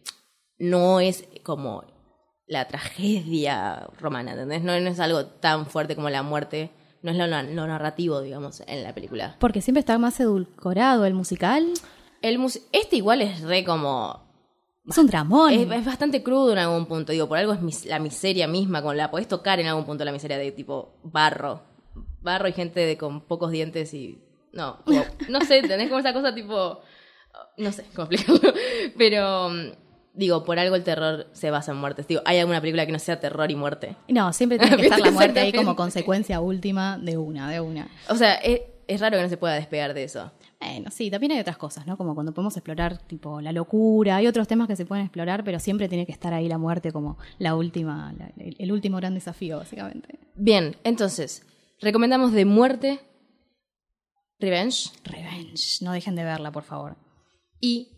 no 0.60 1.00
es 1.00 1.26
como 1.44 1.84
la 2.48 2.68
tragedia 2.68 3.88
romana, 4.00 4.32
¿entendés? 4.34 4.62
No, 4.64 4.80
no 4.80 4.90
es 4.90 5.00
algo 5.00 5.26
tan 5.26 5.66
fuerte 5.66 5.96
como 5.96 6.10
la 6.10 6.24
muerte, 6.24 6.72
no 7.02 7.12
es 7.12 7.18
lo, 7.18 7.28
lo 7.28 7.68
narrativo, 7.68 8.22
digamos, 8.22 8.62
en 8.68 8.84
la 8.84 8.94
película. 8.94 9.36
Porque 9.40 9.62
siempre 9.62 9.80
está 9.80 9.98
más 9.98 10.20
edulcorado 10.20 11.06
el 11.06 11.14
musical. 11.14 11.66
El 12.22 12.40
mus- 12.40 12.62
este 12.72 12.96
igual 12.98 13.22
es 13.22 13.42
re 13.42 13.64
como 13.64 14.24
Es 14.88 14.98
un 14.98 15.08
dramón. 15.08 15.52
Es, 15.54 15.70
es 15.72 15.86
bastante 15.86 16.24
crudo 16.24 16.52
en 16.54 16.60
algún 16.60 16.86
punto, 16.88 17.12
digo, 17.12 17.28
por 17.28 17.38
algo 17.38 17.54
es 17.54 17.62
mis- 17.62 17.86
la 17.86 18.00
miseria 18.00 18.48
misma, 18.48 18.82
con 18.82 18.96
la 18.98 19.10
podés 19.12 19.28
tocar 19.28 19.60
en 19.60 19.68
algún 19.68 19.86
punto 19.86 20.06
la 20.06 20.12
miseria 20.12 20.38
de 20.38 20.52
tipo 20.52 20.98
barro. 21.04 21.62
Barro 22.22 22.48
y 22.48 22.54
gente 22.54 22.80
de, 22.80 22.98
con 22.98 23.22
pocos 23.22 23.52
dientes 23.52 23.94
y. 23.94 24.22
No, 24.54 24.78
como- 24.86 25.04
no 25.30 25.42
sé, 25.42 25.62
tenés 25.64 25.88
como 25.90 26.00
esa 26.00 26.14
cosa 26.14 26.34
tipo. 26.34 26.80
No 27.58 27.72
sé 27.72 27.86
cómo 27.96 28.08
explicarlo. 28.10 28.54
Pero. 28.98 29.50
Digo, 30.16 30.44
por 30.46 30.58
algo 30.60 30.76
el 30.76 30.84
terror 30.84 31.28
se 31.34 31.52
basa 31.52 31.72
en 31.74 31.78
muertes. 31.78 32.08
Digo, 32.08 32.22
¿hay 32.26 32.40
alguna 32.40 32.62
película 32.62 32.86
que 32.86 32.92
no 32.92 33.00
sea 33.00 33.20
terror 33.20 33.52
y 33.52 33.56
muerte? 33.56 33.96
No, 34.08 34.32
siempre 34.34 34.58
tiene 34.58 34.78
que 34.78 34.84
estar 34.84 35.00
la 35.02 35.12
muerte 35.12 35.40
ahí 35.42 35.52
como 35.54 35.76
consecuencia 35.76 36.40
última 36.40 36.98
de 36.98 37.18
una, 37.18 37.50
de 37.52 37.60
una. 37.60 37.90
O 38.10 38.16
sea, 38.16 38.36
es, 38.36 38.62
es 38.88 39.02
raro 39.02 39.18
que 39.18 39.24
no 39.24 39.30
se 39.30 39.38
pueda 39.38 39.56
despegar 39.56 39.94
de 39.94 40.04
eso. 40.06 40.32
Bueno, 40.60 40.90
sí, 40.90 41.12
también 41.12 41.34
hay 41.34 41.40
otras 41.40 41.58
cosas, 41.58 41.86
¿no? 41.86 41.98
Como 41.98 42.16
cuando 42.16 42.34
podemos 42.34 42.56
explorar, 42.56 42.98
tipo, 42.98 43.42
la 43.42 43.52
locura, 43.52 44.16
hay 44.16 44.26
otros 44.28 44.48
temas 44.48 44.68
que 44.68 44.76
se 44.76 44.86
pueden 44.86 45.06
explorar, 45.06 45.44
pero 45.44 45.60
siempre 45.60 45.90
tiene 45.90 46.06
que 46.06 46.12
estar 46.14 46.34
ahí 46.34 46.48
la 46.48 46.58
muerte 46.58 46.92
como 46.92 47.18
la 47.38 47.54
última, 47.56 48.14
la- 48.18 48.32
el, 48.44 48.56
el 48.58 48.72
último 48.72 48.98
gran 48.98 49.14
desafío, 49.14 49.58
básicamente. 49.58 50.18
Bien, 50.36 50.76
entonces, 50.84 51.46
recomendamos 51.82 52.32
de 52.32 52.46
muerte, 52.46 53.00
Revenge 54.40 54.92
Revenge, 55.04 55.82
no 55.84 55.92
dejen 55.92 56.16
de 56.16 56.24
verla, 56.24 56.52
por 56.52 56.64
favor. 56.64 56.96
y 57.60 57.90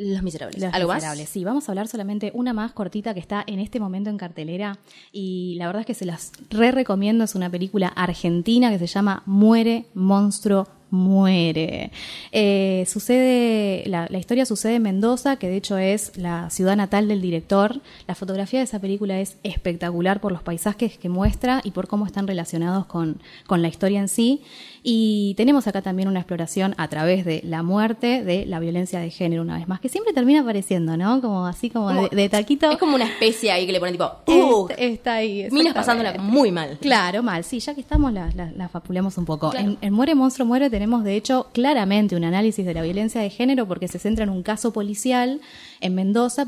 Los 0.00 0.22
Miserables. 0.22 0.60
Los 0.60 0.72
¿Algo 0.72 0.94
Miserables. 0.94 1.24
más? 1.24 1.30
Sí, 1.30 1.44
vamos 1.44 1.68
a 1.68 1.72
hablar 1.72 1.88
solamente 1.88 2.30
una 2.34 2.52
más 2.52 2.72
cortita 2.72 3.12
que 3.12 3.20
está 3.20 3.44
en 3.46 3.60
este 3.60 3.80
momento 3.80 4.08
en 4.10 4.16
cartelera 4.16 4.78
y 5.12 5.56
la 5.58 5.66
verdad 5.66 5.80
es 5.80 5.86
que 5.86 5.94
se 5.94 6.06
las 6.06 6.32
re 6.48 6.72
recomiendo. 6.72 7.24
Es 7.24 7.34
una 7.34 7.50
película 7.50 7.88
argentina 7.88 8.70
que 8.70 8.78
se 8.78 8.86
llama 8.86 9.22
Muere, 9.26 9.86
Monstruo, 9.94 10.66
Muere. 10.90 11.90
Eh, 12.32 12.84
sucede, 12.86 13.84
la, 13.86 14.06
la 14.10 14.18
historia 14.18 14.44
sucede 14.46 14.76
en 14.76 14.82
Mendoza, 14.82 15.36
que 15.36 15.48
de 15.48 15.56
hecho 15.56 15.76
es 15.78 16.16
la 16.16 16.50
ciudad 16.50 16.76
natal 16.76 17.08
del 17.08 17.20
director. 17.20 17.80
La 18.06 18.14
fotografía 18.14 18.60
de 18.60 18.64
esa 18.64 18.78
película 18.78 19.20
es 19.20 19.36
espectacular 19.42 20.20
por 20.20 20.32
los 20.32 20.42
paisajes 20.42 20.98
que 20.98 21.08
muestra 21.08 21.60
y 21.64 21.70
por 21.72 21.86
cómo 21.88 22.06
están 22.06 22.26
relacionados 22.26 22.86
con, 22.86 23.20
con 23.46 23.62
la 23.62 23.68
historia 23.68 24.00
en 24.00 24.08
sí. 24.08 24.42
Y 24.82 25.34
tenemos 25.36 25.66
acá 25.66 25.82
también 25.82 26.08
una 26.08 26.20
exploración 26.20 26.74
a 26.78 26.88
través 26.88 27.24
de 27.26 27.42
la 27.44 27.62
muerte, 27.62 28.24
de 28.24 28.46
la 28.46 28.60
violencia 28.60 28.98
de 29.00 29.10
género, 29.10 29.42
una 29.42 29.58
vez 29.58 29.68
más, 29.68 29.78
que 29.80 29.90
siempre 29.90 30.14
termina 30.14 30.40
apareciendo, 30.40 30.96
¿no? 30.96 31.20
Como 31.20 31.46
así, 31.46 31.68
como, 31.68 31.88
Como- 31.88 32.08
de, 32.08 32.16
de 32.16 32.28
taquito. 32.30 32.70
Es 32.70 32.78
como 32.78 32.94
una 32.94 33.04
especie 33.04 33.50
ahí 33.52 33.66
que 33.66 33.72
le 33.72 33.78
ponen 33.80 33.94
tipo, 33.94 34.10
¡uh! 34.26 34.68
Está, 34.70 34.82
está 34.82 35.14
ahí. 35.16 35.48
Minas 35.50 35.74
pasándola 35.74 36.14
muy 36.18 36.50
mal. 36.50 36.78
Claro, 36.80 37.22
mal, 37.22 37.44
sí, 37.44 37.60
ya 37.60 37.74
que 37.74 37.80
estamos 37.82 38.12
la, 38.12 38.30
la, 38.34 38.50
la 38.52 38.68
fapulemos 38.70 39.18
un 39.18 39.26
poco. 39.26 39.54
En, 39.54 39.76
en 39.82 39.92
Muere 39.92 40.14
Monstruo 40.14 40.46
Muere 40.46 40.70
tenemos 40.80 41.04
de 41.04 41.14
hecho 41.14 41.48
claramente 41.52 42.16
un 42.16 42.24
análisis 42.24 42.64
de 42.64 42.72
la 42.72 42.80
violencia 42.80 43.20
de 43.20 43.28
género 43.28 43.68
porque 43.68 43.86
se 43.86 43.98
centra 43.98 44.24
en 44.24 44.30
un 44.30 44.42
caso 44.42 44.72
policial. 44.72 45.42
En 45.82 45.94
Mendoza 45.94 46.46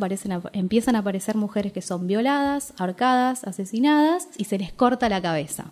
empiezan 0.55 0.97
a 0.97 1.01
aparecer 1.01 1.37
mujeres 1.37 1.71
que 1.75 1.83
son 1.83 2.07
violadas, 2.07 2.73
ahorcadas, 2.79 3.45
asesinadas 3.45 4.29
y 4.39 4.45
se 4.45 4.57
les 4.57 4.73
corta 4.73 5.11
la 5.11 5.21
cabeza. 5.21 5.67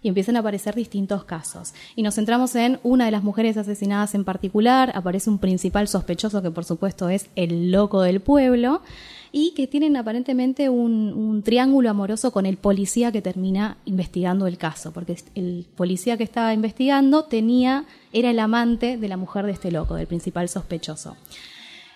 Y 0.00 0.08
empiezan 0.08 0.36
a 0.36 0.38
aparecer 0.38 0.74
distintos 0.74 1.24
casos. 1.24 1.74
Y 1.96 2.02
nos 2.02 2.14
centramos 2.14 2.54
en 2.54 2.80
una 2.82 3.04
de 3.04 3.10
las 3.10 3.22
mujeres 3.22 3.58
asesinadas 3.58 4.14
en 4.14 4.24
particular. 4.24 4.90
Aparece 4.94 5.28
un 5.28 5.38
principal 5.38 5.86
sospechoso 5.86 6.40
que 6.40 6.50
por 6.50 6.64
supuesto 6.64 7.10
es 7.10 7.28
el 7.36 7.70
loco 7.70 8.00
del 8.00 8.20
pueblo 8.22 8.80
y 9.32 9.52
que 9.54 9.66
tienen 9.66 9.96
aparentemente 9.96 10.68
un, 10.68 11.12
un 11.12 11.42
triángulo 11.42 11.90
amoroso 11.90 12.32
con 12.32 12.46
el 12.46 12.56
policía 12.56 13.12
que 13.12 13.22
termina 13.22 13.78
investigando 13.84 14.46
el 14.46 14.58
caso, 14.58 14.92
porque 14.92 15.16
el 15.34 15.66
policía 15.76 16.16
que 16.16 16.24
estaba 16.24 16.54
investigando 16.54 17.24
tenía, 17.24 17.84
era 18.12 18.30
el 18.30 18.38
amante 18.38 18.96
de 18.96 19.08
la 19.08 19.16
mujer 19.16 19.46
de 19.46 19.52
este 19.52 19.70
loco, 19.70 19.94
del 19.94 20.06
principal 20.06 20.48
sospechoso. 20.48 21.16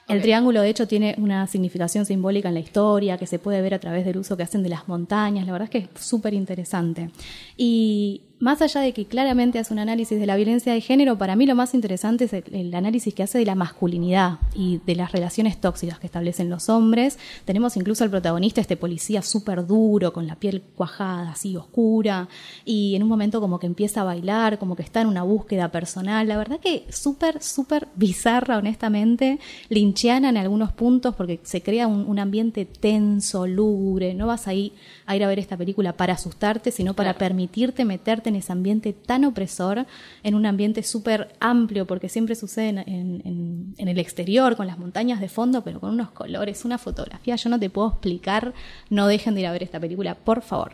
El 0.09 0.21
triángulo, 0.21 0.61
de 0.61 0.69
hecho, 0.69 0.87
tiene 0.87 1.15
una 1.17 1.47
significación 1.47 2.05
simbólica 2.05 2.49
en 2.49 2.55
la 2.55 2.61
historia 2.61 3.17
que 3.17 3.27
se 3.27 3.39
puede 3.39 3.63
ver 3.63 3.73
a 3.73 3.79
través 3.79 4.05
del 4.05 4.19
uso 4.19 4.37
que 4.37 4.43
hacen 4.43 4.63
de 4.63 4.69
las 4.69 4.89
montañas. 4.89 5.47
La 5.47 5.53
verdad 5.53 5.65
es 5.65 5.71
que 5.71 5.79
es 5.79 6.05
súper 6.05 6.35
interesante. 6.35 7.11
Y 7.57 8.23
más 8.43 8.61
allá 8.61 8.81
de 8.81 8.93
que 8.93 9.07
claramente 9.07 9.61
hace 9.61 9.73
un 9.73 9.79
análisis 9.79 10.19
de 10.19 10.27
la 10.27 10.35
violencia 10.35 10.73
de 10.73 10.81
género, 10.81 11.17
para 11.17 11.37
mí 11.37 11.47
lo 11.47 11.55
más 11.55 11.75
interesante 11.75 12.25
es 12.25 12.33
el, 12.33 12.43
el 12.53 12.75
análisis 12.75 13.15
que 13.15 13.23
hace 13.23 13.39
de 13.39 13.47
la 13.47 13.55
masculinidad 13.55 14.39
y 14.53 14.81
de 14.85 14.97
las 14.97 15.13
relaciones 15.13 15.61
tóxicas 15.61 16.01
que 16.01 16.07
establecen 16.09 16.51
los 16.51 16.69
hombres. 16.69 17.21
Tenemos 17.45 17.77
incluso 17.77 18.03
al 18.03 18.11
protagonista, 18.11 18.61
este 18.61 18.77
policía 18.77 19.23
súper 19.23 19.65
duro, 19.65 20.13
con 20.13 20.27
la 20.27 20.35
piel 20.35 20.61
cuajada, 20.75 21.31
así 21.31 21.57
oscura, 21.57 22.29
y 22.65 22.97
en 22.97 23.05
un 23.05 23.09
momento 23.09 23.41
como 23.41 23.61
que 23.61 23.69
empieza 23.69 24.01
a 24.01 24.05
bailar, 24.05 24.59
como 24.59 24.75
que 24.75 24.83
está 24.83 25.01
en 25.03 25.07
una 25.07 25.23
búsqueda 25.23 25.71
personal. 25.71 26.27
La 26.27 26.37
verdad 26.37 26.59
que 26.59 26.85
súper, 26.91 27.41
súper 27.41 27.87
bizarra, 27.95 28.59
honestamente, 28.59 29.39
linchiana 29.69 30.31
en 30.31 30.37
algunos 30.37 30.73
puntos, 30.73 31.15
porque 31.15 31.39
se 31.45 31.63
crea 31.63 31.87
un, 31.87 32.07
un 32.09 32.19
ambiente 32.19 32.65
tenso, 32.65 33.47
lúgubre. 33.47 34.15
No 34.15 34.27
vas 34.27 34.49
ahí 34.49 34.73
a 35.07 35.15
ir 35.15 35.23
a 35.23 35.29
ver 35.29 35.39
esta 35.39 35.57
película 35.57 35.93
para 35.93 36.15
asustarte, 36.15 36.73
sino 36.73 36.95
para 36.95 37.13
Claro. 37.13 37.19
permitirte 37.19 37.85
meterte 37.85 38.32
en 38.33 38.37
ese 38.37 38.53
ambiente 38.53 38.93
tan 38.93 39.25
opresor, 39.25 39.87
en 40.23 40.35
un 40.35 40.45
ambiente 40.47 40.83
súper 40.83 41.35
amplio, 41.41 41.87
porque 41.87 42.09
siempre 42.09 42.35
sucede 42.35 42.69
en, 42.71 42.79
en- 42.79 43.75
en- 43.79 43.89
el 43.89 43.99
exterior, 43.99 44.57
con 44.57 44.67
las 44.67 44.79
montañas 44.79 45.21
de 45.21 45.29
fondo, 45.29 45.63
pero 45.63 45.79
con 45.81 45.91
unos 45.91 46.11
colores, 46.11 46.65
una 46.65 46.79
fotografía. 46.79 47.37
Yo 47.37 47.51
no 47.51 47.59
te 47.61 47.71
puedo 47.71 47.89
explicar, 47.91 48.53
no 48.91 49.07
dejen 49.07 49.35
de 49.35 49.41
ir 49.43 49.47
a 49.47 49.53
ver 49.53 49.63
esta 49.63 49.79
película, 49.79 50.15
por 50.15 50.43
favor. 50.43 50.73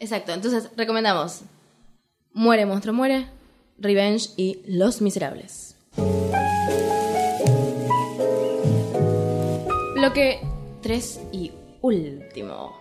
Exacto, 0.00 0.32
entonces 0.32 0.70
recomendamos 0.76 1.42
Muere, 2.32 2.66
Monstruo, 2.66 2.94
Muere, 2.94 3.26
Revenge 3.78 4.30
y 4.36 4.60
Los 4.66 5.00
Miserables. 5.00 5.76
Bloque 9.94 10.40
3 10.82 11.20
y 11.32 11.52
último. 11.80 12.76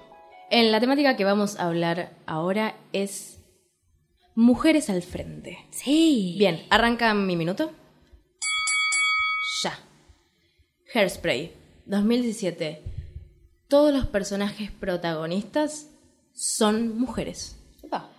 En 0.49 0.71
la 0.71 0.79
temática 0.79 1.15
que 1.17 1.25
vamos 1.25 1.59
a 1.59 1.65
hablar 1.67 2.11
ahora 2.25 2.75
es 2.93 3.36
Mujeres 4.37 4.91
al 4.91 5.01
frente. 5.01 5.57
Sí. 5.71 6.35
Bien, 6.37 6.63
arranca 6.69 7.11
mi 7.15 7.35
minuto. 7.35 7.71
Ya. 9.63 9.79
Hairspray, 10.93 11.53
2017. 11.87 12.83
Todos 13.67 13.91
los 13.91 14.05
personajes 14.05 14.69
protagonistas 14.69 15.87
son 16.33 16.99
mujeres. 16.99 17.55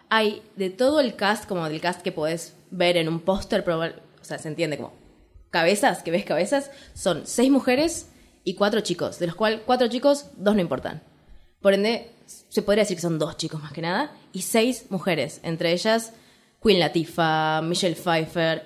Hay 0.08 0.42
de 0.56 0.70
todo 0.70 0.98
el 0.98 1.14
cast, 1.14 1.46
como 1.46 1.68
del 1.68 1.80
cast 1.80 2.02
que 2.02 2.10
podés 2.10 2.56
ver 2.72 2.96
en 2.96 3.08
un 3.08 3.20
póster, 3.20 3.64
o 3.68 4.24
sea, 4.24 4.38
se 4.38 4.48
entiende 4.48 4.76
como 4.76 4.94
cabezas, 5.50 6.02
que 6.02 6.10
ves 6.10 6.24
cabezas, 6.24 6.72
son 6.94 7.28
seis 7.28 7.48
mujeres 7.48 8.08
y 8.42 8.54
cuatro 8.54 8.80
chicos, 8.80 9.20
de 9.20 9.26
los 9.26 9.36
cuales 9.36 9.60
cuatro 9.64 9.86
chicos, 9.86 10.30
dos 10.36 10.56
no 10.56 10.62
importan. 10.62 11.00
Por 11.60 11.74
ende, 11.74 12.10
se 12.26 12.62
podría 12.62 12.82
decir 12.82 12.96
que 12.96 13.02
son 13.02 13.18
dos 13.18 13.36
chicos 13.36 13.62
más 13.62 13.72
que 13.72 13.82
nada, 13.82 14.16
y 14.38 14.42
seis 14.42 14.86
mujeres, 14.90 15.40
entre 15.42 15.72
ellas 15.72 16.12
Queen 16.62 16.80
Latifah, 16.80 17.60
Michelle 17.62 17.94
Pfeiffer, 17.96 18.64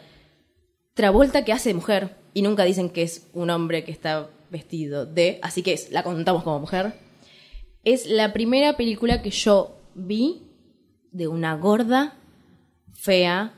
Travolta 0.95 1.45
que 1.45 1.53
hace 1.53 1.71
de 1.71 1.75
mujer, 1.75 2.17
y 2.35 2.43
nunca 2.43 2.65
dicen 2.65 2.91
que 2.91 3.03
es 3.03 3.27
un 3.33 3.49
hombre 3.51 3.83
que 3.85 3.93
está 3.93 4.29
vestido 4.51 5.07
de, 5.07 5.39
así 5.43 5.63
que 5.63 5.73
es- 5.73 5.91
la 5.91 6.03
contamos 6.03 6.43
como 6.45 6.59
mujer. 6.61 6.93
Es 7.85 8.07
la 8.07 8.33
primera 8.35 8.77
película 8.77 9.23
que 9.23 9.31
yo 9.31 9.77
vi 9.95 10.43
de 11.11 11.29
una 11.29 11.57
gorda, 11.57 12.15
fea, 12.93 13.55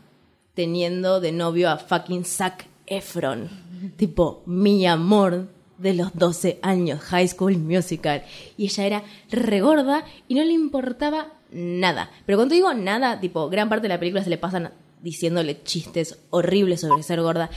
teniendo 0.55 1.21
de 1.21 1.33
novio 1.33 1.69
a 1.71 1.79
fucking 1.79 2.25
Zac 2.25 2.67
Efron. 2.87 3.49
tipo, 3.97 4.43
mi 4.47 4.87
amor 4.87 5.49
de 5.79 5.95
los 5.95 6.15
12 6.15 6.61
años, 6.63 7.01
High 7.01 7.29
School 7.29 7.59
Musical. 7.59 8.23
Y 8.57 8.67
ella 8.67 8.87
era 8.87 9.03
regorda 9.31 10.05
y 10.29 10.35
no 10.37 10.45
le 10.45 10.53
importaba 10.53 11.33
nada. 11.55 12.11
Pero 12.27 12.37
cuando 12.39 12.55
digo 12.55 12.75
nada, 12.75 13.21
tipo, 13.21 13.49
gran 13.49 13.69
parte 13.71 13.83
de 13.85 13.89
la 13.95 13.99
película 13.99 14.23
se 14.23 14.31
le 14.31 14.37
pasan 14.39 14.73
diciéndole 15.01 15.63
chistes 15.63 16.19
horribles 16.31 16.81
sobre 16.83 17.03
ser 17.03 17.21
gorda. 17.23 17.49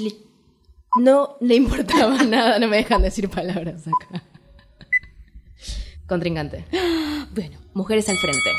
Y 0.00 0.04
le- 0.04 0.16
no 1.02 1.36
le 1.40 1.54
importaba 1.56 2.22
nada, 2.24 2.58
no 2.58 2.68
me 2.68 2.76
dejan 2.76 3.02
decir 3.02 3.28
palabras 3.28 3.82
acá. 3.88 4.22
Contrincante. 6.06 6.64
Bueno, 7.34 7.58
Mujeres 7.74 8.08
al 8.08 8.16
frente. 8.16 8.50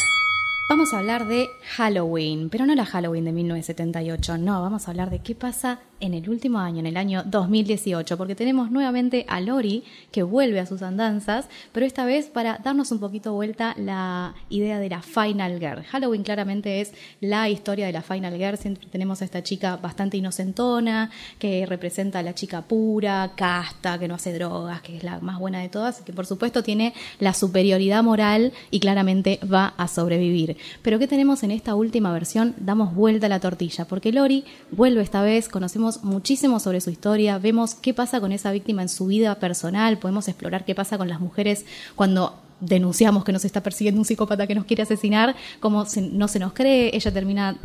vamos 0.69 0.93
a 0.93 0.99
hablar 0.99 1.27
de 1.27 1.47
Halloween, 1.75 2.49
pero 2.49 2.65
no 2.65 2.75
la 2.75 2.85
Halloween 2.85 3.25
de 3.25 3.31
1978, 3.31 4.37
no, 4.37 4.61
vamos 4.61 4.87
a 4.87 4.91
hablar 4.91 5.09
de 5.09 5.19
qué 5.23 5.33
pasa 5.33 5.79
en 5.99 6.13
el 6.13 6.29
último 6.29 6.59
año, 6.59 6.79
en 6.79 6.85
el 6.85 6.97
año 6.97 7.23
2018, 7.25 8.17
porque 8.17 8.35
tenemos 8.35 8.71
nuevamente 8.71 9.25
a 9.27 9.41
Lori 9.41 9.83
que 10.11 10.23
vuelve 10.23 10.59
a 10.59 10.65
sus 10.65 10.81
andanzas, 10.81 11.47
pero 11.71 11.85
esta 11.85 12.05
vez 12.05 12.27
para 12.27 12.59
darnos 12.63 12.91
un 12.91 12.99
poquito 12.99 13.33
vuelta 13.33 13.73
la 13.77 14.35
idea 14.49 14.79
de 14.79 14.89
la 14.89 15.01
Final 15.01 15.59
Girl. 15.59 15.83
Halloween 15.83 16.23
claramente 16.23 16.81
es 16.81 16.93
la 17.21 17.49
historia 17.49 17.85
de 17.87 17.93
la 17.93 18.01
Final 18.01 18.37
Girl, 18.37 18.57
siempre 18.57 18.87
tenemos 18.91 19.21
a 19.21 19.25
esta 19.25 19.43
chica 19.43 19.77
bastante 19.77 20.17
inocentona, 20.17 21.09
que 21.39 21.65
representa 21.65 22.19
a 22.19 22.23
la 22.23 22.35
chica 22.35 22.61
pura, 22.61 23.31
casta, 23.35 23.97
que 23.99 24.07
no 24.07 24.15
hace 24.15 24.33
drogas, 24.33 24.81
que 24.81 24.97
es 24.97 25.03
la 25.03 25.19
más 25.19 25.39
buena 25.39 25.59
de 25.59 25.69
todas, 25.69 26.01
que 26.01 26.13
por 26.13 26.25
supuesto 26.25 26.63
tiene 26.63 26.93
la 27.19 27.33
superioridad 27.33 28.03
moral 28.03 28.53
y 28.71 28.79
claramente 28.79 29.39
va 29.51 29.73
a 29.77 29.87
sobrevivir. 29.87 30.57
Pero 30.81 30.99
¿qué 30.99 31.07
tenemos 31.07 31.43
en 31.43 31.51
esta 31.51 31.75
última 31.75 32.11
versión? 32.13 32.53
Damos 32.57 32.93
vuelta 32.93 33.25
a 33.25 33.29
la 33.29 33.39
tortilla, 33.39 33.85
porque 33.85 34.11
Lori 34.11 34.43
vuelve 34.71 35.01
esta 35.01 35.21
vez, 35.21 35.49
conocemos 35.49 35.86
muchísimo 36.03 36.59
sobre 36.59 36.81
su 36.81 36.89
historia, 36.89 37.38
vemos 37.39 37.73
qué 37.75 37.93
pasa 37.93 38.19
con 38.19 38.31
esa 38.31 38.51
víctima 38.51 38.81
en 38.81 38.89
su 38.89 39.07
vida 39.07 39.35
personal, 39.39 39.97
podemos 39.97 40.27
explorar 40.27 40.65
qué 40.65 40.75
pasa 40.75 40.97
con 40.97 41.07
las 41.07 41.19
mujeres 41.19 41.65
cuando 41.95 42.35
denunciamos 42.59 43.23
que 43.23 43.31
nos 43.31 43.45
está 43.45 43.61
persiguiendo 43.61 44.01
un 44.01 44.05
psicópata 44.05 44.47
que 44.47 44.55
nos 44.55 44.65
quiere 44.65 44.83
asesinar, 44.83 45.35
cómo 45.59 45.85
no 46.11 46.27
se 46.27 46.39
nos 46.39 46.53
cree, 46.53 46.95
ella 46.95 47.11
termina 47.13 47.57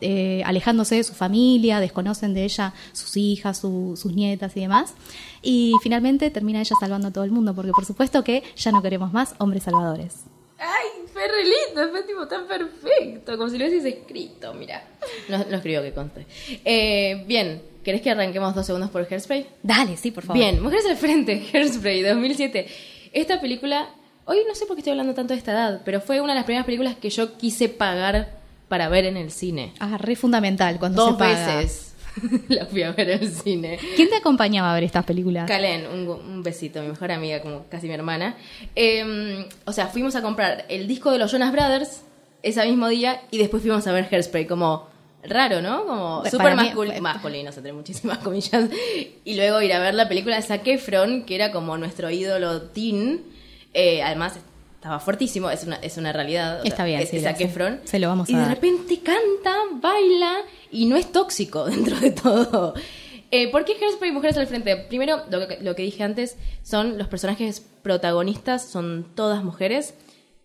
eh, 0.00 0.42
alejándose 0.44 0.96
de 0.96 1.04
su 1.04 1.12
familia, 1.14 1.80
desconocen 1.80 2.34
de 2.34 2.44
ella 2.44 2.72
sus 2.92 3.16
hijas, 3.16 3.58
su- 3.58 3.94
sus 3.96 4.12
nietas 4.14 4.56
y 4.56 4.60
demás. 4.60 4.94
Y 5.42 5.74
finalmente 5.82 6.30
termina 6.30 6.60
ella 6.60 6.74
salvando 6.80 7.08
a 7.08 7.10
todo 7.12 7.24
el 7.24 7.30
mundo, 7.30 7.54
porque 7.54 7.72
por 7.72 7.84
supuesto 7.84 8.24
que 8.24 8.42
ya 8.56 8.72
no 8.72 8.82
queremos 8.82 9.12
más 9.12 9.34
hombres 9.38 9.62
salvadores. 9.64 10.24
Ay, 10.58 10.86
fue 11.12 11.22
re 11.28 11.44
lindo, 11.44 11.90
fue 11.90 12.02
tipo 12.04 12.26
tan 12.26 12.46
perfecto, 12.46 13.36
como 13.36 13.50
si 13.50 13.58
lo 13.58 13.66
hubiese 13.66 13.88
escrito, 13.90 14.54
mira. 14.54 14.82
No, 15.28 15.38
no 15.38 15.56
escribió 15.56 15.82
que 15.82 15.92
conste. 15.92 16.26
Eh, 16.64 17.24
bien, 17.26 17.62
¿querés 17.84 18.00
que 18.00 18.10
arranquemos 18.10 18.54
dos 18.54 18.64
segundos 18.64 18.90
por 18.90 19.06
Hairspray? 19.10 19.46
Dale, 19.62 19.96
sí, 19.98 20.10
por 20.10 20.24
favor. 20.24 20.38
Bien, 20.38 20.62
Mujeres 20.62 20.86
al 20.86 20.96
Frente, 20.96 21.46
Hairspray, 21.52 22.02
2007. 22.02 22.66
Esta 23.12 23.40
película, 23.40 23.90
hoy 24.24 24.38
no 24.48 24.54
sé 24.54 24.64
por 24.66 24.76
qué 24.76 24.80
estoy 24.80 24.92
hablando 24.92 25.14
tanto 25.14 25.34
de 25.34 25.38
esta 25.38 25.52
edad, 25.52 25.82
pero 25.84 26.00
fue 26.00 26.20
una 26.22 26.32
de 26.32 26.36
las 26.38 26.44
primeras 26.46 26.64
películas 26.64 26.96
que 26.96 27.10
yo 27.10 27.36
quise 27.36 27.68
pagar 27.68 28.38
para 28.68 28.88
ver 28.88 29.04
en 29.04 29.16
el 29.18 29.30
cine. 29.30 29.74
Ah, 29.78 29.98
re 29.98 30.16
fundamental 30.16 30.78
cuando 30.78 31.02
Dos 31.04 31.12
se 31.12 31.18
paga. 31.18 31.58
veces 31.58 31.85
la 32.48 32.66
fui 32.66 32.82
a 32.82 32.92
ver 32.92 33.10
en 33.10 33.22
el 33.22 33.30
cine. 33.30 33.78
¿Quién 33.96 34.08
te 34.08 34.16
acompañaba 34.16 34.70
a 34.72 34.74
ver 34.74 34.84
estas 34.84 35.04
películas? 35.04 35.46
Kalen, 35.48 35.86
un, 35.86 36.08
un 36.08 36.42
besito, 36.42 36.80
mi 36.82 36.88
mejor 36.88 37.12
amiga, 37.12 37.40
como 37.42 37.66
casi 37.68 37.86
mi 37.88 37.94
hermana. 37.94 38.36
Eh, 38.74 39.46
o 39.64 39.72
sea, 39.72 39.86
fuimos 39.88 40.14
a 40.16 40.22
comprar 40.22 40.64
el 40.68 40.86
disco 40.86 41.10
de 41.12 41.18
los 41.18 41.30
Jonas 41.32 41.52
Brothers 41.52 42.02
ese 42.42 42.64
mismo 42.66 42.88
día 42.88 43.22
y 43.30 43.38
después 43.38 43.62
fuimos 43.62 43.86
a 43.86 43.92
ver 43.92 44.06
Hairspray, 44.10 44.46
como 44.46 44.88
raro, 45.24 45.60
¿no? 45.60 45.84
Como 45.84 46.24
súper 46.26 46.54
mascul- 46.54 47.00
masculino, 47.00 47.50
entre 47.54 47.72
muchísimas 47.72 48.18
comillas. 48.18 48.68
Y 49.24 49.34
luego 49.34 49.60
ir 49.60 49.72
a 49.72 49.80
ver 49.80 49.94
la 49.94 50.08
película 50.08 50.36
de 50.36 50.42
Zac 50.42 50.66
Efron, 50.66 51.24
que 51.24 51.34
era 51.34 51.50
como 51.50 51.76
nuestro 51.76 52.08
ídolo 52.10 52.62
teen. 52.62 53.22
Eh, 53.74 54.02
además, 54.02 54.34
estaba 54.76 55.00
fuertísimo, 55.00 55.50
es 55.50 55.64
una, 55.64 55.76
es 55.76 55.96
una 55.96 56.12
realidad. 56.12 56.60
Está 56.64 56.84
bien, 56.84 57.00
es, 57.00 57.08
sí, 57.08 57.16
es 57.16 57.24
Zac. 57.24 57.40
Efron. 57.40 57.80
Se 57.84 57.98
lo 57.98 58.06
vamos 58.08 58.28
a 58.28 58.32
Y 58.32 58.34
de 58.36 58.40
dar. 58.42 58.50
repente 58.50 59.00
canta, 59.00 59.56
baila 59.80 60.36
y 60.76 60.86
no 60.86 60.96
es 60.96 61.10
tóxico 61.10 61.64
dentro 61.66 61.98
de 61.98 62.10
todo. 62.10 62.74
Eh, 63.30 63.50
¿Por 63.50 63.64
qué 63.64 63.74
Hairspray 63.74 64.12
Mujeres 64.12 64.36
al 64.36 64.46
Frente? 64.46 64.76
Primero, 64.76 65.22
lo 65.30 65.48
que, 65.48 65.58
lo 65.60 65.74
que 65.74 65.82
dije 65.82 66.02
antes, 66.02 66.36
son 66.62 66.98
los 66.98 67.08
personajes 67.08 67.60
protagonistas, 67.82 68.68
son 68.68 69.06
todas 69.14 69.42
mujeres 69.42 69.94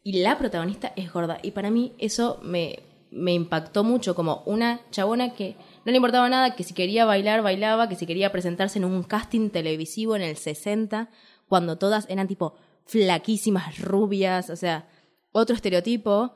y 0.03 0.21
la 0.21 0.37
protagonista 0.37 0.93
es 0.95 1.11
gorda. 1.11 1.37
Y 1.43 1.51
para 1.51 1.69
mí 1.69 1.93
eso 1.99 2.39
me, 2.41 2.79
me 3.11 3.33
impactó 3.33 3.83
mucho, 3.83 4.15
como 4.15 4.41
una 4.45 4.81
chabona 4.89 5.33
que 5.33 5.55
no 5.85 5.91
le 5.91 5.97
importaba 5.97 6.27
nada, 6.29 6.55
que 6.55 6.63
si 6.63 6.73
quería 6.73 7.05
bailar, 7.05 7.43
bailaba, 7.43 7.87
que 7.87 7.95
si 7.95 8.07
quería 8.07 8.31
presentarse 8.31 8.79
en 8.79 8.85
un 8.85 9.03
casting 9.03 9.49
televisivo 9.49 10.15
en 10.15 10.23
el 10.23 10.37
60, 10.37 11.09
cuando 11.47 11.77
todas 11.77 12.09
eran 12.09 12.27
tipo 12.27 12.55
flaquísimas, 12.85 13.79
rubias, 13.79 14.49
o 14.49 14.55
sea, 14.55 14.87
otro 15.31 15.55
estereotipo. 15.55 16.35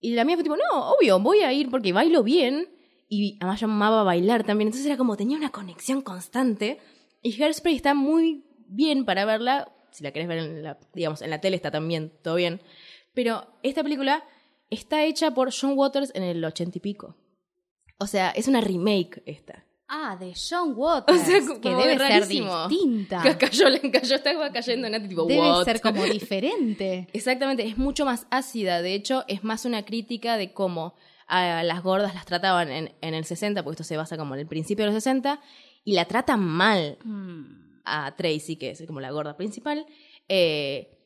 Y 0.00 0.14
la 0.14 0.24
mía 0.24 0.36
fue 0.36 0.42
tipo, 0.42 0.56
no, 0.56 0.90
obvio, 0.90 1.20
voy 1.20 1.40
a 1.40 1.52
ir 1.52 1.70
porque 1.70 1.92
bailo 1.92 2.22
bien. 2.22 2.68
Y 3.12 3.36
además 3.40 3.60
yo 3.60 3.64
amaba 3.66 4.04
bailar 4.04 4.44
también. 4.44 4.68
Entonces 4.68 4.86
era 4.86 4.96
como, 4.96 5.16
tenía 5.16 5.36
una 5.36 5.50
conexión 5.50 6.00
constante. 6.00 6.78
Y 7.22 7.32
Hairspray 7.42 7.74
está 7.74 7.92
muy 7.92 8.44
bien 8.68 9.04
para 9.04 9.24
verla. 9.24 9.70
Si 9.90 10.04
la 10.04 10.12
querés 10.12 10.28
ver 10.28 10.38
en 10.38 10.62
la, 10.62 10.78
digamos, 10.94 11.20
en 11.20 11.30
la 11.30 11.40
tele 11.40 11.56
está 11.56 11.72
también, 11.72 12.12
todo 12.22 12.36
bien. 12.36 12.62
Pero 13.12 13.44
esta 13.64 13.82
película 13.82 14.22
está 14.70 15.04
hecha 15.04 15.32
por 15.32 15.50
John 15.52 15.72
Waters 15.76 16.12
en 16.14 16.22
el 16.22 16.44
ochenta 16.44 16.78
y 16.78 16.80
pico. 16.80 17.16
O 17.98 18.06
sea, 18.06 18.30
es 18.30 18.46
una 18.46 18.60
remake 18.60 19.22
esta. 19.26 19.66
Ah, 19.88 20.16
de 20.18 20.32
John 20.48 20.74
Waters, 20.76 21.20
O 21.20 21.24
sea, 21.24 21.40
que 21.60 21.68
debe 21.68 21.98
rarísimo. 21.98 22.52
ser 22.60 22.68
distinta. 22.68 23.22
Que 23.24 23.36
cayó, 23.38 23.64
cayó, 23.92 24.14
estaba 24.14 24.52
cayendo 24.52 24.86
en 24.86 25.08
tipo, 25.08 25.24
Debe 25.24 25.40
"What?". 25.40 25.64
ser 25.64 25.80
como 25.80 26.04
diferente. 26.04 27.08
Exactamente, 27.12 27.66
es 27.66 27.76
mucho 27.76 28.04
más 28.04 28.28
ácida. 28.30 28.82
De 28.82 28.94
hecho, 28.94 29.24
es 29.26 29.42
más 29.42 29.64
una 29.64 29.84
crítica 29.84 30.36
de 30.36 30.52
cómo 30.52 30.94
a 31.30 31.62
las 31.62 31.82
gordas 31.82 32.14
las 32.14 32.26
trataban 32.26 32.70
en, 32.70 32.92
en 33.00 33.14
el 33.14 33.24
60, 33.24 33.62
porque 33.62 33.74
esto 33.74 33.84
se 33.84 33.96
basa 33.96 34.16
como 34.16 34.34
en 34.34 34.40
el 34.40 34.46
principio 34.46 34.84
de 34.84 34.92
los 34.92 35.02
60, 35.02 35.40
y 35.84 35.94
la 35.94 36.04
tratan 36.04 36.40
mal 36.40 36.98
a 37.84 38.14
Tracy, 38.16 38.56
que 38.56 38.70
es 38.70 38.82
como 38.86 39.00
la 39.00 39.10
gorda 39.10 39.36
principal. 39.36 39.86
eh, 40.28 40.96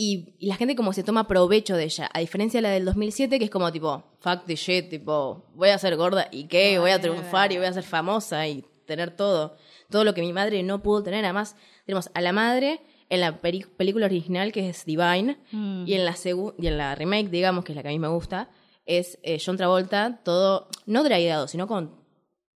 y, 0.00 0.36
y 0.38 0.46
la 0.46 0.54
gente 0.54 0.76
como 0.76 0.92
se 0.92 1.02
toma 1.02 1.26
provecho 1.26 1.74
de 1.76 1.82
ella, 1.82 2.08
a 2.14 2.20
diferencia 2.20 2.58
de 2.58 2.62
la 2.62 2.70
del 2.70 2.84
2007, 2.84 3.36
que 3.40 3.46
es 3.46 3.50
como 3.50 3.72
tipo, 3.72 4.04
fuck 4.20 4.44
the 4.46 4.54
shit, 4.54 4.88
tipo, 4.90 5.44
voy 5.56 5.70
a 5.70 5.78
ser 5.78 5.96
gorda 5.96 6.28
y 6.30 6.44
qué, 6.44 6.78
voy 6.78 6.92
a 6.92 7.00
triunfar 7.00 7.50
y 7.50 7.56
voy 7.56 7.66
a 7.66 7.72
ser 7.72 7.82
famosa 7.82 8.46
y 8.46 8.64
tener 8.86 9.10
todo, 9.10 9.56
todo 9.90 10.04
lo 10.04 10.14
que 10.14 10.20
mi 10.20 10.32
madre 10.32 10.62
no 10.62 10.84
pudo 10.84 11.02
tener. 11.02 11.24
Además, 11.24 11.56
tenemos 11.84 12.10
a 12.14 12.20
la 12.20 12.32
madre 12.32 12.80
en 13.10 13.20
la 13.20 13.40
película 13.40 14.06
original, 14.06 14.52
que 14.52 14.68
es 14.68 14.84
Divine, 14.84 15.36
y, 15.50 15.94
en 15.94 16.04
la 16.04 16.14
y 16.58 16.66
en 16.68 16.78
la 16.78 16.94
remake, 16.94 17.28
digamos, 17.30 17.64
que 17.64 17.72
es 17.72 17.76
la 17.76 17.82
que 17.82 17.88
a 17.88 17.90
mí 17.90 17.98
me 17.98 18.06
gusta, 18.06 18.50
es 18.88 19.18
eh, 19.22 19.38
John 19.44 19.56
Travolta, 19.56 20.20
todo, 20.24 20.68
no 20.86 21.04
dragado, 21.04 21.46
sino 21.46 21.68
con 21.68 22.02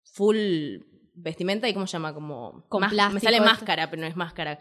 full 0.03 0.79
vestimenta 1.13 1.69
y 1.69 1.73
cómo 1.73 1.85
se 1.85 1.93
llama, 1.93 2.13
como... 2.13 2.65
Con 2.69 2.81
me 2.81 2.89
sale 2.89 3.37
esto. 3.37 3.43
máscara, 3.43 3.89
pero 3.89 4.01
no 4.01 4.07
es 4.07 4.15
máscara 4.15 4.59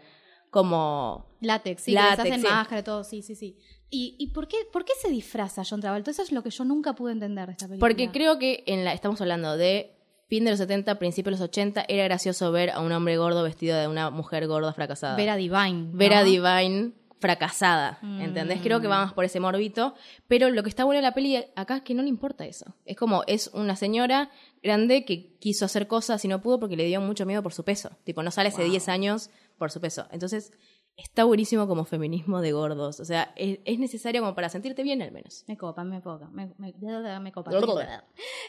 como 0.51 1.37
Látex, 1.39 1.83
sí, 1.83 1.91
Látex, 1.93 2.19
hacen 2.19 2.41
sí. 2.41 2.47
máscara, 2.47 2.83
todo, 2.83 3.05
sí, 3.05 3.21
sí, 3.21 3.35
sí. 3.35 3.57
¿Y, 3.89 4.17
y 4.19 4.27
por, 4.27 4.49
qué, 4.49 4.57
por 4.71 4.83
qué 4.83 4.91
se 5.01 5.09
disfraza 5.09 5.63
John 5.67 5.79
Travolta? 5.79 6.11
Eso 6.11 6.21
es 6.21 6.33
lo 6.33 6.43
que 6.43 6.49
yo 6.49 6.65
nunca 6.65 6.93
pude 6.93 7.13
entender 7.13 7.45
de 7.45 7.53
esta 7.53 7.67
película. 7.67 7.87
Porque 7.87 8.11
creo 8.11 8.37
que 8.37 8.65
en 8.67 8.83
la 8.83 8.91
estamos 8.91 9.21
hablando 9.21 9.55
de 9.55 9.95
fin 10.27 10.43
de 10.43 10.51
los 10.51 10.59
70, 10.59 10.99
principio 10.99 11.31
de 11.31 11.37
los 11.37 11.41
80, 11.41 11.85
era 11.87 12.03
gracioso 12.03 12.51
ver 12.51 12.71
a 12.71 12.81
un 12.81 12.91
hombre 12.91 13.15
gordo 13.17 13.43
vestido 13.43 13.77
de 13.77 13.87
una 13.87 14.09
mujer 14.09 14.45
gorda 14.47 14.73
fracasada. 14.73 15.15
Vera 15.15 15.37
Divine. 15.37 15.73
¿no? 15.73 15.97
Vera 15.97 16.23
Divine 16.23 16.91
fracasada, 17.21 17.99
Mm. 18.01 18.21
¿entendés? 18.21 18.59
Creo 18.61 18.81
que 18.81 18.87
vamos 18.87 19.13
por 19.13 19.23
ese 19.23 19.39
morbito, 19.39 19.93
pero 20.27 20.49
lo 20.49 20.63
que 20.63 20.69
está 20.69 20.83
bueno 20.83 20.97
de 20.97 21.03
la 21.03 21.13
peli 21.13 21.37
acá 21.55 21.77
es 21.77 21.81
que 21.83 21.93
no 21.93 22.01
le 22.01 22.09
importa 22.09 22.45
eso. 22.45 22.75
Es 22.85 22.97
como, 22.97 23.23
es 23.27 23.47
una 23.53 23.75
señora 23.75 24.29
grande 24.63 25.05
que 25.05 25.37
quiso 25.39 25.65
hacer 25.65 25.87
cosas 25.87 26.25
y 26.25 26.27
no 26.27 26.41
pudo 26.41 26.59
porque 26.59 26.75
le 26.75 26.85
dio 26.85 26.99
mucho 26.99 27.25
miedo 27.25 27.43
por 27.43 27.53
su 27.53 27.63
peso. 27.63 27.91
Tipo, 28.03 28.23
no 28.23 28.31
sale 28.31 28.49
hace 28.49 28.63
10 28.63 28.89
años 28.89 29.29
por 29.57 29.71
su 29.71 29.79
peso. 29.79 30.07
Entonces, 30.11 30.51
está 30.97 31.23
buenísimo 31.23 31.67
como 31.67 31.85
feminismo 31.85 32.41
de 32.41 32.51
gordos. 32.51 32.99
O 32.99 33.05
sea, 33.05 33.33
es, 33.35 33.59
es 33.65 33.79
necesario 33.79 34.21
como 34.21 34.35
para 34.35 34.49
sentirte 34.49 34.83
bien 34.83 35.01
al 35.01 35.11
menos. 35.11 35.43
Me 35.47 35.57
copa, 35.57 35.83
me 35.83 36.01
copa, 36.01 36.29
me, 36.31 36.51
me, 36.57 36.73
me 37.19 37.31
copa. 37.31 37.51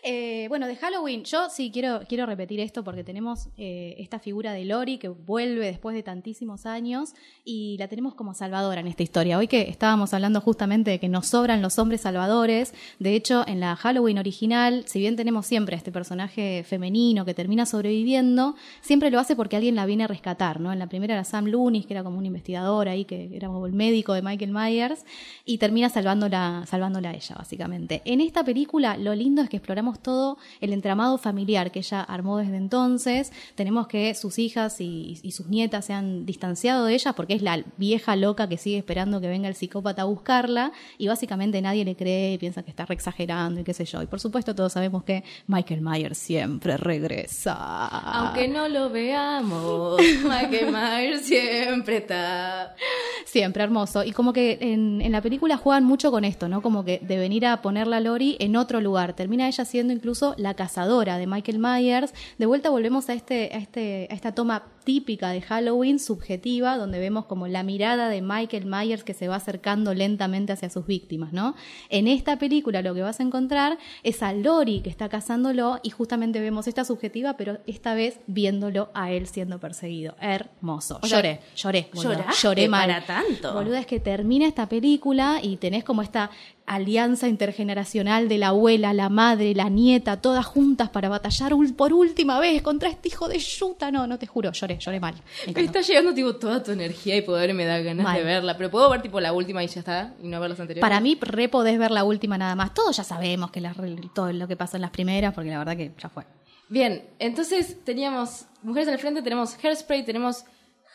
Eh, 0.04 0.46
bueno, 0.48 0.66
de 0.66 0.76
Halloween, 0.76 1.24
yo 1.24 1.48
sí 1.48 1.70
quiero, 1.72 2.00
quiero 2.08 2.26
repetir 2.26 2.60
esto 2.60 2.84
porque 2.84 3.04
tenemos 3.04 3.48
eh, 3.56 3.94
esta 3.98 4.18
figura 4.18 4.52
de 4.52 4.64
Lori 4.64 4.98
que 4.98 5.08
vuelve 5.08 5.66
después 5.66 5.94
de 5.94 6.02
tantísimos 6.02 6.66
años 6.66 7.14
y 7.44 7.76
la 7.78 7.88
tenemos 7.88 8.14
como 8.14 8.34
salvadora 8.34 8.80
en 8.80 8.88
esta 8.88 9.02
historia. 9.02 9.38
Hoy 9.38 9.48
que 9.48 9.62
estábamos 9.62 10.12
hablando 10.14 10.40
justamente 10.40 10.90
de 10.90 10.98
que 10.98 11.08
nos 11.08 11.26
sobran 11.26 11.62
los 11.62 11.78
hombres 11.78 12.00
salvadores, 12.00 12.74
de 12.98 13.14
hecho 13.14 13.46
en 13.46 13.60
la 13.60 13.76
Halloween 13.76 14.18
original, 14.18 14.84
si 14.86 14.98
bien 14.98 15.16
tenemos 15.16 15.46
siempre 15.46 15.76
a 15.76 15.78
este 15.78 15.92
personaje 15.92 16.64
femenino 16.64 17.24
que 17.24 17.34
termina 17.34 17.66
sobreviviendo, 17.66 18.56
siempre 18.80 19.10
lo 19.10 19.18
hace 19.18 19.36
porque 19.36 19.56
alguien 19.56 19.74
la 19.74 19.86
viene 19.86 20.04
a 20.04 20.08
rescatar, 20.08 20.60
¿no? 20.60 20.72
En 20.72 20.78
la 20.78 20.88
primera 20.88 21.14
era 21.14 21.24
Sam 21.24 21.46
Loomis, 21.46 21.86
que 21.86 21.94
era 21.94 22.02
como 22.02 22.18
un 22.18 22.26
investigador 22.32 22.88
ahí, 22.88 23.04
que 23.04 23.36
era 23.36 23.48
como 23.48 23.66
el 23.66 23.72
médico 23.72 24.12
de 24.12 24.22
Michael 24.22 24.52
Myers, 24.52 25.04
y 25.44 25.58
termina 25.58 25.88
salvándola, 25.88 26.64
salvándola 26.66 27.10
a 27.10 27.14
ella, 27.14 27.36
básicamente. 27.36 28.02
En 28.04 28.20
esta 28.20 28.44
película, 28.44 28.96
lo 28.96 29.14
lindo 29.14 29.42
es 29.42 29.48
que 29.48 29.58
exploramos 29.58 30.00
todo 30.00 30.38
el 30.60 30.72
entramado 30.72 31.18
familiar 31.18 31.70
que 31.70 31.80
ella 31.80 32.02
armó 32.02 32.38
desde 32.38 32.56
entonces. 32.56 33.32
Tenemos 33.54 33.86
que 33.86 34.14
sus 34.14 34.38
hijas 34.38 34.80
y, 34.80 35.18
y 35.22 35.32
sus 35.32 35.46
nietas 35.48 35.86
se 35.86 35.92
han 35.92 36.26
distanciado 36.26 36.86
de 36.86 36.94
ella 36.94 37.12
porque 37.12 37.34
es 37.34 37.42
la 37.42 37.62
vieja 37.76 38.16
loca 38.16 38.48
que 38.48 38.56
sigue 38.56 38.78
esperando 38.78 39.20
que 39.20 39.28
venga 39.28 39.48
el 39.48 39.54
psicópata 39.54 40.02
a 40.02 40.04
buscarla, 40.06 40.72
y 40.98 41.08
básicamente 41.08 41.60
nadie 41.60 41.84
le 41.84 41.96
cree, 41.96 42.38
piensa 42.38 42.62
que 42.62 42.70
está 42.70 42.86
re 42.86 42.94
exagerando 42.94 43.60
y 43.60 43.64
qué 43.64 43.74
sé 43.74 43.84
yo. 43.84 44.02
Y 44.02 44.06
por 44.06 44.20
supuesto, 44.20 44.54
todos 44.54 44.72
sabemos 44.72 45.04
que 45.04 45.24
Michael 45.46 45.80
Myers 45.80 46.18
siempre 46.18 46.76
regresa. 46.76 47.86
Aunque 47.88 48.48
no 48.48 48.68
lo 48.68 48.90
veamos, 48.90 50.00
Michael 50.22 50.72
Myers 50.72 51.22
siempre 51.22 51.98
está. 51.98 52.21
Siempre 53.24 53.62
hermoso. 53.62 54.04
Y 54.04 54.12
como 54.12 54.32
que 54.32 54.58
en, 54.60 55.00
en, 55.00 55.12
la 55.12 55.22
película 55.22 55.56
juegan 55.56 55.84
mucho 55.84 56.10
con 56.10 56.24
esto, 56.24 56.48
¿no? 56.48 56.62
Como 56.62 56.84
que 56.84 56.98
de 56.98 57.18
venir 57.18 57.46
a 57.46 57.62
ponerla 57.62 57.98
a 57.98 58.00
Lori 58.00 58.36
en 58.40 58.56
otro 58.56 58.80
lugar. 58.80 59.14
Termina 59.14 59.46
ella 59.46 59.64
siendo 59.64 59.92
incluso 59.92 60.34
la 60.36 60.54
cazadora 60.54 61.18
de 61.18 61.26
Michael 61.26 61.58
Myers. 61.58 62.12
De 62.38 62.46
vuelta 62.46 62.70
volvemos 62.70 63.08
a, 63.08 63.14
este, 63.14 63.50
a, 63.52 63.58
este, 63.58 64.08
a 64.10 64.14
esta 64.14 64.32
toma 64.32 64.64
típica 64.84 65.30
de 65.30 65.40
Halloween, 65.40 65.98
subjetiva, 65.98 66.76
donde 66.76 66.98
vemos 66.98 67.26
como 67.26 67.48
la 67.48 67.62
mirada 67.62 68.08
de 68.08 68.22
Michael 68.22 68.66
Myers 68.66 69.04
que 69.04 69.14
se 69.14 69.28
va 69.28 69.36
acercando 69.36 69.94
lentamente 69.94 70.52
hacia 70.52 70.70
sus 70.70 70.86
víctimas, 70.86 71.32
¿no? 71.32 71.54
En 71.88 72.08
esta 72.08 72.38
película 72.38 72.82
lo 72.82 72.94
que 72.94 73.02
vas 73.02 73.20
a 73.20 73.22
encontrar 73.22 73.78
es 74.02 74.22
a 74.22 74.32
Lori 74.32 74.80
que 74.80 74.90
está 74.90 75.08
cazándolo 75.08 75.80
y 75.82 75.90
justamente 75.90 76.40
vemos 76.40 76.66
esta 76.66 76.84
subjetiva, 76.84 77.36
pero 77.36 77.58
esta 77.66 77.94
vez 77.94 78.20
viéndolo 78.26 78.90
a 78.94 79.12
él 79.12 79.26
siendo 79.26 79.58
perseguido. 79.58 80.16
Hermoso. 80.20 80.98
O 81.02 81.06
sea, 81.06 81.18
lloré, 81.18 81.40
lloré, 81.56 81.88
boluda. 81.92 82.16
¿lloraste 82.16 82.42
lloré 82.42 82.68
mal. 82.68 82.88
para 82.88 83.06
tanto? 83.06 83.54
Boluda, 83.54 83.80
es 83.80 83.86
que 83.86 84.00
termina 84.00 84.46
esta 84.46 84.68
película 84.68 85.40
y 85.42 85.56
tenés 85.56 85.84
como 85.84 86.02
esta 86.02 86.30
alianza 86.74 87.28
intergeneracional 87.28 88.28
de 88.28 88.38
la 88.38 88.48
abuela, 88.48 88.92
la 88.92 89.08
madre, 89.08 89.54
la 89.54 89.68
nieta, 89.68 90.20
todas 90.20 90.44
juntas 90.46 90.90
para 90.90 91.08
batallar 91.08 91.52
por 91.76 91.92
última 91.92 92.40
vez 92.40 92.62
contra 92.62 92.88
este 92.88 93.08
hijo 93.08 93.28
de 93.28 93.38
yuta. 93.38 93.90
No, 93.90 94.06
no 94.06 94.18
te 94.18 94.26
juro, 94.26 94.52
lloré, 94.52 94.78
lloré 94.78 95.00
mal. 95.00 95.14
Me 95.54 95.60
está 95.62 95.80
llegando 95.80 96.14
tipo 96.14 96.34
toda 96.36 96.62
tu 96.62 96.70
energía 96.72 97.16
y 97.16 97.22
poder 97.22 97.52
me 97.54 97.64
da 97.64 97.78
ganas 97.80 98.04
Mal. 98.04 98.16
de 98.18 98.24
verla. 98.24 98.56
Pero 98.56 98.70
puedo 98.70 98.88
ver 98.90 99.02
tipo 99.02 99.20
la 99.20 99.32
última 99.32 99.62
y 99.62 99.66
ya 99.68 99.80
está. 99.80 100.14
Y 100.22 100.28
no 100.28 100.40
ver 100.40 100.50
las 100.50 100.60
anteriores. 100.60 100.80
Para 100.88 101.00
mí, 101.00 101.16
re 101.20 101.48
podés 101.48 101.78
ver 101.78 101.90
la 101.90 102.04
última 102.04 102.38
nada 102.38 102.54
más. 102.54 102.74
Todos 102.74 102.96
ya 102.96 103.04
sabemos 103.04 103.50
que 103.50 103.60
las- 103.60 103.76
todo 104.14 104.32
lo 104.32 104.48
que 104.48 104.56
pasó 104.56 104.76
en 104.76 104.82
las 104.82 104.90
primeras, 104.90 105.34
porque 105.34 105.50
la 105.50 105.58
verdad 105.58 105.76
que 105.76 105.92
ya 106.00 106.08
fue. 106.08 106.24
Bien, 106.68 107.04
entonces 107.18 107.84
teníamos 107.84 108.46
Mujeres 108.62 108.88
al 108.88 108.98
Frente, 108.98 109.22
tenemos 109.22 109.56
Hairspray, 109.62 110.04
tenemos 110.04 110.44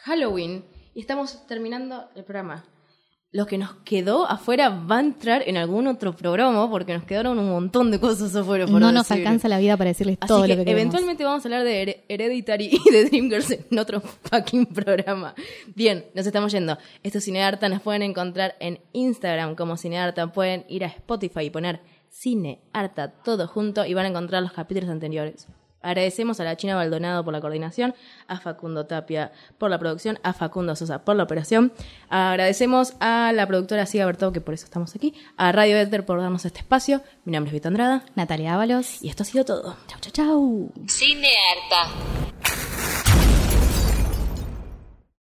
Halloween 0.04 0.64
y 0.96 1.02
estamos 1.02 1.46
terminando 1.48 2.06
el 2.16 2.24
programa. 2.24 2.64
Lo 3.34 3.46
que 3.46 3.58
nos 3.58 3.74
quedó 3.84 4.26
afuera 4.26 4.70
va 4.70 4.98
a 4.98 5.00
entrar 5.02 5.44
en 5.46 5.58
algún 5.58 5.86
otro 5.88 6.16
programa 6.16 6.70
porque 6.72 6.94
nos 6.94 7.04
quedaron 7.04 7.38
un 7.38 7.50
montón 7.50 7.92
de 7.92 8.00
cosas 8.00 8.34
afuera. 8.36 8.66
por 8.66 8.80
No 8.80 8.92
nos 8.94 9.08
decir. 9.10 9.18
alcanza 9.26 9.50
la 9.50 9.60
vida 9.60 9.76
para 9.76 9.90
decirles 9.90 10.18
Así 10.22 10.28
todo 10.30 10.44
que, 10.44 10.48
lo 10.48 10.56
que 10.56 10.64
queremos. 10.64 10.80
eventualmente 10.82 11.24
vamos 11.26 11.44
a 11.44 11.48
hablar 11.50 11.64
de 11.66 11.84
Her- 11.84 12.04
Hereditary 12.08 12.70
y 12.86 12.90
de 12.90 13.06
Dreamgirls 13.06 13.52
en 13.70 13.80
otro 13.80 14.00
fucking 14.00 14.68
programa. 14.68 15.36
Bien, 15.76 16.06
nos 16.16 16.26
estamos 16.26 16.54
yendo. 16.54 16.78
Esto 17.04 17.18
es 17.18 17.26
Cinearta, 17.26 17.68
nos 17.68 17.82
pueden 17.82 18.02
encontrar 18.02 18.56
en 18.62 18.80
Instagram 18.94 19.56
como 19.56 19.76
Cinearta. 19.76 20.32
Pueden 20.32 20.64
ir 20.70 20.86
a 20.86 20.88
Spotify 20.88 21.42
y 21.42 21.50
poner 21.50 21.82
Cinearta 22.10 23.10
todo 23.12 23.46
junto 23.48 23.86
y 23.86 23.94
van 23.94 24.06
a 24.06 24.10
encontrar 24.10 24.42
los 24.42 24.54
capítulos 24.54 24.90
anteriores. 24.90 25.48
Agradecemos 25.82 26.40
a 26.40 26.44
la 26.44 26.58
China 26.58 26.76
Baldonado 26.76 27.24
por 27.24 27.34
la 27.34 27.42
coordinación, 27.42 27.94
a 28.28 28.40
Facundo 28.40 28.86
Tapia 28.86 29.32
por 29.58 29.70
la 29.70 29.80
producción, 29.80 30.20
a 30.24 30.34
Facundo 30.34 30.76
Sosa 30.76 31.06
por 31.06 31.16
la 31.16 31.24
operación. 31.24 31.72
Agradecemos 32.10 32.94
a 33.00 33.32
la 33.34 33.48
productora 33.48 33.86
Siga 33.86 34.06
Bertov, 34.06 34.34
que 34.34 34.42
por 34.42 34.54
eso 34.54 34.66
estamos 34.66 34.96
aquí, 34.96 35.14
a 35.38 35.52
Radio 35.52 35.78
Ether 35.78 36.06
por 36.06 36.20
darnos 36.20 36.46
este 36.46 36.60
espacio. 36.60 37.02
Mi 37.26 37.32
nombre 37.34 37.50
es 37.50 37.54
Vito 37.54 37.68
Andrada 37.68 38.04
Natalia 38.16 38.56
Ábalos. 38.56 39.02
y 39.04 39.10
esto 39.10 39.24
ha 39.24 39.26
sido 39.26 39.46
todo. 39.46 39.78
Chau, 39.88 40.00
chau, 40.02 40.12
chau. 40.12 40.72
Cine 40.88 41.30
harta. 41.52 42.67